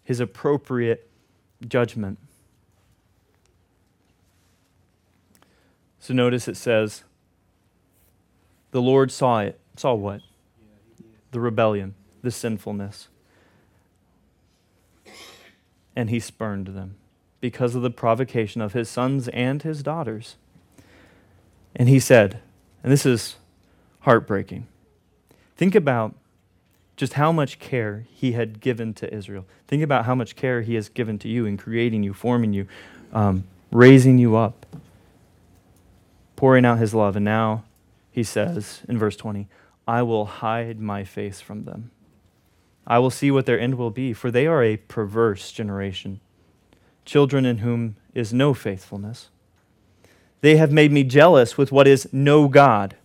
His 0.05 0.21
appropriate 0.21 1.09
judgment. 1.67 2.19
So 6.01 6.13
notice 6.13 6.49
it 6.49 6.59
says, 6.59 7.03
the 8.73 8.83
Lord 8.83 9.11
saw 9.11 9.41
it. 9.41 9.59
Saw 9.75 9.95
what? 9.95 10.21
The 11.31 11.41
rebellion, 11.41 11.95
the 12.21 12.31
sinfulness. 12.31 13.09
And 15.97 16.11
he 16.11 16.21
spurned 16.21 16.67
them 16.67 16.97
because 17.41 17.75
of 17.75 17.81
the 17.81 17.91
provocation 17.91 18.61
of 18.61 18.75
his 18.75 18.91
sons 18.91 19.29
and 19.29 19.63
his 19.63 19.83
daughters. 19.83 20.37
And 21.75 21.89
he 21.89 21.99
said, 21.99 22.41
and 22.83 22.93
this 22.93 23.07
is 23.07 23.37
heartbreaking. 24.01 24.67
Think 25.59 25.75
about 25.75 26.15
just 26.97 27.13
how 27.13 27.31
much 27.31 27.59
care 27.59 28.07
he 28.11 28.33
had 28.33 28.61
given 28.61 28.95
to 28.95 29.13
Israel. 29.13 29.45
Think 29.67 29.83
about 29.83 30.07
how 30.07 30.15
much 30.15 30.35
care 30.35 30.63
he 30.63 30.75
has 30.77 30.89
given 30.89 31.19
to 31.19 31.29
you 31.29 31.45
in 31.45 31.59
creating 31.59 32.03
you, 32.03 32.15
forming 32.15 32.55
you, 32.55 32.67
um, 33.13 33.45
raising 33.71 34.17
you 34.17 34.35
up, 34.37 34.65
pouring 36.35 36.65
out 36.65 36.79
his 36.79 36.95
love. 36.95 37.15
And 37.15 37.25
now 37.27 37.65
he 38.11 38.23
says 38.23 38.81
in 38.89 38.99
verse 38.99 39.17
20, 39.17 39.47
I 39.87 40.01
will 40.03 40.25
hide 40.25 40.81
my 40.81 41.05
face 41.05 41.43
from 41.43 41.65
them. 41.65 41.91
I 42.87 42.99
will 42.99 43.11
see 43.11 43.31
what 43.31 43.45
their 43.45 43.61
end 43.61 43.75
will 43.75 43.91
be, 43.91 44.15
for 44.15 44.31
they 44.31 44.47
are 44.47 44.65
a 44.65 44.79
perverse 44.79 45.53
generation 45.53 46.21
children 47.09 47.47
in 47.47 47.59
whom 47.59 47.97
is 48.15 48.35
no 48.35 48.53
faithfulness. 48.53 49.31
They 50.43 50.59
have 50.59 50.71
made 50.71 50.93
me 50.93 51.05
jealous 51.05 51.57
with 51.57 51.73
what 51.73 51.89
is 51.89 52.07
no 52.13 52.49
God. 52.49 52.97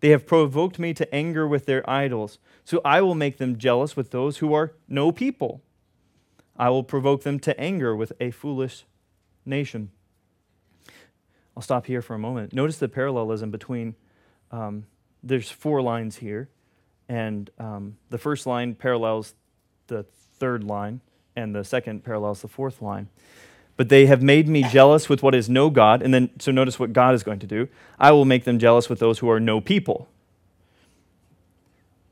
They 0.00 0.10
have 0.10 0.26
provoked 0.26 0.78
me 0.78 0.94
to 0.94 1.14
anger 1.14 1.46
with 1.46 1.66
their 1.66 1.88
idols. 1.88 2.38
So 2.64 2.80
I 2.84 3.02
will 3.02 3.14
make 3.14 3.38
them 3.38 3.58
jealous 3.58 3.96
with 3.96 4.10
those 4.10 4.38
who 4.38 4.54
are 4.54 4.72
no 4.88 5.12
people. 5.12 5.62
I 6.56 6.70
will 6.70 6.84
provoke 6.84 7.22
them 7.22 7.38
to 7.40 7.58
anger 7.60 7.94
with 7.94 8.12
a 8.20 8.30
foolish 8.30 8.84
nation. 9.44 9.90
I'll 11.56 11.62
stop 11.62 11.86
here 11.86 12.02
for 12.02 12.14
a 12.14 12.18
moment. 12.18 12.52
Notice 12.52 12.78
the 12.78 12.88
parallelism 12.88 13.50
between, 13.50 13.94
um, 14.50 14.86
there's 15.22 15.50
four 15.50 15.82
lines 15.82 16.16
here, 16.16 16.48
and 17.08 17.50
um, 17.58 17.96
the 18.08 18.18
first 18.18 18.46
line 18.46 18.74
parallels 18.74 19.34
the 19.88 20.04
third 20.38 20.64
line 20.64 21.00
and 21.36 21.54
the 21.54 21.64
second 21.64 22.04
parallels 22.04 22.42
the 22.42 22.48
fourth 22.48 22.80
line. 22.80 23.08
But 23.80 23.88
they 23.88 24.04
have 24.04 24.20
made 24.20 24.46
me 24.46 24.62
jealous 24.62 25.08
with 25.08 25.22
what 25.22 25.34
is 25.34 25.48
no 25.48 25.70
God. 25.70 26.02
And 26.02 26.12
then, 26.12 26.28
so 26.38 26.52
notice 26.52 26.78
what 26.78 26.92
God 26.92 27.14
is 27.14 27.22
going 27.22 27.38
to 27.38 27.46
do. 27.46 27.66
I 27.98 28.12
will 28.12 28.26
make 28.26 28.44
them 28.44 28.58
jealous 28.58 28.90
with 28.90 28.98
those 28.98 29.20
who 29.20 29.30
are 29.30 29.40
no 29.40 29.58
people. 29.58 30.06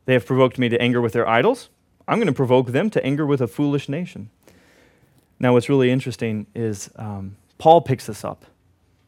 They 0.07 0.15
have 0.15 0.25
provoked 0.25 0.59
me 0.59 0.71
to 0.71 0.81
anger 0.81 1.03
with 1.03 1.13
their 1.13 1.29
idols. 1.29 1.69
I'm 2.09 2.17
going 2.17 2.27
to 2.27 2.33
provoke 2.33 2.69
them 2.69 2.89
to 2.89 3.05
anger 3.05 3.27
with 3.27 3.43
a 3.43 3.47
foolish 3.47 3.87
nation. 3.87 4.31
Now, 5.39 5.53
what's 5.53 5.69
really 5.69 5.91
interesting 5.91 6.47
is 6.55 6.89
um, 6.97 7.37
Paul 7.59 7.83
picks 7.83 8.07
this 8.07 8.25
up 8.25 8.47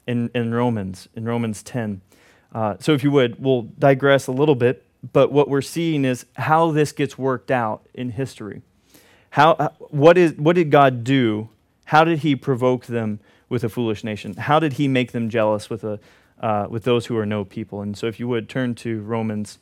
in, 0.06 0.30
in 0.34 0.52
Romans, 0.52 1.08
in 1.16 1.24
Romans 1.24 1.62
10. 1.62 2.02
Uh, 2.54 2.76
so, 2.78 2.92
if 2.92 3.02
you 3.02 3.10
would, 3.10 3.42
we'll 3.42 3.70
digress 3.78 4.26
a 4.26 4.32
little 4.32 4.54
bit, 4.54 4.84
but 5.14 5.32
what 5.32 5.48
we're 5.48 5.62
seeing 5.62 6.04
is 6.04 6.26
how 6.36 6.72
this 6.72 6.92
gets 6.92 7.16
worked 7.16 7.50
out 7.50 7.86
in 7.94 8.10
history. 8.10 8.60
How, 9.30 9.52
uh, 9.52 9.68
what, 9.78 10.18
is, 10.18 10.34
what 10.34 10.56
did 10.56 10.70
God 10.70 11.04
do? 11.04 11.48
How 11.90 12.04
did 12.04 12.20
he 12.20 12.36
provoke 12.36 12.86
them 12.86 13.18
with 13.48 13.64
a 13.64 13.68
foolish 13.68 14.04
nation? 14.04 14.36
How 14.36 14.60
did 14.60 14.74
he 14.74 14.86
make 14.86 15.10
them 15.10 15.28
jealous 15.28 15.68
with, 15.68 15.82
a, 15.82 15.98
uh, 16.40 16.68
with 16.70 16.84
those 16.84 17.06
who 17.06 17.18
are 17.18 17.26
no 17.26 17.44
people? 17.44 17.82
And 17.82 17.98
so, 17.98 18.06
if 18.06 18.20
you 18.20 18.28
would 18.28 18.48
turn 18.48 18.76
to 18.76 19.00
Romans 19.00 19.58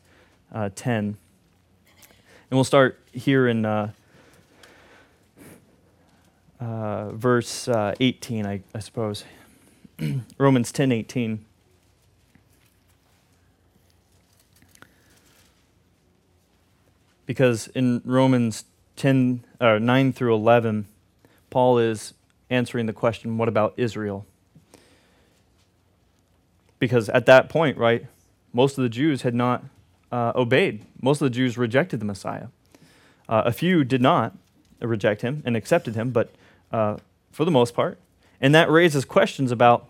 uh, 0.52 0.68
10, 0.74 0.96
and 1.06 1.16
we'll 2.50 2.64
start 2.64 3.00
here 3.12 3.48
in 3.48 3.64
uh, 3.64 3.92
uh 6.60 7.12
verse 7.12 7.66
uh, 7.66 7.94
18, 7.98 8.44
I, 8.44 8.60
I 8.74 8.78
suppose. 8.80 9.24
Romans 10.36 10.70
10 10.70 10.92
18. 10.92 11.46
Because 17.24 17.68
in 17.68 18.02
Romans 18.04 18.66
10, 18.96 19.44
or 19.62 19.80
9 19.80 20.12
through 20.12 20.34
11, 20.34 20.88
Paul 21.48 21.78
is 21.78 22.12
answering 22.50 22.86
the 22.86 22.92
question, 22.92 23.38
what 23.38 23.48
about 23.48 23.74
Israel? 23.76 24.26
Because 26.78 27.08
at 27.08 27.26
that 27.26 27.48
point, 27.48 27.76
right, 27.76 28.06
most 28.52 28.78
of 28.78 28.82
the 28.82 28.88
Jews 28.88 29.22
had 29.22 29.34
not 29.34 29.64
uh, 30.10 30.32
obeyed. 30.34 30.84
Most 31.02 31.20
of 31.20 31.26
the 31.26 31.34
Jews 31.34 31.58
rejected 31.58 32.00
the 32.00 32.06
Messiah. 32.06 32.46
Uh, 33.28 33.42
a 33.44 33.52
few 33.52 33.84
did 33.84 34.00
not 34.00 34.36
reject 34.80 35.22
him 35.22 35.42
and 35.44 35.56
accepted 35.56 35.94
him, 35.94 36.10
but 36.10 36.30
uh, 36.72 36.96
for 37.30 37.44
the 37.44 37.50
most 37.50 37.74
part. 37.74 37.98
And 38.40 38.54
that 38.54 38.70
raises 38.70 39.04
questions 39.04 39.50
about, 39.50 39.88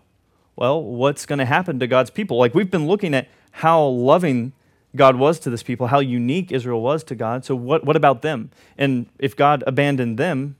well, 0.55 0.81
what's 0.81 1.25
going 1.25 1.39
to 1.39 1.45
happen 1.45 1.79
to 1.79 1.87
God's 1.87 2.09
people? 2.09 2.37
Like 2.37 2.53
we've 2.53 2.71
been 2.71 2.87
looking 2.87 3.13
at 3.13 3.27
how 3.51 3.85
loving 3.85 4.53
God 4.95 5.17
was 5.17 5.39
to 5.39 5.49
this 5.49 5.63
people, 5.63 5.87
how 5.87 5.99
unique 5.99 6.51
Israel 6.51 6.81
was 6.81 7.03
to 7.05 7.15
God. 7.15 7.45
So, 7.45 7.55
what, 7.55 7.83
what 7.83 7.95
about 7.95 8.21
them? 8.21 8.49
And 8.77 9.05
if 9.19 9.35
God 9.35 9.63
abandoned 9.67 10.17
them, 10.17 10.55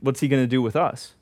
what's 0.00 0.20
he 0.20 0.28
going 0.28 0.42
to 0.42 0.48
do 0.48 0.60
with 0.60 0.74
us? 0.74 1.14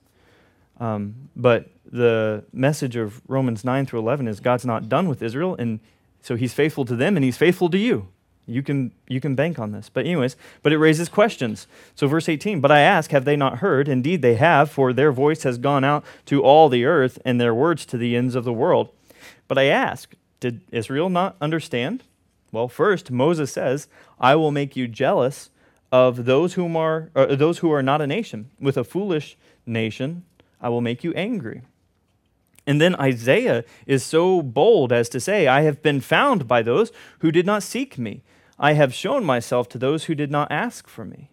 Um, 0.81 1.31
but 1.35 1.71
the 1.91 2.45
message 2.53 2.97
of 2.97 3.21
Romans 3.29 3.65
9 3.65 3.87
through 3.87 4.01
11 4.01 4.29
is 4.29 4.41
God's 4.41 4.65
not 4.65 4.89
done 4.89 5.09
with 5.09 5.23
Israel, 5.23 5.57
and 5.59 5.81
so 6.23 6.37
he's 6.37 6.53
faithful 6.53 6.85
to 6.85 6.97
them 6.97 7.17
and 7.17 7.25
he's 7.25 7.37
faithful 7.37 7.71
to 7.71 7.79
you. 7.79 8.09
You 8.47 8.63
can, 8.63 8.93
you 9.07 9.21
can 9.21 9.35
bank 9.35 9.59
on 9.59 9.73
this. 9.73 9.91
But, 9.91 10.07
anyways, 10.07 10.35
but 10.63 10.73
it 10.73 10.79
raises 10.79 11.11
questions. 11.11 11.67
So, 11.95 12.07
verse 12.07 12.31
18, 12.31 12.61
but 12.61 12.73
I 12.73 12.81
ask, 12.81 13.11
have 13.11 13.27
they 13.27 13.37
not 13.37 13.59
heard? 13.59 13.89
Indeed, 13.89 14.23
they 14.23 14.37
have, 14.37 14.71
for 14.71 14.95
their 14.95 15.13
voice 15.13 15.43
has 15.43 15.59
gone 15.59 15.85
out 15.85 16.03
to 16.27 16.43
all 16.43 16.71
the 16.71 16.87
earth 16.87 17.19
and 17.27 17.39
their 17.39 17.55
words 17.55 17.85
to 17.87 17.99
the 17.99 18.17
ends 18.17 18.35
of 18.35 18.45
the 18.45 18.53
world. 18.53 18.89
But 19.49 19.59
I 19.59 19.65
ask, 19.65 20.15
did 20.41 20.63
Israel 20.73 21.11
not 21.11 21.37
understand? 21.43 22.05
Well, 22.51 22.69
first, 22.69 23.11
Moses 23.11 23.53
says, 23.53 23.87
I 24.19 24.35
will 24.35 24.51
make 24.51 24.77
you 24.77 24.89
jealous 24.89 25.51
of 25.93 26.25
those, 26.25 26.55
whom 26.55 26.75
are, 26.75 27.11
those 27.15 27.59
who 27.59 27.71
are 27.71 27.83
not 27.83 28.01
a 28.01 28.07
nation. 28.07 28.51
With 28.59 28.79
a 28.79 28.85
foolish 28.85 29.37
nation, 29.67 30.25
I 30.61 30.69
will 30.69 30.81
make 30.81 31.05
you 31.05 31.13
angry. 31.15 31.63
And 32.67 32.81
then 32.81 32.97
Isaiah 32.97 33.65
is 33.87 34.05
so 34.05 34.43
bold 34.43 34.93
as 34.93 35.09
to 35.11 35.21
say, 35.21 35.47
I 35.47 35.63
have 35.63 35.83
been 35.83 36.01
found 36.01 36.47
by 36.47 36.63
those 36.63 36.93
who 37.21 37.33
did 37.33 37.47
not 37.47 37.63
seek 37.63 37.99
me. 37.99 38.23
I 38.59 38.75
have 38.75 38.93
shown 38.93 39.25
myself 39.25 39.69
to 39.71 39.79
those 39.79 40.05
who 40.05 40.15
did 40.15 40.31
not 40.31 40.53
ask 40.53 40.87
for 40.87 41.05
me. 41.05 41.31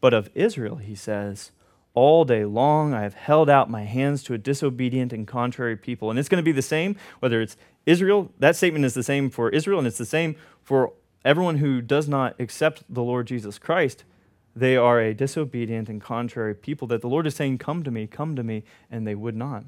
But 0.00 0.12
of 0.12 0.28
Israel, 0.34 0.76
he 0.76 0.94
says, 0.94 1.52
all 1.94 2.24
day 2.24 2.44
long 2.44 2.92
I 2.92 3.02
have 3.02 3.14
held 3.14 3.48
out 3.48 3.70
my 3.70 3.84
hands 3.84 4.22
to 4.24 4.34
a 4.34 4.38
disobedient 4.38 5.12
and 5.12 5.26
contrary 5.26 5.76
people. 5.76 6.10
And 6.10 6.18
it's 6.18 6.28
going 6.28 6.42
to 6.42 6.44
be 6.44 6.52
the 6.52 6.60
same 6.60 6.96
whether 7.20 7.40
it's 7.40 7.56
Israel, 7.86 8.30
that 8.38 8.56
statement 8.56 8.84
is 8.84 8.94
the 8.94 9.02
same 9.02 9.30
for 9.30 9.50
Israel, 9.50 9.78
and 9.78 9.86
it's 9.86 9.98
the 9.98 10.04
same 10.04 10.36
for 10.62 10.92
everyone 11.24 11.58
who 11.58 11.80
does 11.80 12.08
not 12.08 12.34
accept 12.38 12.82
the 12.88 13.02
Lord 13.02 13.26
Jesus 13.26 13.58
Christ. 13.58 14.04
They 14.56 14.76
are 14.76 15.00
a 15.00 15.14
disobedient 15.14 15.88
and 15.88 16.00
contrary 16.00 16.54
people 16.54 16.86
that 16.88 17.00
the 17.00 17.08
Lord 17.08 17.26
is 17.26 17.34
saying, 17.34 17.58
Come 17.58 17.82
to 17.82 17.90
me, 17.90 18.06
come 18.06 18.36
to 18.36 18.42
me, 18.42 18.62
and 18.90 19.06
they 19.06 19.14
would 19.14 19.36
not. 19.36 19.64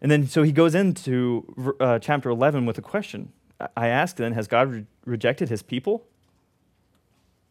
And 0.00 0.10
then 0.10 0.26
so 0.26 0.42
he 0.42 0.52
goes 0.52 0.74
into 0.74 1.76
uh, 1.80 1.98
chapter 1.98 2.28
11 2.28 2.66
with 2.66 2.76
a 2.76 2.82
question. 2.82 3.32
I 3.76 3.88
ask 3.88 4.16
then, 4.16 4.32
has 4.32 4.48
God 4.48 4.70
re- 4.70 4.86
rejected 5.04 5.48
his 5.48 5.62
people? 5.62 6.04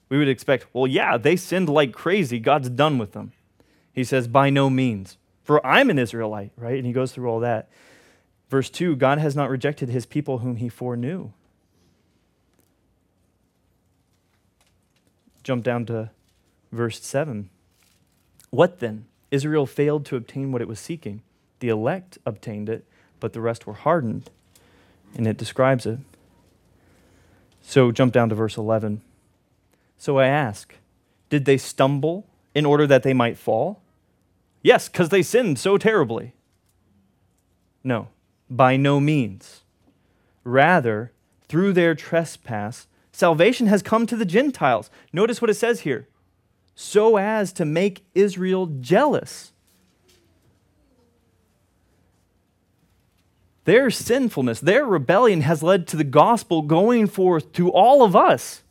We 0.09 0.18
would 0.18 0.28
expect, 0.28 0.68
well, 0.74 0.86
yeah, 0.86 1.18
they 1.18 1.36
sinned 1.36 1.70
like 1.70 1.93
crazy. 1.93 2.39
God's 2.39 2.70
done 2.70 2.97
with 2.97 3.14
them. 3.14 3.32
He 3.91 4.03
says, 4.03 4.28
by 4.28 4.49
no 4.49 4.70
means. 4.70 5.18
For 5.43 5.66
I'm 5.66 5.89
an 5.89 5.97
Israelite, 5.97 6.51
right? 6.55 6.78
And 6.78 6.86
he 6.86 6.93
goes 6.93 7.11
through 7.11 7.30
all 7.30 7.39
that. 7.39 7.70
Verse 8.49 8.70
2 8.70 8.95
God 8.95 9.18
has 9.18 9.36
not 9.36 9.49
rejected 9.49 9.89
his 9.89 10.05
people 10.05 10.39
whom 10.39 10.57
he 10.57 10.70
foreknew. 10.70 11.32
Jump 15.44 15.64
down 15.64 15.86
to 15.88 16.10
verse 16.72 17.04
7. 17.04 17.50
What 18.50 18.80
then? 18.80 19.06
Israel 19.32 19.66
failed 19.66 20.06
to 20.06 20.16
obtain 20.16 20.52
what 20.52 20.62
it 20.62 20.68
was 20.68 20.80
seeking. 20.80 21.22
The 21.60 21.70
elect 21.70 22.18
obtained 22.26 22.70
it, 22.70 22.86
but 23.20 23.34
the 23.34 23.41
rest 23.41 23.66
were 23.66 23.74
hardened. 23.74 24.30
And 25.16 25.28
it 25.28 25.38
describes 25.38 25.86
it. 25.86 26.00
So 27.62 27.91
jump 27.91 28.14
down 28.14 28.30
to 28.30 28.36
verse 28.36 28.58
11. 28.58 29.02
So 29.98 30.20
I 30.20 30.28
ask, 30.28 30.76
did 31.30 31.46
they 31.46 31.58
stumble 31.58 32.28
in 32.54 32.66
order 32.66 32.86
that 32.86 33.04
they 33.04 33.14
might 33.14 33.38
fall? 33.38 33.82
Yes, 34.62 34.88
because 34.88 35.10
they 35.10 35.24
sinned 35.24 35.60
so 35.60 35.78
terribly. 35.78 36.34
No, 37.84 38.10
by 38.50 38.78
no 38.78 39.00
means. 39.00 39.62
Rather, 40.44 41.12
through 41.48 41.74
their 41.74 41.96
trespass, 41.96 42.88
salvation 43.14 43.68
has 43.68 43.82
come 43.82 44.05
to 44.07 44.18
the 44.18 44.26
Gentiles. 44.26 44.89
Notice 45.14 45.41
what 45.41 45.49
it 45.49 45.55
says 45.55 45.82
here 45.82 46.09
so 46.76 47.18
as 47.18 47.53
to 47.53 47.66
make 47.66 48.03
Israel 48.14 48.66
jealous. 48.66 49.51
Their 53.66 53.89
sinfulness, 53.89 54.59
their 54.59 54.86
rebellion 54.86 55.41
has 55.41 55.64
led 55.64 55.88
to 55.88 55.97
the 55.97 56.03
gospel 56.03 56.64
going 56.64 57.07
forth 57.07 57.53
to 57.53 57.70
all 57.70 58.03
of 58.03 58.16
us. 58.16 58.64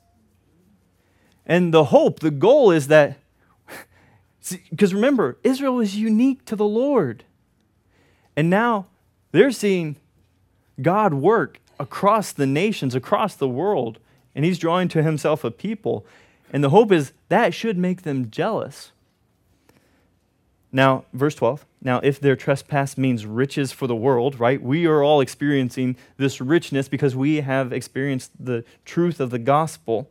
And 1.46 1.72
the 1.72 1.84
hope, 1.84 2.20
the 2.20 2.30
goal 2.30 2.70
is 2.70 2.88
that, 2.88 3.18
because 4.70 4.92
remember, 4.92 5.38
Israel 5.42 5.80
is 5.80 5.96
unique 5.96 6.44
to 6.46 6.56
the 6.56 6.66
Lord. 6.66 7.24
And 8.36 8.50
now 8.50 8.86
they're 9.30 9.50
seeing 9.50 9.96
God 10.80 11.14
work 11.14 11.60
across 11.80 12.32
the 12.32 12.46
nations, 12.46 12.94
across 12.94 13.34
the 13.34 13.48
world, 13.48 13.98
and 14.34 14.44
He's 14.44 14.58
drawing 14.58 14.88
to 14.88 15.02
Himself 15.02 15.44
a 15.44 15.50
people. 15.50 16.06
And 16.52 16.62
the 16.62 16.70
hope 16.70 16.92
is 16.92 17.12
that 17.28 17.54
should 17.54 17.78
make 17.78 18.02
them 18.02 18.30
jealous. 18.30 18.92
Now, 20.72 21.04
verse 21.12 21.34
12. 21.34 21.66
Now, 21.82 22.00
if 22.02 22.18
their 22.18 22.36
trespass 22.36 22.96
means 22.96 23.26
riches 23.26 23.72
for 23.72 23.86
the 23.86 23.96
world, 23.96 24.40
right? 24.40 24.60
We 24.62 24.86
are 24.86 25.02
all 25.02 25.20
experiencing 25.20 25.96
this 26.16 26.40
richness 26.40 26.88
because 26.88 27.14
we 27.14 27.42
have 27.42 27.72
experienced 27.72 28.30
the 28.38 28.64
truth 28.84 29.20
of 29.20 29.30
the 29.30 29.38
gospel. 29.38 30.08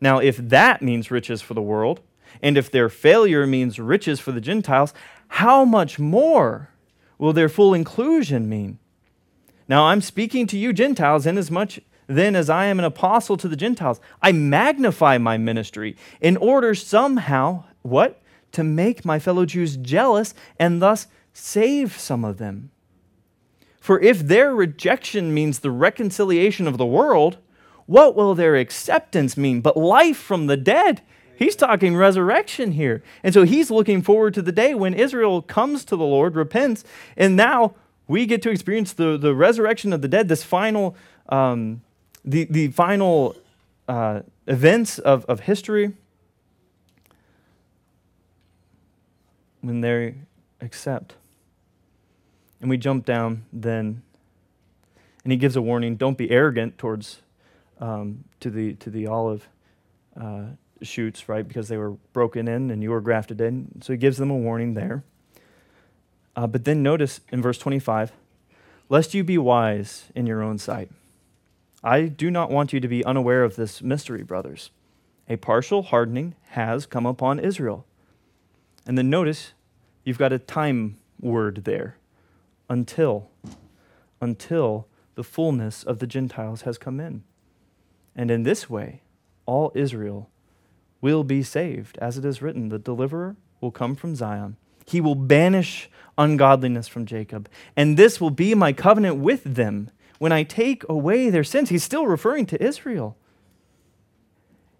Now, 0.00 0.18
if 0.18 0.36
that 0.38 0.80
means 0.80 1.10
riches 1.10 1.42
for 1.42 1.52
the 1.52 1.62
world, 1.62 2.00
and 2.42 2.56
if 2.56 2.70
their 2.70 2.88
failure 2.88 3.46
means 3.46 3.78
riches 3.78 4.20
for 4.20 4.32
the 4.32 4.40
Gentiles, 4.40 4.94
how 5.28 5.64
much 5.64 5.98
more 5.98 6.70
will 7.18 7.32
their 7.32 7.48
full 7.48 7.74
inclusion 7.74 8.48
mean? 8.48 8.78
Now, 9.68 9.84
I'm 9.84 10.00
speaking 10.00 10.46
to 10.48 10.58
you, 10.58 10.72
Gentiles, 10.72 11.26
inasmuch 11.26 11.78
then 12.06 12.36
as 12.36 12.50
I 12.50 12.66
am 12.66 12.78
an 12.78 12.84
apostle 12.84 13.36
to 13.38 13.48
the 13.48 13.56
Gentiles. 13.56 14.00
I 14.22 14.32
magnify 14.32 15.18
my 15.18 15.38
ministry 15.38 15.96
in 16.20 16.36
order 16.36 16.74
somehow, 16.74 17.64
what? 17.82 18.20
To 18.52 18.64
make 18.64 19.04
my 19.04 19.18
fellow 19.18 19.44
Jews 19.46 19.76
jealous 19.76 20.34
and 20.58 20.80
thus 20.80 21.06
save 21.32 21.98
some 21.98 22.24
of 22.24 22.38
them. 22.38 22.70
For 23.80 24.00
if 24.00 24.20
their 24.20 24.54
rejection 24.54 25.34
means 25.34 25.58
the 25.58 25.70
reconciliation 25.70 26.66
of 26.66 26.78
the 26.78 26.86
world, 26.86 27.38
what 27.86 28.14
will 28.14 28.34
their 28.34 28.56
acceptance 28.56 29.36
mean? 29.36 29.60
But 29.60 29.76
life 29.76 30.16
from 30.16 30.46
the 30.46 30.56
dead. 30.56 31.02
He's 31.36 31.56
talking 31.56 31.96
resurrection 31.96 32.72
here. 32.72 33.02
And 33.22 33.34
so 33.34 33.42
he's 33.42 33.70
looking 33.70 34.00
forward 34.00 34.34
to 34.34 34.42
the 34.42 34.52
day 34.52 34.74
when 34.74 34.94
Israel 34.94 35.42
comes 35.42 35.84
to 35.86 35.96
the 35.96 36.04
Lord, 36.04 36.36
repents, 36.36 36.84
and 37.16 37.36
now 37.36 37.74
we 38.06 38.24
get 38.26 38.42
to 38.42 38.50
experience 38.50 38.92
the, 38.92 39.16
the 39.16 39.34
resurrection 39.34 39.92
of 39.92 40.02
the 40.02 40.08
dead, 40.08 40.28
this 40.28 40.42
final, 40.42 40.96
um, 41.28 41.82
the, 42.24 42.44
the 42.44 42.68
final 42.68 43.36
uh, 43.88 44.20
events 44.46 44.98
of, 44.98 45.24
of 45.26 45.40
history 45.40 45.92
when 49.60 49.80
they 49.80 50.14
accept. 50.60 51.14
And 52.60 52.70
we 52.70 52.76
jump 52.78 53.04
down 53.04 53.44
then, 53.52 54.02
and 55.22 55.32
he 55.32 55.36
gives 55.36 55.56
a 55.56 55.62
warning 55.62 55.96
don't 55.96 56.16
be 56.16 56.30
arrogant 56.30 56.78
towards 56.78 57.20
um, 57.78 58.24
to 58.40 58.48
the 58.48 58.74
to 58.74 58.88
the 58.88 59.06
olive 59.06 59.48
uh, 60.18 60.44
shoots, 60.80 61.28
right? 61.28 61.46
Because 61.46 61.68
they 61.68 61.76
were 61.76 61.92
broken 62.12 62.48
in 62.48 62.70
and 62.70 62.82
you 62.82 62.90
were 62.90 63.00
grafted 63.00 63.40
in. 63.40 63.82
So 63.82 63.92
he 63.92 63.98
gives 63.98 64.16
them 64.16 64.30
a 64.30 64.36
warning 64.36 64.74
there. 64.74 65.04
Uh, 66.36 66.46
but 66.46 66.64
then 66.64 66.82
notice 66.82 67.20
in 67.30 67.42
verse 67.42 67.58
25, 67.58 68.12
lest 68.88 69.14
you 69.14 69.22
be 69.22 69.38
wise 69.38 70.06
in 70.14 70.26
your 70.26 70.42
own 70.42 70.58
sight. 70.58 70.90
I 71.84 72.06
do 72.06 72.30
not 72.30 72.50
want 72.50 72.72
you 72.72 72.80
to 72.80 72.88
be 72.88 73.04
unaware 73.04 73.44
of 73.44 73.56
this 73.56 73.82
mystery, 73.82 74.22
brothers. 74.22 74.70
A 75.28 75.36
partial 75.36 75.82
hardening 75.82 76.34
has 76.50 76.86
come 76.86 77.04
upon 77.04 77.38
Israel. 77.38 77.84
And 78.86 78.96
then 78.96 79.10
notice 79.10 79.52
you've 80.02 80.18
got 80.18 80.32
a 80.32 80.38
time 80.38 80.96
word 81.20 81.64
there 81.64 81.98
until, 82.70 83.30
until 84.18 84.88
the 85.14 85.22
fullness 85.22 85.84
of 85.84 85.98
the 85.98 86.06
Gentiles 86.06 86.62
has 86.62 86.78
come 86.78 87.00
in. 87.00 87.22
And 88.16 88.30
in 88.30 88.44
this 88.44 88.70
way, 88.70 89.02
all 89.44 89.70
Israel 89.74 90.30
will 91.02 91.22
be 91.22 91.42
saved. 91.42 91.98
As 91.98 92.16
it 92.16 92.24
is 92.24 92.40
written, 92.40 92.70
the 92.70 92.78
deliverer 92.78 93.36
will 93.60 93.70
come 93.70 93.94
from 93.94 94.14
Zion. 94.14 94.56
He 94.86 95.02
will 95.02 95.14
banish 95.14 95.90
ungodliness 96.16 96.88
from 96.88 97.04
Jacob. 97.04 97.46
And 97.76 97.98
this 97.98 98.22
will 98.22 98.30
be 98.30 98.54
my 98.54 98.72
covenant 98.72 99.16
with 99.16 99.42
them 99.44 99.90
when 100.18 100.32
I 100.32 100.42
take 100.42 100.88
away 100.88 101.30
their 101.30 101.44
sins. 101.44 101.70
He's 101.70 101.84
still 101.84 102.06
referring 102.06 102.46
to 102.46 102.62
Israel. 102.62 103.16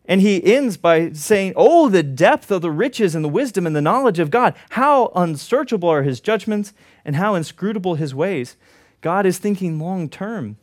And 0.07 0.20
he 0.20 0.45
ends 0.45 0.76
by 0.76 1.12
saying, 1.12 1.55
Oh, 1.57 1.89
the 1.89 2.03
depth 2.03 2.51
of 2.51 2.62
the 2.62 2.70
riches 2.70 3.14
and 3.14 3.24
the 3.24 3.28
wisdom 3.28 3.66
and 3.66 3.74
the 3.74 3.80
knowledge 3.80 4.18
of 4.18 4.30
God. 4.30 4.55
How 4.70 5.11
unsearchable 5.14 5.89
are 5.89 6.03
his 6.03 6.20
judgments 6.20 6.74
and 7.05 7.16
how 7.16 7.35
inscrutable 7.35 7.95
his 7.95 8.14
ways. 8.14 8.57
God 9.01 9.24
is 9.24 9.39
thinking 9.39 9.78
long 9.78 10.09
term. 10.09 10.57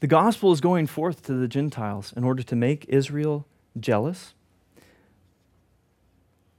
The 0.00 0.06
gospel 0.06 0.52
is 0.52 0.60
going 0.60 0.86
forth 0.86 1.22
to 1.24 1.32
the 1.32 1.48
Gentiles 1.48 2.12
in 2.14 2.24
order 2.24 2.42
to 2.42 2.54
make 2.54 2.84
Israel 2.88 3.46
jealous. 3.80 4.34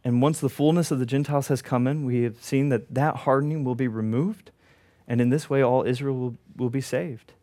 And 0.03 0.21
once 0.21 0.39
the 0.39 0.49
fullness 0.49 0.89
of 0.89 0.97
the 0.97 1.05
Gentiles 1.05 1.47
has 1.49 1.61
come 1.61 1.85
in, 1.85 2.05
we 2.05 2.23
have 2.23 2.43
seen 2.43 2.69
that 2.69 2.93
that 2.93 3.17
hardening 3.17 3.63
will 3.63 3.75
be 3.75 3.87
removed. 3.87 4.49
And 5.07 5.21
in 5.21 5.29
this 5.29 5.49
way, 5.49 5.61
all 5.61 5.83
Israel 5.83 6.15
will, 6.15 6.37
will 6.55 6.69
be 6.69 6.81
saved. 6.81 7.33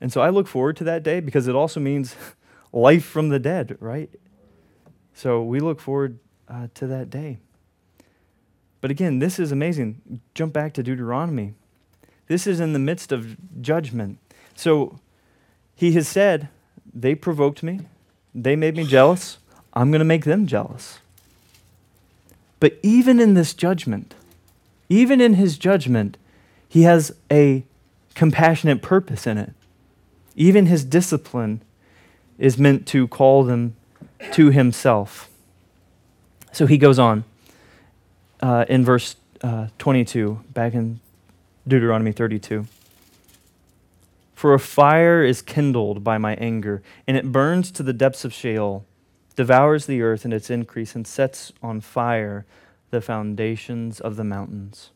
And 0.00 0.12
so 0.12 0.20
I 0.20 0.30
look 0.30 0.46
forward 0.46 0.76
to 0.78 0.84
that 0.84 1.02
day 1.02 1.20
because 1.20 1.48
it 1.48 1.54
also 1.54 1.80
means 1.80 2.16
life 2.72 3.04
from 3.04 3.28
the 3.28 3.38
dead, 3.38 3.76
right? 3.80 4.10
So 5.14 5.42
we 5.42 5.60
look 5.60 5.80
forward 5.80 6.18
uh, 6.48 6.68
to 6.74 6.86
that 6.86 7.10
day. 7.10 7.38
But 8.80 8.90
again, 8.90 9.18
this 9.18 9.38
is 9.38 9.52
amazing. 9.52 10.20
Jump 10.34 10.52
back 10.52 10.74
to 10.74 10.82
Deuteronomy. 10.82 11.54
This 12.28 12.46
is 12.46 12.60
in 12.60 12.72
the 12.72 12.78
midst 12.78 13.12
of 13.12 13.36
judgment. 13.60 14.18
So 14.54 15.00
he 15.74 15.92
has 15.92 16.06
said, 16.08 16.48
They 16.92 17.14
provoked 17.14 17.62
me, 17.62 17.80
they 18.34 18.56
made 18.56 18.76
me 18.76 18.86
jealous. 18.86 19.38
I'm 19.72 19.90
going 19.90 20.00
to 20.00 20.06
make 20.06 20.24
them 20.24 20.46
jealous. 20.46 21.00
But 22.60 22.78
even 22.82 23.20
in 23.20 23.34
this 23.34 23.52
judgment, 23.52 24.14
even 24.88 25.20
in 25.20 25.34
his 25.34 25.58
judgment, 25.58 26.16
he 26.68 26.82
has 26.82 27.14
a 27.30 27.64
compassionate 28.14 28.82
purpose 28.82 29.26
in 29.26 29.38
it. 29.38 29.52
Even 30.34 30.66
his 30.66 30.84
discipline 30.84 31.62
is 32.38 32.58
meant 32.58 32.86
to 32.88 33.08
call 33.08 33.44
them 33.44 33.76
to 34.32 34.50
himself. 34.50 35.28
So 36.52 36.66
he 36.66 36.78
goes 36.78 36.98
on 36.98 37.24
uh, 38.40 38.64
in 38.68 38.84
verse 38.84 39.16
uh, 39.42 39.68
22, 39.78 40.44
back 40.52 40.74
in 40.74 41.00
Deuteronomy 41.66 42.12
32. 42.12 42.66
For 44.34 44.54
a 44.54 44.58
fire 44.58 45.24
is 45.24 45.40
kindled 45.40 46.04
by 46.04 46.18
my 46.18 46.34
anger, 46.36 46.82
and 47.06 47.16
it 47.16 47.32
burns 47.32 47.70
to 47.72 47.82
the 47.82 47.92
depths 47.92 48.24
of 48.24 48.32
Sheol. 48.32 48.84
devours 49.34 49.86
the 49.86 50.02
earth 50.02 50.24
and 50.24 50.32
its 50.32 50.50
increase, 50.50 50.94
and 50.94 51.06
sets 51.06 51.52
on 51.62 51.80
fire 51.80 52.46
the 52.90 53.00
foundations 53.00 54.00
of 54.00 54.16
the 54.16 54.24
mountains. 54.24 54.90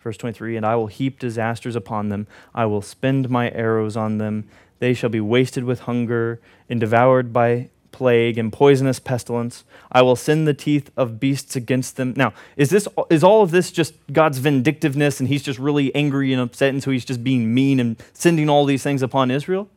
Verse 0.00 0.16
23 0.16 0.56
And 0.56 0.66
I 0.66 0.76
will 0.76 0.86
heap 0.86 1.18
disasters 1.18 1.76
upon 1.76 2.08
them, 2.08 2.26
I 2.54 2.66
will 2.66 2.82
spend 2.82 3.30
my 3.30 3.50
arrows 3.50 3.96
on 3.96 4.18
them. 4.18 4.48
They 4.80 4.94
shall 4.94 5.10
be 5.10 5.20
wasted 5.20 5.64
with 5.64 5.80
hunger 5.80 6.40
and 6.68 6.78
devoured 6.78 7.32
by 7.32 7.70
plague 7.90 8.38
and 8.38 8.52
poisonous 8.52 9.00
pestilence. 9.00 9.64
I 9.90 10.02
will 10.02 10.14
send 10.14 10.46
the 10.46 10.54
teeth 10.54 10.90
of 10.96 11.18
beasts 11.18 11.56
against 11.56 11.96
them. 11.96 12.14
Now, 12.16 12.32
is 12.56 12.70
this 12.70 12.86
is 13.10 13.24
all 13.24 13.42
of 13.42 13.50
this 13.50 13.72
just 13.72 13.94
God's 14.12 14.38
vindictiveness 14.38 15.18
and 15.18 15.28
he's 15.28 15.42
just 15.42 15.58
really 15.58 15.92
angry 15.96 16.32
and 16.32 16.40
upset 16.40 16.70
and 16.70 16.80
so 16.80 16.92
he's 16.92 17.04
just 17.04 17.24
being 17.24 17.52
mean 17.52 17.80
and 17.80 18.00
sending 18.12 18.48
all 18.48 18.64
these 18.64 18.84
things 18.84 19.02
upon 19.02 19.32
Israel? 19.32 19.68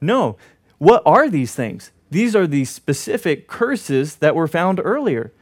No. 0.00 0.36
What 0.78 1.02
are 1.06 1.30
these 1.30 1.54
things? 1.54 1.92
These 2.10 2.34
are 2.34 2.46
the 2.46 2.64
specific 2.64 3.46
curses 3.46 4.16
that 4.16 4.34
were 4.34 4.48
found 4.48 4.80
earlier. 4.82 5.32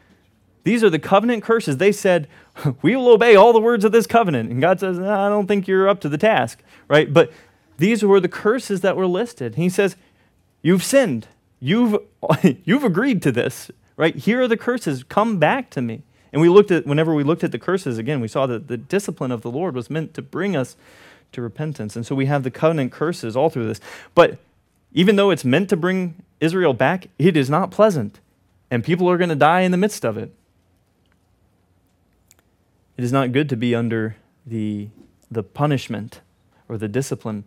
These 0.64 0.84
are 0.84 0.90
the 0.90 0.98
covenant 0.98 1.42
curses. 1.42 1.76
They 1.76 1.92
said, 1.92 2.28
We 2.82 2.96
will 2.96 3.08
obey 3.08 3.34
all 3.34 3.52
the 3.52 3.60
words 3.60 3.84
of 3.84 3.92
this 3.92 4.06
covenant. 4.06 4.50
And 4.50 4.60
God 4.60 4.80
says, 4.80 4.98
I 4.98 5.28
don't 5.28 5.46
think 5.46 5.66
you're 5.66 5.88
up 5.88 6.00
to 6.00 6.08
the 6.08 6.18
task, 6.18 6.62
right? 6.88 7.12
But 7.12 7.32
these 7.78 8.04
were 8.04 8.20
the 8.20 8.28
curses 8.28 8.80
that 8.82 8.96
were 8.96 9.06
listed. 9.06 9.56
He 9.56 9.68
says, 9.68 9.96
You've 10.62 10.84
sinned. 10.84 11.26
You've, 11.58 11.98
you've 12.64 12.84
agreed 12.84 13.22
to 13.22 13.32
this, 13.32 13.70
right? 13.96 14.14
Here 14.14 14.42
are 14.42 14.48
the 14.48 14.56
curses. 14.56 15.04
Come 15.04 15.38
back 15.38 15.70
to 15.70 15.82
me. 15.82 16.02
And 16.32 16.40
we 16.40 16.48
looked 16.48 16.70
at, 16.70 16.86
whenever 16.86 17.14
we 17.14 17.24
looked 17.24 17.44
at 17.44 17.52
the 17.52 17.58
curses, 17.58 17.98
again, 17.98 18.20
we 18.20 18.28
saw 18.28 18.46
that 18.46 18.68
the 18.68 18.76
discipline 18.76 19.30
of 19.30 19.42
the 19.42 19.50
Lord 19.50 19.74
was 19.74 19.90
meant 19.90 20.14
to 20.14 20.22
bring 20.22 20.56
us 20.56 20.76
to 21.32 21.42
repentance. 21.42 21.94
And 21.94 22.06
so 22.06 22.14
we 22.14 22.26
have 22.26 22.42
the 22.42 22.50
covenant 22.50 22.92
curses 22.92 23.36
all 23.36 23.50
through 23.50 23.66
this. 23.66 23.80
But 24.14 24.38
even 24.92 25.16
though 25.16 25.30
it's 25.30 25.44
meant 25.44 25.68
to 25.70 25.76
bring 25.76 26.14
Israel 26.40 26.72
back, 26.74 27.08
it 27.18 27.36
is 27.36 27.50
not 27.50 27.70
pleasant. 27.70 28.20
And 28.70 28.82
people 28.82 29.10
are 29.10 29.18
going 29.18 29.30
to 29.30 29.36
die 29.36 29.60
in 29.60 29.72
the 29.72 29.76
midst 29.76 30.04
of 30.04 30.16
it. 30.16 30.32
It 33.03 33.07
is 33.07 33.12
not 33.12 33.32
good 33.32 33.48
to 33.48 33.57
be 33.57 33.74
under 33.74 34.14
the, 34.46 34.86
the 35.28 35.42
punishment 35.42 36.20
or 36.68 36.78
the 36.78 36.86
discipline. 36.86 37.42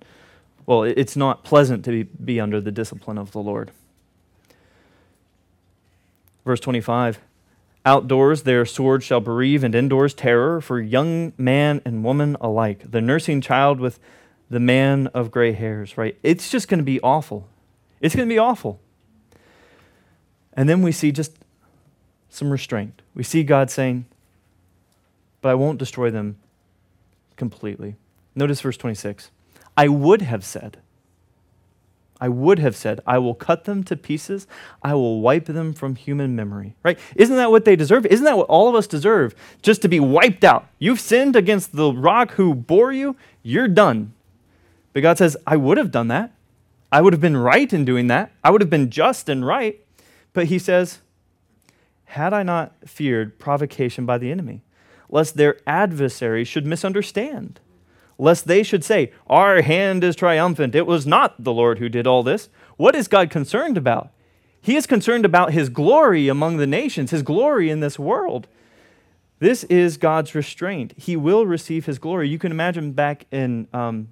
Well, 0.65 0.83
it's 0.83 1.15
not 1.15 1.45
pleasant 1.45 1.85
to 1.85 1.91
be, 1.91 2.03
be 2.03 2.41
under 2.41 2.59
the 2.59 2.73
discipline 2.73 3.17
of 3.17 3.31
the 3.31 3.39
Lord. 3.39 3.71
Verse 6.43 6.59
25 6.59 7.21
Outdoors 7.85 8.43
their 8.43 8.65
sword 8.65 9.01
shall 9.01 9.21
bereave, 9.21 9.63
and 9.63 9.73
indoors 9.73 10.13
terror 10.13 10.59
for 10.59 10.81
young 10.81 11.31
man 11.37 11.81
and 11.85 12.03
woman 12.03 12.35
alike. 12.41 12.91
The 12.91 12.99
nursing 12.99 13.39
child 13.39 13.79
with 13.79 13.97
the 14.49 14.59
man 14.59 15.07
of 15.13 15.31
gray 15.31 15.53
hairs, 15.53 15.97
right? 15.97 16.17
It's 16.21 16.49
just 16.49 16.67
going 16.67 16.79
to 16.79 16.83
be 16.83 16.99
awful. 16.99 17.47
It's 18.01 18.13
going 18.13 18.27
to 18.27 18.33
be 18.33 18.39
awful. 18.39 18.81
And 20.51 20.67
then 20.67 20.81
we 20.81 20.91
see 20.91 21.13
just 21.13 21.31
some 22.29 22.51
restraint. 22.51 23.01
We 23.13 23.23
see 23.23 23.43
God 23.43 23.71
saying, 23.71 24.03
but 25.45 25.51
I 25.51 25.53
won't 25.53 25.77
destroy 25.77 26.09
them 26.09 26.37
completely. 27.35 27.97
Notice 28.33 28.61
verse 28.61 28.77
26. 28.77 29.29
I 29.77 29.87
would 29.87 30.23
have 30.23 30.43
said, 30.43 30.79
I 32.19 32.29
would 32.29 32.57
have 32.57 32.75
said, 32.75 32.99
I 33.05 33.19
will 33.19 33.35
cut 33.35 33.65
them 33.65 33.83
to 33.83 33.95
pieces. 33.95 34.47
I 34.81 34.95
will 34.95 35.21
wipe 35.21 35.45
them 35.45 35.71
from 35.73 35.97
human 35.97 36.35
memory. 36.35 36.73
Right? 36.81 36.97
Isn't 37.15 37.35
that 37.35 37.51
what 37.51 37.63
they 37.63 37.75
deserve? 37.75 38.07
Isn't 38.07 38.25
that 38.25 38.37
what 38.37 38.47
all 38.47 38.69
of 38.69 38.73
us 38.73 38.87
deserve? 38.87 39.35
Just 39.61 39.83
to 39.83 39.87
be 39.87 39.99
wiped 39.99 40.43
out. 40.43 40.65
You've 40.79 40.99
sinned 40.99 41.35
against 41.35 41.75
the 41.75 41.93
rock 41.93 42.31
who 42.31 42.55
bore 42.55 42.91
you. 42.91 43.15
You're 43.43 43.67
done. 43.67 44.13
But 44.93 45.01
God 45.01 45.19
says, 45.19 45.37
I 45.45 45.57
would 45.57 45.77
have 45.77 45.91
done 45.91 46.07
that. 46.07 46.33
I 46.91 47.01
would 47.01 47.13
have 47.13 47.21
been 47.21 47.37
right 47.37 47.71
in 47.71 47.85
doing 47.85 48.07
that. 48.07 48.31
I 48.43 48.49
would 48.49 48.61
have 48.61 48.71
been 48.71 48.89
just 48.89 49.29
and 49.29 49.45
right. 49.45 49.79
But 50.33 50.45
He 50.45 50.57
says, 50.57 51.01
Had 52.05 52.33
I 52.33 52.41
not 52.41 52.73
feared 52.87 53.37
provocation 53.37 54.07
by 54.07 54.17
the 54.17 54.31
enemy? 54.31 54.63
Lest 55.09 55.37
their 55.37 55.57
adversaries 55.67 56.47
should 56.47 56.65
misunderstand, 56.65 57.59
lest 58.17 58.47
they 58.47 58.63
should 58.63 58.83
say, 58.83 59.11
Our 59.27 59.61
hand 59.61 60.03
is 60.03 60.15
triumphant. 60.15 60.75
It 60.75 60.87
was 60.87 61.05
not 61.05 61.43
the 61.43 61.53
Lord 61.53 61.79
who 61.79 61.89
did 61.89 62.07
all 62.07 62.23
this. 62.23 62.49
What 62.77 62.95
is 62.95 63.07
God 63.07 63.29
concerned 63.29 63.77
about? 63.77 64.09
He 64.61 64.75
is 64.75 64.87
concerned 64.87 65.25
about 65.25 65.53
his 65.53 65.69
glory 65.69 66.27
among 66.27 66.57
the 66.57 66.67
nations, 66.67 67.11
his 67.11 67.21
glory 67.21 67.69
in 67.69 67.81
this 67.81 67.99
world. 67.99 68.47
This 69.39 69.63
is 69.65 69.97
God's 69.97 70.33
restraint. 70.33 70.93
He 70.97 71.15
will 71.15 71.45
receive 71.45 71.85
his 71.85 71.99
glory. 71.99 72.29
You 72.29 72.39
can 72.39 72.51
imagine 72.51 72.93
back 72.93 73.25
in 73.31 73.67
um, 73.73 74.07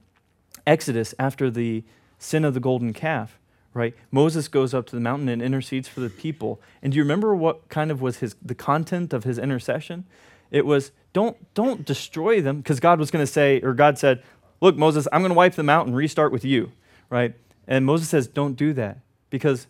Exodus 0.67 1.15
after 1.17 1.49
the 1.49 1.83
sin 2.19 2.45
of 2.45 2.53
the 2.53 2.59
golden 2.59 2.93
calf, 2.93 3.39
right? 3.73 3.95
Moses 4.11 4.47
goes 4.47 4.73
up 4.73 4.85
to 4.87 4.95
the 4.95 5.01
mountain 5.01 5.29
and 5.29 5.41
intercedes 5.41 5.87
for 5.87 6.01
the 6.01 6.09
people. 6.09 6.61
And 6.81 6.93
do 6.93 6.97
you 6.97 7.03
remember 7.03 7.35
what 7.35 7.69
kind 7.69 7.89
of 7.89 8.01
was 8.01 8.17
his 8.17 8.35
the 8.41 8.55
content 8.55 9.13
of 9.13 9.23
his 9.23 9.39
intercession? 9.39 10.05
It 10.53 10.67
was 10.67 10.91
don't 11.13 11.35
don't 11.55 11.83
destroy 11.83 12.39
them 12.39 12.57
because 12.57 12.79
God 12.79 12.99
was 12.99 13.11
going 13.11 13.23
to 13.25 13.31
say 13.31 13.59
or 13.61 13.73
God 13.73 13.97
said, 13.97 14.23
"Look, 14.61 14.77
Moses, 14.77 15.07
I'm 15.11 15.21
going 15.21 15.31
to 15.31 15.35
wipe 15.35 15.55
them 15.55 15.69
out 15.69 15.87
and 15.87 15.95
restart 15.95 16.31
with 16.31 16.45
you." 16.45 16.71
Right? 17.09 17.33
And 17.67 17.85
Moses 17.85 18.07
says, 18.07 18.27
"Don't 18.27 18.53
do 18.53 18.71
that 18.73 18.99
because 19.29 19.67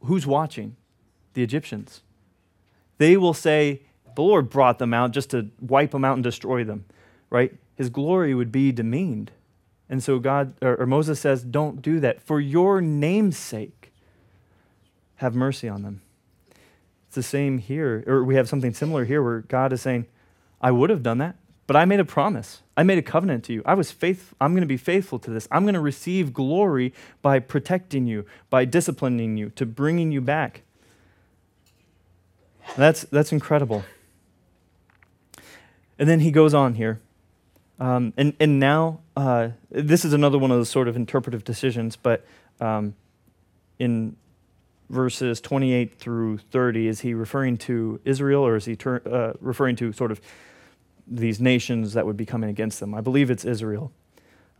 who's 0.00 0.26
watching? 0.26 0.76
The 1.34 1.42
Egyptians. 1.42 2.02
They 2.98 3.16
will 3.16 3.34
say, 3.34 3.82
"The 4.16 4.22
Lord 4.22 4.48
brought 4.48 4.78
them 4.78 4.94
out 4.94 5.10
just 5.10 5.30
to 5.30 5.50
wipe 5.60 5.90
them 5.90 6.04
out 6.04 6.14
and 6.14 6.24
destroy 6.24 6.64
them." 6.64 6.86
Right? 7.28 7.54
His 7.76 7.90
glory 7.90 8.34
would 8.34 8.50
be 8.50 8.72
demeaned. 8.72 9.30
And 9.90 10.02
so 10.02 10.18
God 10.18 10.54
or, 10.62 10.76
or 10.76 10.86
Moses 10.86 11.20
says, 11.20 11.42
"Don't 11.42 11.82
do 11.82 12.00
that 12.00 12.22
for 12.22 12.40
your 12.40 12.80
name's 12.80 13.36
sake. 13.36 13.92
Have 15.16 15.34
mercy 15.34 15.68
on 15.68 15.82
them." 15.82 16.00
It's 17.08 17.16
the 17.16 17.22
same 17.22 17.58
here, 17.58 18.02
or 18.06 18.24
we 18.24 18.36
have 18.36 18.48
something 18.48 18.72
similar 18.72 19.04
here 19.04 19.22
where 19.22 19.40
God 19.40 19.72
is 19.72 19.82
saying, 19.82 20.06
I 20.64 20.70
would 20.70 20.88
have 20.88 21.02
done 21.02 21.18
that, 21.18 21.36
but 21.66 21.76
I 21.76 21.84
made 21.84 22.00
a 22.00 22.06
promise. 22.06 22.62
I 22.74 22.84
made 22.84 22.96
a 22.96 23.02
covenant 23.02 23.44
to 23.44 23.52
you. 23.52 23.62
I 23.66 23.74
was 23.74 23.90
faithful. 23.92 24.34
I'm 24.40 24.52
going 24.52 24.62
to 24.62 24.66
be 24.66 24.78
faithful 24.78 25.18
to 25.18 25.30
this. 25.30 25.46
I'm 25.50 25.64
going 25.64 25.74
to 25.74 25.80
receive 25.80 26.32
glory 26.32 26.94
by 27.20 27.38
protecting 27.38 28.06
you, 28.06 28.24
by 28.48 28.64
disciplining 28.64 29.36
you, 29.36 29.50
to 29.50 29.66
bringing 29.66 30.10
you 30.10 30.22
back. 30.22 30.62
That's 32.78 33.02
that's 33.02 33.30
incredible. 33.30 33.84
And 35.98 36.08
then 36.08 36.20
he 36.20 36.30
goes 36.30 36.54
on 36.54 36.76
here. 36.76 36.98
Um, 37.78 38.14
and, 38.16 38.34
and 38.40 38.58
now, 38.58 39.00
uh, 39.18 39.50
this 39.70 40.06
is 40.06 40.14
another 40.14 40.38
one 40.38 40.50
of 40.50 40.56
those 40.56 40.70
sort 40.70 40.88
of 40.88 40.96
interpretive 40.96 41.44
decisions, 41.44 41.94
but 41.94 42.24
um, 42.58 42.94
in 43.78 44.16
verses 44.88 45.40
28 45.40 45.94
through 45.98 46.38
30, 46.38 46.88
is 46.88 47.00
he 47.00 47.14
referring 47.14 47.56
to 47.58 48.00
Israel 48.04 48.46
or 48.46 48.56
is 48.56 48.64
he 48.64 48.76
ter- 48.76 49.02
uh, 49.04 49.36
referring 49.40 49.76
to 49.76 49.92
sort 49.92 50.10
of 50.10 50.20
these 51.06 51.40
nations 51.40 51.92
that 51.92 52.06
would 52.06 52.16
be 52.16 52.26
coming 52.26 52.50
against 52.50 52.80
them. 52.80 52.94
I 52.94 53.00
believe 53.00 53.30
it's 53.30 53.44
Israel. 53.44 53.92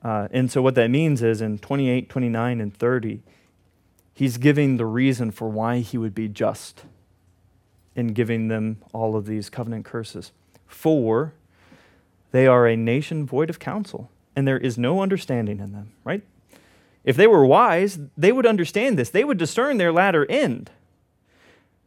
Uh, 0.03 0.29
and 0.31 0.51
so 0.51 0.61
what 0.61 0.75
that 0.75 0.91
means 0.91 1.23
is 1.23 1.41
in 1.41 1.59
28, 1.59 2.09
29, 2.09 2.61
and 2.61 2.77
30, 2.77 3.23
he's 4.13 4.37
giving 4.37 4.77
the 4.77 4.85
reason 4.85 5.31
for 5.31 5.49
why 5.49 5.79
he 5.79 5.97
would 5.97 6.15
be 6.15 6.29
just 6.29 6.85
in 7.97 8.09
giving 8.09 8.49
them 8.49 8.79
all 8.93 9.17
of 9.17 9.27
these 9.27 9.49
covenant 9.49 9.85
curses. 9.85 10.33
For 10.67 11.33
they 12.33 12.47
are 12.47 12.67
a 12.67 12.77
nation 12.77 13.25
void 13.25 13.49
of 13.49 13.59
counsel, 13.59 14.11
and 14.37 14.47
there 14.47 14.59
is 14.59 14.77
no 14.77 15.01
understanding 15.01 15.61
in 15.61 15.73
them, 15.73 15.93
right? 16.05 16.23
If 17.05 17.17
they 17.17 17.27
were 17.27 17.45
wise, 17.47 17.99
they 18.17 18.33
would 18.33 18.47
understand 18.47 18.99
this. 18.99 19.11
They 19.11 19.25
would 19.25 19.39
discern 19.39 19.77
their 19.77 19.93
latter 19.93 20.27
end. 20.31 20.71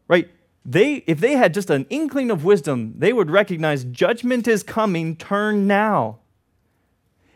Right? 0.07 0.29
They, 0.69 0.95
if 1.07 1.21
they 1.21 1.33
had 1.33 1.53
just 1.53 1.69
an 1.69 1.85
inkling 1.89 2.29
of 2.29 2.43
wisdom, 2.43 2.93
they 2.97 3.13
would 3.13 3.31
recognize 3.31 3.85
judgment 3.85 4.49
is 4.49 4.63
coming, 4.63 5.15
turn 5.15 5.65
now. 5.65 6.19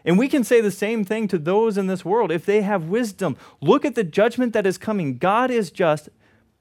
And 0.03 0.19
we 0.19 0.27
can 0.27 0.43
say 0.43 0.59
the 0.59 0.69
same 0.69 1.05
thing 1.05 1.29
to 1.29 1.37
those 1.37 1.77
in 1.77 1.87
this 1.87 2.03
world. 2.03 2.29
If 2.29 2.45
they 2.45 2.61
have 2.61 2.85
wisdom, 2.85 3.37
look 3.61 3.85
at 3.85 3.95
the 3.95 4.03
judgment 4.03 4.51
that 4.51 4.67
is 4.67 4.77
coming. 4.77 5.17
God 5.17 5.49
is 5.49 5.71
just. 5.71 6.09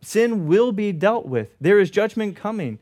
Sin 0.00 0.46
will 0.46 0.70
be 0.70 0.92
dealt 0.92 1.26
with. 1.26 1.48
There 1.60 1.80
is 1.80 1.90
judgment 1.90 2.36
coming. 2.36 2.78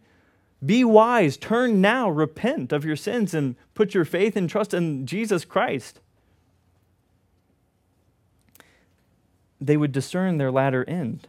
Be 0.64 0.84
wise. 0.84 1.36
Turn 1.36 1.80
now. 1.80 2.10
Repent 2.10 2.72
of 2.72 2.84
your 2.84 2.96
sins 2.96 3.32
and 3.32 3.56
put 3.74 3.94
your 3.94 4.04
faith 4.04 4.36
and 4.36 4.50
trust 4.50 4.74
in 4.74 5.06
Jesus 5.06 5.44
Christ. 5.44 6.00
They 9.60 9.76
would 9.76 9.92
discern 9.92 10.36
their 10.36 10.52
latter 10.52 10.84
end. 10.84 11.26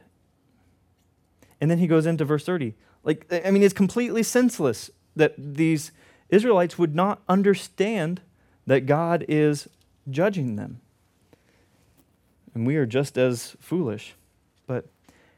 And 1.62 1.70
then 1.70 1.80
he 1.80 1.88
goes 1.88 2.06
into 2.06 2.26
verse 2.26 2.46
30. 2.46 2.74
Like, 3.04 3.26
I 3.32 3.52
mean, 3.52 3.64
it's 3.64 3.74
completely 3.74 4.24
senseless 4.24 4.90
that 5.16 5.34
these 5.38 5.92
Israelites 6.30 6.78
would 6.78 6.96
not 6.96 7.22
understand 7.28 8.22
that 8.66 8.86
God 8.86 9.26
is 9.28 9.68
judging 10.10 10.56
them. 10.56 10.80
And 12.54 12.66
we 12.66 12.76
are 12.76 12.86
just 12.86 13.18
as 13.18 13.56
foolish. 13.60 14.16
But 14.68 14.88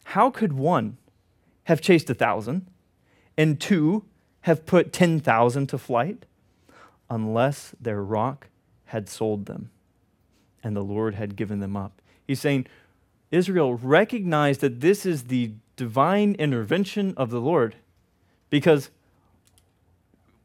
how 0.06 0.30
could 0.30 0.54
one 0.54 0.98
have 1.66 1.82
chased 1.82 2.10
a 2.10 2.14
thousand 2.14 2.68
and 3.38 3.60
two 3.60 4.04
have 4.42 4.66
put 4.66 4.92
10,000 4.92 5.68
to 5.68 5.78
flight 5.78 6.26
unless 7.10 7.76
their 7.80 8.04
rock 8.04 8.48
had 8.86 9.08
sold 9.08 9.46
them 9.46 9.70
and 10.64 10.76
the 10.76 10.84
Lord 10.84 11.16
had 11.16 11.36
given 11.36 11.60
them 11.60 11.78
up? 11.78 12.02
He's 12.28 12.40
saying, 12.40 12.68
Israel, 13.32 13.76
recognize 13.76 14.58
that 14.60 14.82
this 14.82 15.06
is 15.06 15.24
the 15.24 15.54
divine 15.82 16.36
intervention 16.36 17.12
of 17.18 17.32
the 17.32 17.42
Lord 17.42 17.76
because 18.52 18.92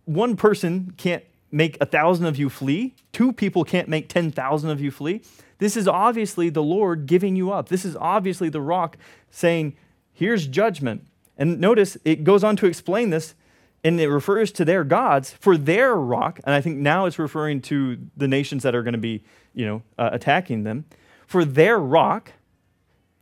one 0.06 0.34
person 0.34 0.94
can't 0.96 1.22
make 1.52 1.76
a 1.78 1.84
thousand 1.84 2.24
of 2.24 2.38
you 2.38 2.48
flee, 2.48 2.94
two 3.12 3.34
people 3.34 3.62
can't 3.62 3.86
make 3.86 4.08
10,000 4.08 4.70
of 4.70 4.80
you 4.80 4.90
flee. 4.90 5.20
This 5.58 5.76
is 5.76 5.86
obviously 5.86 6.48
the 6.48 6.62
Lord 6.62 7.04
giving 7.04 7.36
you 7.36 7.52
up. 7.52 7.68
This 7.68 7.84
is 7.84 7.94
obviously 7.96 8.48
the 8.48 8.62
rock 8.62 8.96
saying, 9.30 9.76
Here's 10.14 10.46
judgment. 10.46 11.06
And 11.36 11.60
notice 11.60 11.98
it 12.02 12.24
goes 12.24 12.42
on 12.42 12.56
to 12.56 12.66
explain 12.66 13.10
this, 13.10 13.34
and 13.84 14.00
it 14.00 14.08
refers 14.08 14.50
to 14.52 14.64
their 14.64 14.84
gods 14.84 15.32
for 15.32 15.58
their 15.58 15.94
rock. 15.94 16.40
And 16.44 16.54
I 16.54 16.62
think 16.62 16.78
now 16.78 17.04
it's 17.04 17.18
referring 17.18 17.60
to 17.62 17.98
the 18.16 18.26
nations 18.26 18.62
that 18.62 18.74
are 18.74 18.82
going 18.82 18.94
to 18.94 18.98
be, 18.98 19.22
you 19.52 19.66
know, 19.66 19.82
uh, 19.98 20.08
attacking 20.14 20.62
them. 20.62 20.86
For 21.26 21.44
their 21.44 21.78
rock, 21.78 22.32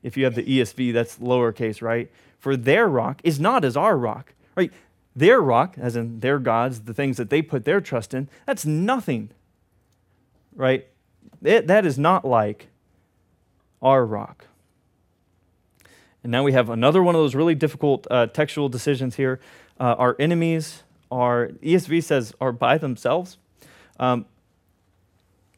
if 0.05 0.17
you 0.17 0.25
have 0.25 0.37
the 0.37 0.45
ESV, 0.45 0.93
that's 0.93 1.19
lowercase, 1.19 1.83
right? 1.83 2.09
For 2.39 2.57
their 2.57 2.87
rock 2.87 3.21
is 3.25 3.41
not 3.41 3.65
as 3.65 3.77
our 3.77 3.97
rock, 3.97 4.35
right? 4.55 4.71
Their 5.17 5.41
rock, 5.41 5.77
as 5.79 5.97
in 5.97 6.21
their 6.21 6.39
gods, 6.39 6.83
the 6.83 6.95
things 6.95 7.17
that 7.17 7.31
they 7.31 7.43
put 7.43 7.65
their 7.65 7.81
trust 7.81 8.15
in, 8.15 8.29
that's 8.47 8.67
nothing, 8.67 9.31
right? 10.55 10.87
It, 11.43 11.67
that 11.67 11.87
is 11.87 11.99
not 11.99 12.25
like 12.25 12.69
our 13.81 14.05
rock. 14.05 14.47
And 16.23 16.31
now 16.31 16.43
we 16.43 16.53
have 16.53 16.71
another 16.71 17.03
one 17.03 17.15
of 17.15 17.21
those 17.21 17.35
really 17.35 17.55
difficult 17.55 18.07
uh, 18.11 18.27
textual 18.27 18.69
decisions 18.69 19.17
here. 19.17 19.41
Uh, 19.81 19.95
our 19.99 20.17
enemies 20.19 20.83
are, 21.11 21.49
ESV 21.63 22.03
says, 22.03 22.35
are 22.41 22.53
by 22.53 22.79
themselves, 22.79 23.39
um, 23.99 24.27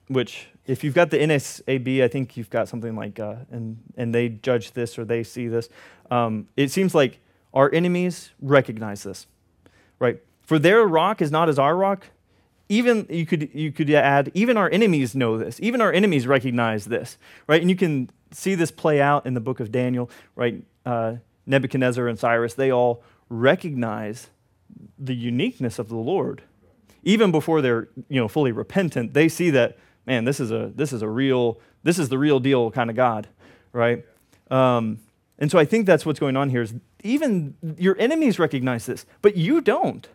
which, 0.09 0.49
if 0.67 0.83
you've 0.85 0.95
got 0.95 1.11
the 1.11 1.19
NASB, 1.19 2.03
I 2.03 2.09
think 2.09 2.37
you've 2.37 2.51
got 2.51 2.69
something 2.69 2.97
like, 2.97 3.19
uh, 3.19 3.37
and, 3.51 3.79
and 3.97 4.15
they 4.15 4.29
judge 4.29 4.73
this 4.73 4.99
or 4.99 5.05
they 5.05 5.23
see 5.23 5.49
this. 5.49 5.69
Um, 6.11 6.49
it 6.57 6.71
seems 6.71 6.95
like 6.95 7.21
our 7.55 7.73
enemies 7.73 8.31
recognize 8.41 9.03
this, 9.03 9.27
right? 9.99 10.21
For 10.43 10.59
their 10.59 10.87
rock 10.87 11.23
is 11.23 11.31
not 11.31 11.49
as 11.49 11.59
our 11.59 11.77
rock. 11.77 12.09
Even 12.69 13.07
you 13.09 13.27
could 13.27 13.49
you 13.55 13.71
could 13.71 13.89
add 13.91 14.33
even 14.35 14.57
our 14.57 14.69
enemies 14.71 15.15
know 15.15 15.39
this. 15.39 15.61
Even 15.61 15.81
our 15.81 15.93
enemies 15.93 16.27
recognize 16.27 16.87
this, 16.87 17.17
right? 17.47 17.61
And 17.61 17.71
you 17.71 17.77
can 17.77 18.11
see 18.33 18.57
this 18.57 18.73
play 18.73 19.01
out 19.01 19.25
in 19.25 19.35
the 19.35 19.41
book 19.41 19.61
of 19.61 19.71
Daniel, 19.71 20.11
right? 20.35 20.65
Uh, 20.85 21.17
Nebuchadnezzar 21.47 22.09
and 22.09 22.19
Cyrus, 22.19 22.55
they 22.55 22.73
all 22.73 23.03
recognize 23.29 24.31
the 24.99 25.15
uniqueness 25.15 25.79
of 25.79 25.89
the 25.89 25.97
Lord. 25.97 26.43
Even 27.03 27.31
before 27.31 27.63
they're, 27.63 27.89
you 28.09 28.21
know, 28.21 28.27
fully 28.27 28.51
repentant, 28.51 29.15
they 29.15 29.29
see 29.29 29.51
that, 29.51 29.79
man, 30.07 30.25
this 30.25 30.41
is 30.41 30.51
a 30.51 30.73
this 30.75 30.93
is 30.93 31.03
a 31.03 31.09
real, 31.09 31.59
this 31.83 31.99
is 31.99 32.09
the 32.09 32.19
real 32.19 32.41
deal 32.41 32.71
kind 32.71 32.91
of 32.91 32.97
God, 32.97 33.29
right? 33.73 34.05
Um, 34.51 35.01
and 35.39 35.51
so 35.51 35.59
I 35.59 35.65
think 35.65 35.87
that's 35.87 36.07
what's 36.07 36.21
going 36.21 36.37
on 36.37 36.51
here 36.51 36.63
is 36.63 36.75
even 37.03 37.57
your 37.77 37.97
enemies 37.99 38.39
recognize 38.39 38.87
this, 38.87 39.05
but 39.21 39.37
you 39.37 39.61
don't. 39.61 40.09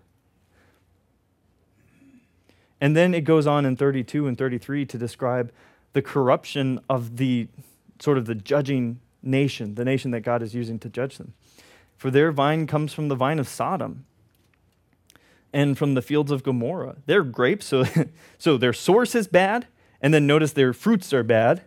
And 2.80 2.96
then 2.96 3.14
it 3.14 3.22
goes 3.22 3.46
on 3.46 3.66
in 3.66 3.76
32 3.76 4.26
and 4.26 4.36
33 4.36 4.86
to 4.88 4.98
describe 4.98 5.52
the 5.94 6.02
corruption 6.02 6.80
of 6.90 7.18
the 7.18 7.48
sort 8.00 8.18
of 8.18 8.26
the 8.26 8.34
judging 8.34 9.00
nation, 9.22 9.76
the 9.76 9.86
nation 9.86 10.10
that 10.12 10.22
God 10.22 10.42
is 10.42 10.56
using 10.56 10.80
to 10.80 10.90
judge 10.90 11.18
them. 11.18 11.34
For 11.98 12.10
their 12.10 12.32
vine 12.32 12.66
comes 12.66 12.94
from 12.94 13.10
the 13.10 13.16
vine 13.16 13.38
of 13.38 13.48
Sodom 13.48 14.06
and 15.54 15.78
from 15.78 15.94
the 15.94 16.02
fields 16.02 16.32
of 16.32 16.42
Gomorrah. 16.42 16.96
Their 17.06 17.24
grapes, 17.24 17.68
so, 17.68 17.86
so 18.40 18.58
their 18.58 18.74
source 18.74 19.14
is 19.14 19.28
bad, 19.28 19.68
and 20.02 20.14
then 20.14 20.26
notice 20.26 20.54
their 20.54 20.74
fruits 20.74 21.14
are 21.14 21.24
bad. 21.24 21.62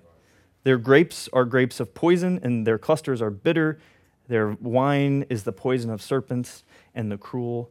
Their 0.64 0.78
grapes 0.78 1.28
are 1.32 1.44
grapes 1.44 1.78
of 1.80 1.94
poison, 1.94 2.40
and 2.42 2.66
their 2.66 2.78
clusters 2.78 3.22
are 3.22 3.30
bitter. 3.30 3.78
Their 4.28 4.52
wine 4.60 5.24
is 5.28 5.44
the 5.44 5.52
poison 5.52 5.90
of 5.90 6.02
serpents 6.02 6.64
and 6.94 7.12
the 7.12 7.18
cruel 7.18 7.70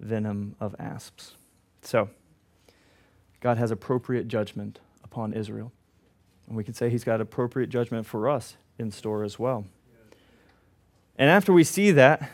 venom 0.00 0.56
of 0.60 0.74
asps. 0.78 1.34
So, 1.82 2.10
God 3.40 3.58
has 3.58 3.70
appropriate 3.70 4.28
judgment 4.28 4.80
upon 5.02 5.32
Israel. 5.32 5.72
And 6.46 6.56
we 6.56 6.64
could 6.64 6.76
say 6.76 6.90
he's 6.90 7.04
got 7.04 7.20
appropriate 7.20 7.70
judgment 7.70 8.06
for 8.06 8.28
us 8.28 8.56
in 8.78 8.90
store 8.90 9.24
as 9.24 9.38
well. 9.38 9.64
And 11.16 11.30
after 11.30 11.52
we 11.52 11.64
see 11.64 11.90
that, 11.92 12.30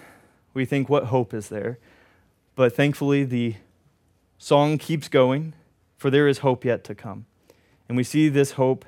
we 0.55 0.65
think, 0.65 0.89
what 0.89 1.05
hope 1.05 1.35
is 1.35 1.49
there? 1.49 1.79
But 2.55 2.75
thankfully, 2.75 3.25
the 3.25 3.57
song 4.39 4.79
keeps 4.79 5.09
going, 5.09 5.55
for 5.97 6.11
there 6.11 6.29
is 6.29 6.39
hope 6.39 6.65
yet 6.65 6.85
to 6.85 6.95
come. 6.95 7.27
And 7.89 7.97
we 7.97 8.05
see 8.05 8.29
this 8.29 8.53
hope 8.53 8.85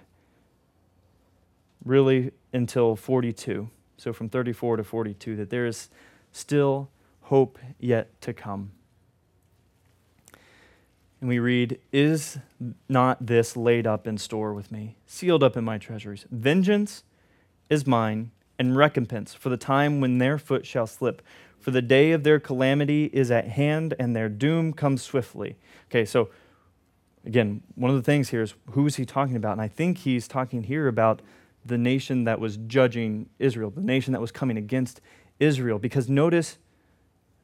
really 1.84 2.32
until 2.52 2.96
42. 2.96 3.70
So 3.96 4.12
from 4.12 4.28
34 4.28 4.78
to 4.78 4.84
42, 4.84 5.36
that 5.36 5.50
there 5.50 5.66
is 5.66 5.88
still 6.32 6.90
hope 7.22 7.58
yet 7.78 8.20
to 8.22 8.32
come. 8.32 8.72
And 11.20 11.28
we 11.28 11.38
read, 11.38 11.78
Is 11.92 12.38
not 12.88 13.26
this 13.26 13.56
laid 13.56 13.86
up 13.86 14.06
in 14.06 14.16
store 14.18 14.54
with 14.54 14.72
me, 14.72 14.96
sealed 15.06 15.42
up 15.42 15.56
in 15.56 15.64
my 15.64 15.78
treasuries? 15.78 16.24
Vengeance 16.30 17.04
is 17.68 17.86
mine, 17.86 18.30
and 18.58 18.76
recompense 18.76 19.32
for 19.32 19.48
the 19.48 19.56
time 19.56 20.00
when 20.00 20.18
their 20.18 20.38
foot 20.38 20.66
shall 20.66 20.86
slip. 20.86 21.22
For 21.58 21.70
the 21.70 21.82
day 21.82 22.12
of 22.12 22.24
their 22.24 22.40
calamity 22.40 23.10
is 23.12 23.30
at 23.30 23.48
hand, 23.48 23.94
and 23.98 24.14
their 24.14 24.28
doom 24.28 24.72
comes 24.72 25.02
swiftly. 25.02 25.56
Okay, 25.88 26.04
so 26.04 26.28
again, 27.24 27.62
one 27.74 27.90
of 27.90 27.96
the 27.96 28.02
things 28.02 28.30
here 28.30 28.42
is 28.42 28.54
who 28.70 28.86
is 28.86 28.96
he 28.96 29.04
talking 29.04 29.36
about? 29.36 29.52
And 29.52 29.60
I 29.60 29.68
think 29.68 29.98
he's 29.98 30.26
talking 30.26 30.64
here 30.64 30.88
about 30.88 31.22
the 31.64 31.78
nation 31.78 32.24
that 32.24 32.40
was 32.40 32.56
judging 32.56 33.28
Israel, 33.38 33.70
the 33.70 33.80
nation 33.80 34.12
that 34.12 34.20
was 34.20 34.32
coming 34.32 34.56
against 34.56 35.00
Israel. 35.38 35.78
Because 35.78 36.08
notice 36.08 36.58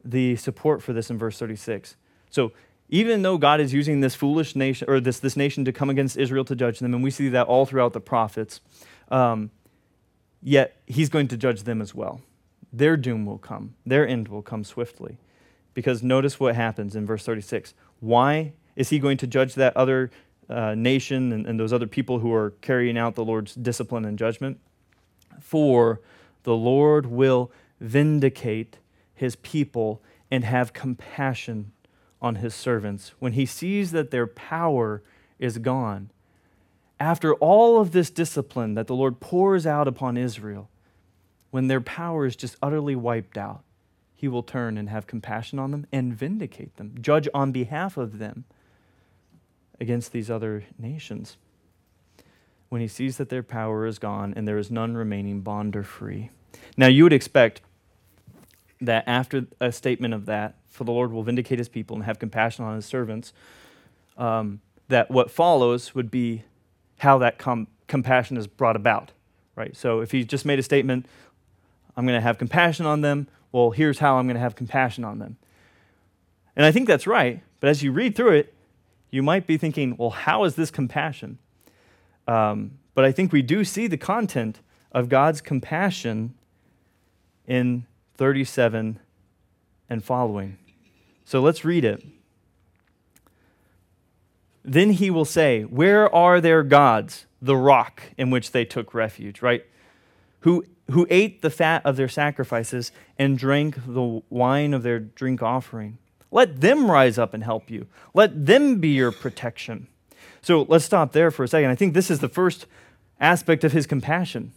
the 0.03 0.35
support 0.35 0.81
for 0.81 0.93
this 0.93 1.09
in 1.09 1.17
verse 1.17 1.37
36. 1.37 1.95
So 2.29 2.51
even 2.89 3.21
though 3.21 3.37
God 3.37 3.59
is 3.59 3.73
using 3.73 3.99
this 3.99 4.15
foolish 4.15 4.55
nation 4.55 4.89
or 4.89 4.99
this, 4.99 5.19
this 5.19 5.35
nation 5.35 5.65
to 5.65 5.71
come 5.71 5.89
against 5.89 6.17
Israel 6.17 6.45
to 6.45 6.55
judge 6.55 6.79
them, 6.79 6.93
and 6.93 7.03
we 7.03 7.11
see 7.11 7.29
that 7.29 7.47
all 7.47 7.65
throughout 7.65 7.93
the 7.93 7.99
prophets, 7.99 8.61
um, 9.09 9.51
yet 10.41 10.77
he's 10.85 11.09
going 11.09 11.27
to 11.27 11.37
judge 11.37 11.63
them 11.63 11.81
as 11.81 11.93
well. 11.93 12.21
Their 12.71 12.97
doom 12.97 13.25
will 13.25 13.37
come, 13.37 13.75
their 13.85 14.07
end 14.07 14.29
will 14.29 14.41
come 14.41 14.63
swiftly. 14.63 15.17
Because 15.73 16.01
notice 16.01 16.39
what 16.39 16.55
happens 16.55 16.95
in 16.95 17.05
verse 17.05 17.23
36. 17.23 17.75
Why 17.99 18.53
is 18.77 18.89
he 18.89 18.99
going 18.99 19.17
to 19.17 19.27
judge 19.27 19.55
that 19.55 19.75
other 19.75 20.11
uh, 20.47 20.75
nation 20.75 21.33
and, 21.33 21.45
and 21.45 21.59
those 21.59 21.73
other 21.73 21.87
people 21.87 22.19
who 22.19 22.31
are 22.31 22.51
carrying 22.61 22.97
out 22.97 23.15
the 23.15 23.25
Lord's 23.25 23.55
discipline 23.55 24.05
and 24.05 24.17
judgment? 24.17 24.59
For 25.41 25.99
the 26.43 26.55
Lord 26.55 27.07
will 27.07 27.51
vindicate 27.81 28.77
his 29.13 29.35
people 29.35 30.01
and 30.29 30.43
have 30.43 30.73
compassion 30.73 31.71
on 32.21 32.35
his 32.35 32.53
servants 32.53 33.13
when 33.19 33.33
he 33.33 33.47
sees 33.47 33.91
that 33.91 34.11
their 34.11 34.27
power 34.27 35.01
is 35.39 35.57
gone. 35.57 36.11
After 36.99 37.33
all 37.35 37.81
of 37.81 37.91
this 37.91 38.11
discipline 38.11 38.75
that 38.75 38.87
the 38.87 38.95
Lord 38.95 39.19
pours 39.19 39.65
out 39.65 39.87
upon 39.87 40.17
Israel, 40.17 40.69
when 41.49 41.67
their 41.67 41.81
power 41.81 42.27
is 42.27 42.35
just 42.35 42.57
utterly 42.61 42.95
wiped 42.95 43.37
out, 43.37 43.63
he 44.13 44.27
will 44.27 44.43
turn 44.43 44.77
and 44.77 44.89
have 44.89 45.07
compassion 45.07 45.57
on 45.57 45.71
them 45.71 45.87
and 45.91 46.13
vindicate 46.13 46.75
them, 46.77 46.95
judge 47.01 47.27
on 47.33 47.51
behalf 47.51 47.97
of 47.97 48.19
them 48.19 48.45
against 49.79 50.11
these 50.11 50.29
other 50.29 50.63
nations. 50.77 51.37
When 52.69 52.81
he 52.81 52.87
sees 52.87 53.17
that 53.17 53.29
their 53.29 53.43
power 53.43 53.85
is 53.85 53.99
gone 53.99 54.33
and 54.35 54.47
there 54.47 54.57
is 54.57 54.69
none 54.69 54.95
remaining 54.95 55.41
bond 55.41 55.75
or 55.75 55.83
free. 55.83 56.31
Now, 56.75 56.87
you 56.87 57.03
would 57.03 57.13
expect 57.13 57.61
that 58.81 59.03
after 59.07 59.47
a 59.59 59.71
statement 59.71 60.13
of 60.13 60.25
that, 60.25 60.55
for 60.67 60.83
the 60.83 60.91
Lord 60.91 61.11
will 61.11 61.23
vindicate 61.23 61.59
his 61.59 61.69
people 61.69 61.95
and 61.95 62.05
have 62.05 62.19
compassion 62.19 62.65
on 62.65 62.75
his 62.75 62.85
servants, 62.85 63.33
um, 64.17 64.61
that 64.89 65.09
what 65.09 65.31
follows 65.31 65.95
would 65.95 66.11
be 66.11 66.43
how 66.99 67.17
that 67.19 67.37
com- 67.37 67.67
compassion 67.87 68.37
is 68.37 68.47
brought 68.47 68.75
about, 68.75 69.11
right? 69.55 69.75
So 69.75 70.01
if 70.01 70.11
he 70.11 70.23
just 70.23 70.45
made 70.45 70.59
a 70.59 70.63
statement, 70.63 71.05
I'm 71.95 72.05
going 72.05 72.17
to 72.17 72.21
have 72.21 72.37
compassion 72.37 72.85
on 72.85 73.01
them, 73.01 73.27
well, 73.51 73.71
here's 73.71 73.99
how 73.99 74.17
I'm 74.17 74.27
going 74.27 74.35
to 74.35 74.41
have 74.41 74.55
compassion 74.55 75.03
on 75.03 75.19
them. 75.19 75.37
And 76.55 76.65
I 76.65 76.71
think 76.71 76.87
that's 76.87 77.07
right, 77.07 77.41
but 77.59 77.69
as 77.69 77.81
you 77.81 77.91
read 77.91 78.15
through 78.15 78.33
it, 78.33 78.53
you 79.09 79.23
might 79.23 79.47
be 79.47 79.57
thinking, 79.57 79.95
well, 79.97 80.09
how 80.09 80.43
is 80.43 80.55
this 80.55 80.71
compassion? 80.71 81.37
Um, 82.27 82.71
but 82.93 83.05
I 83.05 83.11
think 83.11 83.31
we 83.31 83.41
do 83.41 83.63
see 83.63 83.87
the 83.87 83.97
content 83.97 84.59
of 84.91 85.09
God's 85.09 85.41
compassion 85.41 86.33
in 87.45 87.85
37 88.15 88.99
and 89.89 90.03
following. 90.03 90.57
So 91.23 91.41
let's 91.41 91.63
read 91.63 91.85
it. 91.85 92.03
Then 94.63 94.91
he 94.91 95.09
will 95.09 95.25
say, 95.25 95.63
Where 95.63 96.13
are 96.13 96.41
their 96.41 96.63
gods, 96.63 97.25
the 97.41 97.55
rock 97.55 98.03
in 98.17 98.29
which 98.29 98.51
they 98.51 98.65
took 98.65 98.93
refuge, 98.93 99.41
right? 99.41 99.65
Who, 100.41 100.65
who 100.91 101.07
ate 101.09 101.41
the 101.41 101.49
fat 101.49 101.85
of 101.85 101.95
their 101.95 102.07
sacrifices 102.09 102.91
and 103.17 103.37
drank 103.37 103.75
the 103.85 104.21
wine 104.29 104.73
of 104.73 104.83
their 104.83 104.99
drink 104.99 105.41
offering. 105.41 105.97
Let 106.31 106.61
them 106.61 106.89
rise 106.91 107.17
up 107.17 107.33
and 107.33 107.43
help 107.43 107.69
you. 107.69 107.87
Let 108.13 108.45
them 108.45 108.79
be 108.79 108.89
your 108.89 109.11
protection. 109.11 109.87
So 110.41 110.65
let's 110.69 110.85
stop 110.85 111.11
there 111.11 111.31
for 111.31 111.43
a 111.43 111.47
second. 111.47 111.69
I 111.69 111.75
think 111.75 111.93
this 111.93 112.11
is 112.11 112.19
the 112.19 112.29
first 112.29 112.65
aspect 113.19 113.63
of 113.63 113.71
his 113.71 113.87
compassion. 113.87 114.53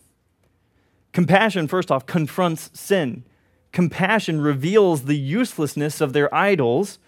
Compassion, 1.12 1.68
first 1.68 1.90
off, 1.90 2.06
confronts 2.06 2.70
sin. 2.78 3.24
Compassion 3.72 4.40
reveals 4.40 5.04
the 5.04 5.16
uselessness 5.16 6.00
of 6.00 6.12
their 6.12 6.32
idols, 6.34 6.98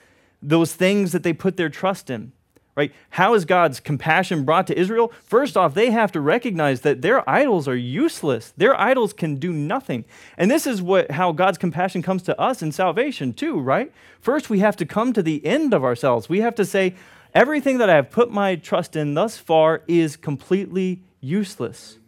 those 0.40 0.74
things 0.74 1.12
that 1.12 1.22
they 1.22 1.32
put 1.32 1.56
their 1.56 1.68
trust 1.68 2.10
in. 2.10 2.32
Right? 2.74 2.92
How 3.10 3.34
is 3.34 3.44
God's 3.44 3.80
compassion 3.80 4.44
brought 4.44 4.66
to 4.68 4.78
Israel? 4.78 5.12
First 5.24 5.58
off, 5.58 5.74
they 5.74 5.90
have 5.90 6.10
to 6.12 6.20
recognize 6.22 6.80
that 6.80 7.02
their 7.02 7.28
idols 7.28 7.68
are 7.68 7.76
useless. 7.76 8.54
Their 8.56 8.78
idols 8.80 9.12
can 9.12 9.36
do 9.36 9.52
nothing. 9.52 10.06
And 10.38 10.50
this 10.50 10.66
is 10.66 10.80
what 10.80 11.10
how 11.10 11.32
God's 11.32 11.58
compassion 11.58 12.00
comes 12.00 12.22
to 12.22 12.40
us 12.40 12.62
in 12.62 12.72
salvation 12.72 13.34
too, 13.34 13.60
right? 13.60 13.92
First, 14.20 14.48
we 14.48 14.60
have 14.60 14.76
to 14.76 14.86
come 14.86 15.12
to 15.12 15.22
the 15.22 15.44
end 15.44 15.74
of 15.74 15.84
ourselves. 15.84 16.30
We 16.30 16.40
have 16.40 16.54
to 16.54 16.64
say, 16.64 16.94
everything 17.34 17.76
that 17.78 17.90
I 17.90 17.96
have 17.96 18.10
put 18.10 18.30
my 18.30 18.56
trust 18.56 18.96
in 18.96 19.12
thus 19.12 19.36
far 19.36 19.82
is 19.86 20.16
completely 20.16 21.02
useless. 21.20 21.98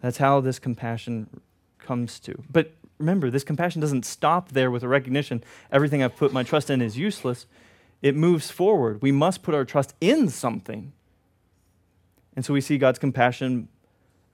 That's 0.00 0.18
how 0.18 0.40
this 0.40 0.58
compassion 0.58 1.28
comes 1.78 2.18
to. 2.20 2.42
But 2.50 2.72
remember, 2.98 3.30
this 3.30 3.44
compassion 3.44 3.80
doesn't 3.80 4.04
stop 4.04 4.50
there 4.50 4.70
with 4.70 4.82
a 4.82 4.88
recognition 4.88 5.42
everything 5.72 6.02
I've 6.02 6.16
put 6.16 6.32
my 6.32 6.42
trust 6.42 6.70
in 6.70 6.82
is 6.82 6.98
useless. 6.98 7.46
It 8.02 8.14
moves 8.14 8.50
forward. 8.50 9.02
We 9.02 9.12
must 9.12 9.42
put 9.42 9.54
our 9.54 9.64
trust 9.64 9.94
in 10.00 10.28
something. 10.28 10.92
And 12.36 12.44
so 12.44 12.52
we 12.52 12.60
see 12.60 12.78
God's 12.78 12.98
compassion 12.98 13.68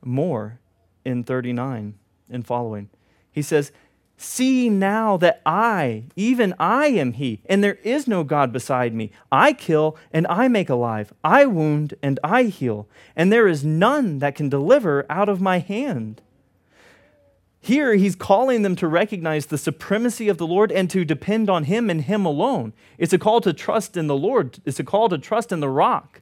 more 0.03 0.61
in 1.05 1.25
39 1.25 1.95
and 2.29 2.47
following. 2.47 2.91
He 3.31 3.43
says, 3.43 3.73
See 4.17 4.71
now 4.71 5.17
that 5.17 5.43
I, 5.45 6.05
even 6.15 6.55
I 6.59 6.87
am 6.89 7.15
He, 7.15 7.41
and 7.47 7.65
there 7.65 7.79
is 7.83 8.07
no 8.07 8.23
God 8.23 8.53
beside 8.53 8.95
me. 8.95 9.11
I 9.33 9.53
kill 9.53 9.97
and 10.13 10.27
I 10.29 10.47
make 10.47 10.71
alive. 10.71 11.13
I 11.25 11.47
wound 11.47 11.95
and 12.03 12.21
I 12.23 12.45
heal, 12.45 12.87
and 13.17 13.33
there 13.33 13.49
is 13.49 13.65
none 13.65 14.21
that 14.21 14.37
can 14.37 14.49
deliver 14.49 15.05
out 15.11 15.29
of 15.29 15.41
my 15.41 15.59
hand. 15.59 16.23
Here, 17.65 17.95
he's 17.95 18.15
calling 18.15 18.61
them 18.61 18.77
to 18.77 18.87
recognize 18.87 19.47
the 19.47 19.57
supremacy 19.57 20.29
of 20.29 20.37
the 20.37 20.47
Lord 20.47 20.71
and 20.71 20.91
to 20.91 21.03
depend 21.03 21.49
on 21.49 21.65
him 21.65 21.89
and 21.89 22.03
him 22.03 22.27
alone. 22.27 22.75
It's 22.99 23.15
a 23.15 23.19
call 23.19 23.41
to 23.41 23.55
trust 23.55 23.97
in 23.97 24.07
the 24.07 24.15
Lord, 24.15 24.59
it's 24.67 24.79
a 24.79 24.85
call 24.85 25.09
to 25.09 25.17
trust 25.17 25.51
in 25.51 25.61
the 25.61 25.71
rock. 25.71 26.21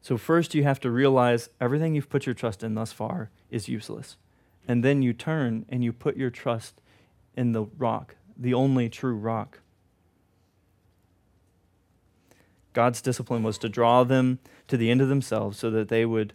So, 0.00 0.16
first, 0.16 0.54
you 0.54 0.62
have 0.62 0.78
to 0.80 0.90
realize 0.90 1.48
everything 1.60 1.96
you've 1.96 2.08
put 2.08 2.26
your 2.26 2.34
trust 2.36 2.62
in 2.62 2.76
thus 2.76 2.92
far 2.92 3.30
is 3.50 3.68
useless. 3.68 4.16
And 4.68 4.84
then 4.84 5.02
you 5.02 5.14
turn 5.14 5.66
and 5.68 5.82
you 5.82 5.92
put 5.92 6.16
your 6.16 6.30
trust 6.30 6.80
in 7.36 7.50
the 7.50 7.64
rock, 7.76 8.14
the 8.36 8.54
only 8.54 8.88
true 8.88 9.16
rock. 9.16 9.58
God's 12.72 13.02
discipline 13.02 13.42
was 13.42 13.58
to 13.58 13.68
draw 13.68 14.04
them 14.04 14.38
to 14.68 14.76
the 14.76 14.92
end 14.92 15.00
of 15.00 15.08
themselves 15.08 15.58
so 15.58 15.72
that 15.72 15.88
they 15.88 16.06
would 16.06 16.34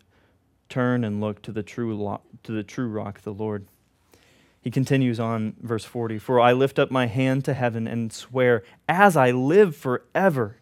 turn 0.70 1.04
and 1.04 1.22
look 1.22 1.42
to 1.44 1.52
the 1.52 1.64
true 1.64 1.96
lo- 1.96 2.22
to 2.44 2.52
the 2.52 2.64
true 2.64 2.88
rock, 2.88 3.22
the 3.22 3.34
Lord. 3.34 3.68
He 4.62 4.72
continues 4.72 5.20
on 5.20 5.56
verse 5.62 5.86
40, 5.86 6.18
"For 6.18 6.40
I 6.40 6.52
lift 6.52 6.80
up 6.80 6.90
my 6.90 7.06
hand 7.06 7.46
to 7.46 7.54
heaven 7.54 7.88
and 7.88 8.12
swear 8.12 8.64
as 8.90 9.16
I 9.16 9.32
live 9.32 9.76
forever, 9.76 10.58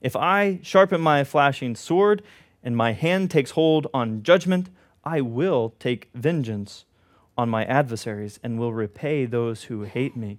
if 0.00 0.16
I 0.16 0.58
sharpen 0.62 1.00
my 1.00 1.22
flashing 1.24 1.76
sword 1.76 2.22
and 2.62 2.76
my 2.76 2.92
hand 2.92 3.30
takes 3.30 3.52
hold 3.52 3.86
on 3.94 4.22
judgment, 4.22 4.68
I 5.04 5.20
will 5.20 5.74
take 5.78 6.10
vengeance 6.14 6.84
on 7.38 7.48
my 7.48 7.64
adversaries 7.66 8.40
and 8.42 8.58
will 8.58 8.72
repay 8.72 9.26
those 9.26 9.64
who 9.64 9.82
hate 9.82 10.16
me." 10.16 10.38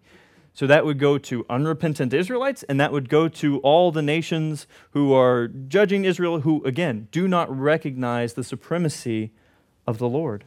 So 0.55 0.65
that 0.67 0.85
would 0.85 0.99
go 0.99 1.17
to 1.17 1.45
unrepentant 1.49 2.13
Israelites, 2.13 2.63
and 2.63 2.79
that 2.79 2.93
would 2.93 3.09
go 3.09 3.27
to 3.27 3.59
all 3.59 3.91
the 3.91 4.01
nations 4.01 4.67
who 4.91 5.13
are 5.13 5.49
judging 5.49 6.05
Israel, 6.05 6.39
who, 6.39 6.63
again, 6.63 7.09
do 7.11 7.27
not 7.27 7.53
recognize 7.53 8.33
the 8.33 8.43
supremacy 8.43 9.33
of 9.85 9.97
the 9.97 10.07
Lord. 10.07 10.45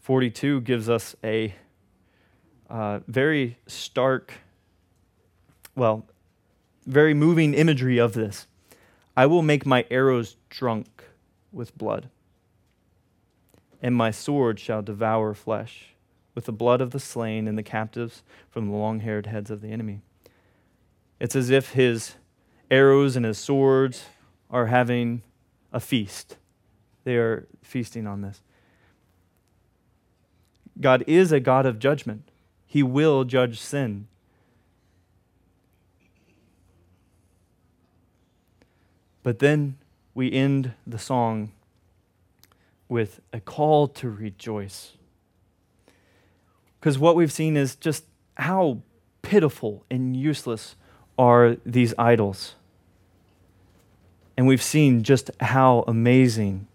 42 0.00 0.62
gives 0.62 0.90
us 0.90 1.14
a 1.22 1.54
uh, 2.68 2.98
very 3.06 3.56
stark, 3.68 4.32
well, 5.76 6.04
very 6.86 7.14
moving 7.14 7.54
imagery 7.54 7.98
of 7.98 8.14
this. 8.14 8.48
I 9.16 9.26
will 9.26 9.42
make 9.42 9.64
my 9.64 9.86
arrows 9.92 10.34
drunk 10.50 11.04
with 11.52 11.78
blood, 11.78 12.08
and 13.80 13.94
my 13.94 14.10
sword 14.10 14.58
shall 14.58 14.82
devour 14.82 15.34
flesh 15.34 15.91
with 16.34 16.46
the 16.46 16.52
blood 16.52 16.80
of 16.80 16.90
the 16.90 17.00
slain 17.00 17.46
and 17.46 17.58
the 17.58 17.62
captives 17.62 18.22
from 18.50 18.68
the 18.68 18.76
long 18.76 19.00
haired 19.00 19.26
heads 19.26 19.50
of 19.50 19.60
the 19.60 19.68
enemy. 19.68 20.00
It's 21.20 21.36
as 21.36 21.50
if 21.50 21.72
his 21.72 22.14
arrows 22.70 23.16
and 23.16 23.24
his 23.24 23.38
swords 23.38 24.04
are 24.50 24.66
having 24.66 25.22
a 25.72 25.80
feast. 25.80 26.36
They 27.04 27.16
are 27.16 27.46
feasting 27.62 28.06
on 28.06 28.22
this. 28.22 28.42
God 30.80 31.04
is 31.06 31.32
a 31.32 31.40
God 31.40 31.66
of 31.66 31.78
judgment, 31.78 32.30
He 32.66 32.82
will 32.82 33.24
judge 33.24 33.60
sin. 33.60 34.06
But 39.22 39.38
then 39.38 39.76
we 40.14 40.32
end 40.32 40.72
the 40.84 40.98
song 40.98 41.52
with 42.88 43.20
a 43.32 43.40
call 43.40 43.86
to 43.86 44.10
rejoice. 44.10 44.94
Because 46.82 46.98
what 46.98 47.14
we've 47.14 47.30
seen 47.30 47.56
is 47.56 47.76
just 47.76 48.06
how 48.36 48.82
pitiful 49.22 49.84
and 49.88 50.16
useless 50.16 50.74
are 51.16 51.56
these 51.64 51.94
idols. 51.96 52.56
And 54.36 54.48
we've 54.48 54.60
seen 54.60 55.04
just 55.04 55.30
how 55.38 55.84
amazing 55.86 56.66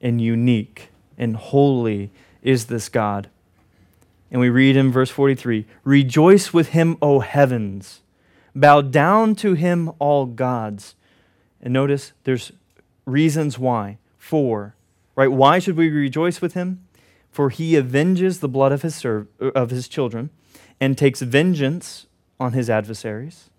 and 0.00 0.22
unique 0.22 0.88
and 1.18 1.36
holy 1.36 2.10
is 2.40 2.66
this 2.66 2.88
God. 2.88 3.28
And 4.30 4.40
we 4.40 4.48
read 4.48 4.74
in 4.74 4.90
verse 4.90 5.10
43 5.10 5.66
Rejoice 5.84 6.54
with 6.54 6.70
him, 6.70 6.96
O 7.02 7.20
heavens, 7.20 8.00
bow 8.54 8.80
down 8.80 9.34
to 9.34 9.52
him, 9.52 9.92
all 9.98 10.24
gods. 10.24 10.94
And 11.60 11.74
notice 11.74 12.14
there's 12.24 12.52
reasons 13.04 13.58
why. 13.58 13.98
For, 14.16 14.74
right? 15.14 15.30
Why 15.30 15.58
should 15.58 15.76
we 15.76 15.90
rejoice 15.90 16.40
with 16.40 16.54
him? 16.54 16.85
For 17.36 17.50
he 17.50 17.76
avenges 17.76 18.40
the 18.40 18.48
blood 18.48 18.72
of 18.72 18.80
his, 18.80 18.94
serv- 18.94 19.28
of 19.38 19.68
his 19.68 19.88
children 19.88 20.30
and 20.80 20.96
takes 20.96 21.20
vengeance 21.20 22.06
on 22.40 22.54
his 22.54 22.70
adversaries. 22.70 23.50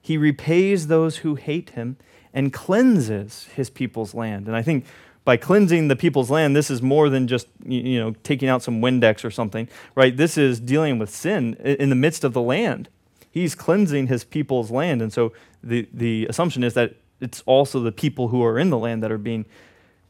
He 0.00 0.16
repays 0.16 0.86
those 0.86 1.16
who 1.16 1.34
hate 1.34 1.70
him 1.70 1.96
and 2.32 2.52
cleanses 2.52 3.48
his 3.56 3.70
people's 3.70 4.14
land. 4.14 4.46
And 4.46 4.54
I 4.54 4.62
think 4.62 4.84
by 5.24 5.36
cleansing 5.36 5.88
the 5.88 5.96
people's 5.96 6.30
land, 6.30 6.54
this 6.54 6.70
is 6.70 6.80
more 6.80 7.08
than 7.08 7.26
just 7.26 7.48
you 7.64 7.98
know 7.98 8.14
taking 8.22 8.48
out 8.48 8.62
some 8.62 8.80
Windex 8.80 9.24
or 9.24 9.32
something, 9.32 9.66
right? 9.96 10.16
This 10.16 10.38
is 10.38 10.60
dealing 10.60 11.00
with 11.00 11.10
sin 11.10 11.54
in 11.54 11.88
the 11.88 11.96
midst 11.96 12.22
of 12.22 12.34
the 12.34 12.40
land. 12.40 12.88
He's 13.32 13.56
cleansing 13.56 14.06
his 14.06 14.22
people's 14.22 14.70
land, 14.70 15.02
and 15.02 15.12
so 15.12 15.32
the 15.60 15.88
the 15.92 16.28
assumption 16.28 16.62
is 16.62 16.74
that 16.74 16.94
it's 17.20 17.42
also 17.46 17.80
the 17.80 17.90
people 17.90 18.28
who 18.28 18.44
are 18.44 18.60
in 18.60 18.70
the 18.70 18.78
land 18.78 19.02
that 19.02 19.10
are 19.10 19.18
being 19.18 19.44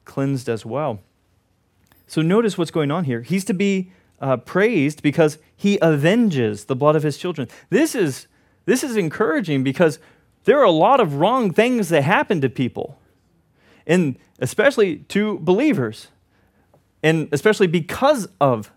cleansed 0.04 0.50
as 0.50 0.66
well. 0.66 1.00
So 2.06 2.22
notice 2.22 2.56
what's 2.56 2.70
going 2.70 2.90
on 2.90 3.04
here. 3.04 3.22
He's 3.22 3.44
to 3.46 3.54
be 3.54 3.90
uh, 4.20 4.38
praised 4.38 5.02
because 5.02 5.38
he 5.56 5.80
avenges 5.80 6.66
the 6.66 6.76
blood 6.76 6.96
of 6.96 7.02
his 7.02 7.18
children. 7.18 7.48
This 7.70 7.94
is, 7.94 8.26
this 8.64 8.84
is 8.84 8.96
encouraging 8.96 9.62
because 9.64 9.98
there 10.44 10.58
are 10.58 10.64
a 10.64 10.70
lot 10.70 11.00
of 11.00 11.14
wrong 11.14 11.52
things 11.52 11.88
that 11.88 12.02
happen 12.02 12.40
to 12.40 12.48
people, 12.48 12.98
and 13.86 14.16
especially 14.38 14.98
to 15.08 15.38
believers, 15.40 16.08
and 17.02 17.28
especially 17.32 17.66
because 17.66 18.28
of 18.40 18.70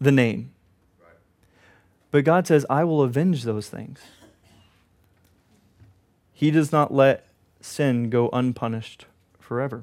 the 0.00 0.12
name. 0.12 0.52
But 2.10 2.24
God 2.24 2.46
says, 2.46 2.64
I 2.70 2.84
will 2.84 3.02
avenge 3.02 3.42
those 3.42 3.68
things. 3.68 4.00
He 6.32 6.50
does 6.50 6.70
not 6.70 6.94
let 6.94 7.26
sin 7.60 8.10
go 8.10 8.30
unpunished 8.32 9.06
forever. 9.40 9.82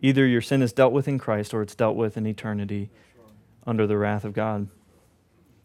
Either 0.00 0.26
your 0.26 0.40
sin 0.40 0.62
is 0.62 0.72
dealt 0.72 0.92
with 0.92 1.08
in 1.08 1.18
Christ 1.18 1.54
or 1.54 1.62
it's 1.62 1.74
dealt 1.74 1.96
with 1.96 2.16
in 2.16 2.26
eternity 2.26 2.90
under 3.66 3.86
the 3.86 3.96
wrath 3.96 4.24
of 4.24 4.32
God. 4.32 4.68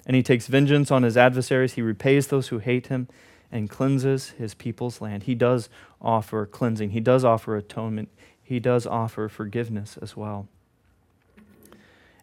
And 0.06 0.16
he 0.16 0.24
takes 0.24 0.48
vengeance 0.48 0.92
on 0.92 1.04
his 1.04 1.18
adversaries. 1.18 1.74
He 1.74 1.82
repays 1.82 2.28
those 2.28 2.48
who 2.48 2.60
hate 2.60 2.88
him 2.88 3.08
and 3.52 3.70
cleanses 3.70 4.30
his 4.32 4.54
people's 4.54 5.02
land. 5.02 5.24
He 5.24 5.36
does 5.36 5.70
offer 6.02 6.46
cleansing, 6.46 6.92
he 6.92 7.00
does 7.00 7.26
offer 7.26 7.58
atonement, 7.58 8.10
he 8.42 8.60
does 8.60 8.86
offer 8.86 9.28
forgiveness 9.28 9.98
as 10.02 10.16
well. 10.16 10.48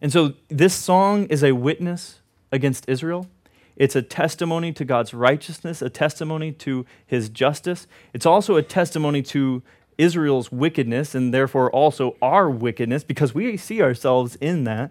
And 0.01 0.13
so 0.13 0.35
this 0.49 0.75
song 0.75 1.27
is 1.27 1.43
a 1.43 1.53
witness 1.53 2.21
against 2.53 2.89
Israel. 2.89 3.29
It's 3.77 3.97
a 3.97 4.03
testimony 4.03 4.73
to 4.73 4.85
God's 4.85 5.13
righteousness, 5.13 5.83
a 5.83 5.91
testimony 5.91 6.53
to 6.53 6.87
his 7.07 7.29
justice. 7.29 7.87
It's 8.15 8.25
also 8.25 8.57
a 8.57 8.63
testimony 8.63 9.23
to 9.23 9.63
Israel's 9.99 10.53
wickedness 10.53 11.15
and 11.15 11.33
therefore 11.33 11.71
also 11.71 12.17
our 12.21 12.51
wickedness 12.51 13.05
because 13.05 13.35
we 13.35 13.57
see 13.57 13.83
ourselves 13.83 14.37
in 14.37 14.65
that. 14.65 14.91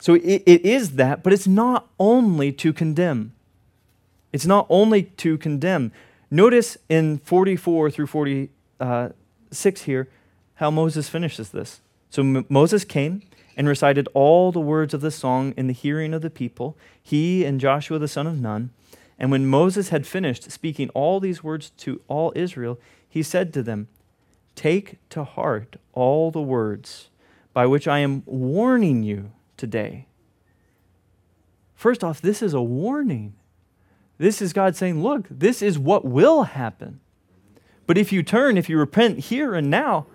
So 0.00 0.14
it, 0.14 0.42
it 0.46 0.64
is 0.64 0.92
that, 0.92 1.22
but 1.22 1.32
it's 1.32 1.46
not 1.46 1.88
only 1.98 2.52
to 2.52 2.72
condemn. 2.72 3.32
It's 4.32 4.46
not 4.46 4.66
only 4.68 5.04
to 5.04 5.38
condemn. 5.38 5.92
Notice 6.30 6.76
in 6.88 7.18
44 7.18 7.90
through 7.90 8.06
46 8.06 8.50
uh, 8.80 9.84
here 9.84 10.08
how 10.54 10.70
Moses 10.70 11.08
finishes 11.08 11.50
this. 11.50 11.80
So 12.10 12.22
M- 12.22 12.46
Moses 12.48 12.84
came 12.84 13.22
and 13.56 13.66
recited 13.66 14.08
all 14.14 14.52
the 14.52 14.60
words 14.60 14.94
of 14.94 15.00
the 15.00 15.10
song 15.10 15.52
in 15.56 15.66
the 15.66 15.72
hearing 15.72 16.14
of 16.14 16.22
the 16.22 16.30
people, 16.30 16.76
he 17.02 17.44
and 17.44 17.60
Joshua 17.60 17.98
the 17.98 18.06
son 18.06 18.26
of 18.26 18.38
Nun. 18.38 18.70
And 19.18 19.32
when 19.32 19.46
Moses 19.46 19.88
had 19.88 20.06
finished 20.06 20.50
speaking 20.52 20.90
all 20.90 21.18
these 21.18 21.42
words 21.42 21.70
to 21.78 22.00
all 22.06 22.32
Israel, 22.36 22.78
he 23.08 23.22
said 23.22 23.52
to 23.54 23.62
them, 23.62 23.88
Take 24.54 24.98
to 25.10 25.24
heart 25.24 25.76
all 25.92 26.30
the 26.30 26.42
words 26.42 27.10
by 27.52 27.66
which 27.66 27.88
I 27.88 28.00
am 28.00 28.22
warning 28.26 29.02
you 29.02 29.32
today. 29.56 30.06
First 31.74 32.02
off, 32.02 32.20
this 32.20 32.42
is 32.42 32.54
a 32.54 32.62
warning. 32.62 33.34
This 34.18 34.42
is 34.42 34.52
God 34.52 34.74
saying, 34.76 35.02
Look, 35.02 35.26
this 35.30 35.62
is 35.62 35.78
what 35.78 36.04
will 36.04 36.42
happen. 36.42 37.00
But 37.86 37.96
if 37.96 38.12
you 38.12 38.22
turn, 38.22 38.58
if 38.58 38.68
you 38.68 38.78
repent 38.78 39.18
here 39.20 39.54
and 39.54 39.70
now, 39.70 40.06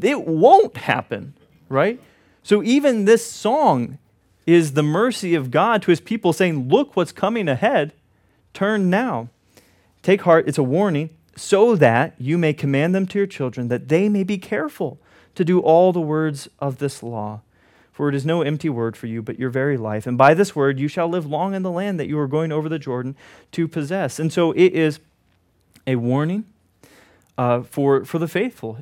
it 0.00 0.26
won't 0.26 0.76
happen, 0.78 1.34
right? 1.68 2.00
So 2.42 2.62
even 2.62 3.04
this 3.04 3.24
song 3.24 3.98
is 4.46 4.72
the 4.72 4.82
mercy 4.82 5.34
of 5.34 5.50
God 5.50 5.82
to 5.82 5.90
his 5.90 6.00
people 6.00 6.32
saying, 6.32 6.68
Look 6.68 6.96
what's 6.96 7.12
coming 7.12 7.48
ahead. 7.48 7.92
Turn 8.54 8.90
now. 8.90 9.28
Take 10.02 10.22
heart, 10.22 10.48
it's 10.48 10.58
a 10.58 10.62
warning, 10.62 11.10
so 11.36 11.76
that 11.76 12.14
you 12.18 12.36
may 12.36 12.52
command 12.52 12.94
them 12.94 13.06
to 13.06 13.18
your 13.18 13.26
children, 13.26 13.68
that 13.68 13.88
they 13.88 14.08
may 14.08 14.24
be 14.24 14.38
careful 14.38 14.98
to 15.34 15.44
do 15.44 15.60
all 15.60 15.92
the 15.92 16.00
words 16.00 16.48
of 16.58 16.78
this 16.78 17.02
law. 17.02 17.40
For 17.92 18.08
it 18.08 18.14
is 18.14 18.24
no 18.24 18.42
empty 18.42 18.68
word 18.68 18.96
for 18.96 19.06
you, 19.06 19.20
but 19.20 19.38
your 19.38 19.50
very 19.50 19.76
life. 19.76 20.06
And 20.06 20.16
by 20.16 20.32
this 20.34 20.56
word 20.56 20.80
you 20.80 20.88
shall 20.88 21.08
live 21.08 21.26
long 21.26 21.54
in 21.54 21.62
the 21.62 21.70
land 21.70 22.00
that 22.00 22.08
you 22.08 22.18
are 22.18 22.26
going 22.26 22.50
over 22.50 22.68
the 22.68 22.78
Jordan 22.78 23.14
to 23.52 23.68
possess. 23.68 24.18
And 24.18 24.32
so 24.32 24.52
it 24.52 24.72
is 24.72 25.00
a 25.86 25.96
warning 25.96 26.44
uh, 27.36 27.62
for, 27.62 28.04
for 28.04 28.18
the 28.18 28.28
faithful, 28.28 28.78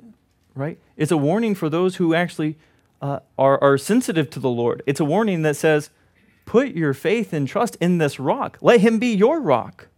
right? 0.54 0.78
It's 0.96 1.10
a 1.10 1.16
warning 1.16 1.54
for 1.54 1.68
those 1.68 1.96
who 1.96 2.14
actually 2.14 2.58
uh, 3.02 3.20
are, 3.36 3.62
are 3.62 3.78
sensitive 3.78 4.30
to 4.30 4.40
the 4.40 4.50
Lord. 4.50 4.82
It's 4.86 5.00
a 5.00 5.04
warning 5.04 5.42
that 5.42 5.56
says, 5.56 5.90
put 6.44 6.68
your 6.68 6.94
faith 6.94 7.32
and 7.32 7.46
trust 7.46 7.76
in 7.80 7.98
this 7.98 8.18
rock. 8.18 8.58
Let 8.60 8.80
him 8.80 8.98
be 8.98 9.14
your 9.14 9.40
rock. 9.40 9.88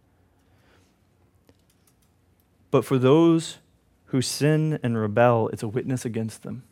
But 2.71 2.85
for 2.85 2.97
those 2.97 3.57
who 4.05 4.21
sin 4.21 4.79
and 4.81 4.97
rebel, 4.97 5.49
it's 5.49 5.63
a 5.63 5.67
witness 5.67 6.05
against 6.05 6.43
them. 6.43 6.63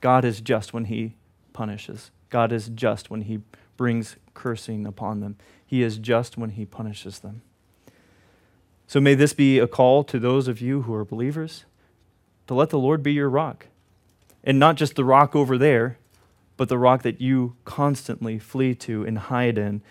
God 0.00 0.24
is 0.24 0.40
just 0.40 0.72
when 0.72 0.86
he 0.86 1.14
punishes. 1.52 2.10
God 2.28 2.52
is 2.52 2.68
just 2.68 3.10
when 3.10 3.22
he 3.22 3.40
brings 3.76 4.16
cursing 4.34 4.86
upon 4.86 5.20
them. 5.20 5.36
He 5.66 5.82
is 5.82 5.98
just 5.98 6.38
when 6.38 6.50
he 6.50 6.64
punishes 6.64 7.18
them. 7.18 7.42
So 8.86 9.00
may 9.00 9.14
this 9.14 9.32
be 9.32 9.58
a 9.58 9.66
call 9.66 10.04
to 10.04 10.18
those 10.18 10.48
of 10.48 10.60
you 10.60 10.82
who 10.82 10.94
are 10.94 11.04
believers 11.04 11.64
to 12.46 12.54
let 12.54 12.70
the 12.70 12.78
Lord 12.78 13.02
be 13.02 13.12
your 13.12 13.30
rock. 13.30 13.66
And 14.42 14.58
not 14.58 14.76
just 14.76 14.96
the 14.96 15.04
rock 15.04 15.36
over 15.36 15.56
there, 15.56 15.98
but 16.56 16.68
the 16.68 16.78
rock 16.78 17.02
that 17.02 17.20
you 17.20 17.56
constantly 17.64 18.38
flee 18.38 18.74
to 18.74 19.04
and 19.04 19.18
hide 19.18 19.56
in. 19.56 19.82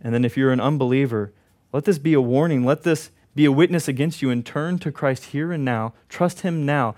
And 0.00 0.14
then 0.14 0.24
if 0.24 0.36
you're 0.36 0.52
an 0.52 0.60
unbeliever, 0.60 1.32
let 1.72 1.84
this 1.84 1.98
be 1.98 2.14
a 2.14 2.20
warning. 2.20 2.64
Let 2.64 2.82
this 2.82 3.10
be 3.36 3.44
a 3.44 3.52
witness 3.52 3.86
against 3.86 4.20
you 4.22 4.30
and 4.30 4.44
turn 4.44 4.80
to 4.80 4.90
Christ 4.90 5.26
here 5.26 5.52
and 5.52 5.64
now. 5.64 5.92
Trust 6.08 6.40
Him 6.40 6.66
now. 6.66 6.96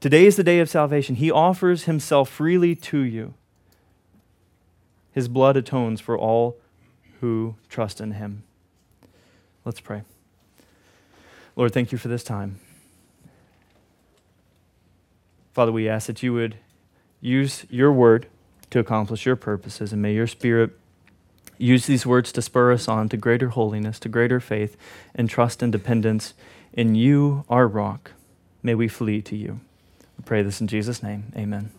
Today 0.00 0.26
is 0.26 0.36
the 0.36 0.44
day 0.44 0.58
of 0.60 0.68
salvation. 0.68 1.16
He 1.16 1.30
offers 1.30 1.84
himself 1.84 2.28
freely 2.28 2.74
to 2.76 2.98
you. 2.98 3.34
His 5.12 5.28
blood 5.28 5.56
atones 5.56 6.00
for 6.00 6.18
all 6.18 6.58
who 7.20 7.56
trust 7.68 8.00
in 8.00 8.12
him. 8.12 8.42
Let's 9.64 9.80
pray. 9.80 10.02
Lord, 11.56 11.72
thank 11.72 11.92
you 11.92 11.98
for 11.98 12.08
this 12.08 12.22
time. 12.22 12.60
Father, 15.52 15.72
we 15.72 15.88
ask 15.88 16.06
that 16.06 16.22
you 16.22 16.34
would 16.34 16.56
use 17.22 17.64
your 17.70 17.90
word 17.90 18.26
to 18.68 18.78
accomplish 18.78 19.24
your 19.24 19.36
purposes, 19.36 19.92
and 19.92 20.02
may 20.02 20.12
your 20.12 20.26
spirit 20.26 20.78
use 21.58 21.86
these 21.86 22.06
words 22.06 22.32
to 22.32 22.42
spur 22.42 22.72
us 22.72 22.88
on 22.88 23.08
to 23.08 23.16
greater 23.16 23.50
holiness, 23.50 23.98
to 24.00 24.08
greater 24.08 24.40
faith, 24.40 24.76
and 25.14 25.28
trust 25.28 25.62
and 25.62 25.72
dependence 25.72 26.34
in 26.72 26.94
you, 26.94 27.44
our 27.48 27.66
rock. 27.66 28.12
May 28.62 28.74
we 28.74 28.88
flee 28.88 29.22
to 29.22 29.36
you. 29.36 29.60
We 30.18 30.24
pray 30.24 30.42
this 30.42 30.60
in 30.60 30.66
Jesus' 30.66 31.02
name. 31.02 31.32
Amen. 31.36 31.70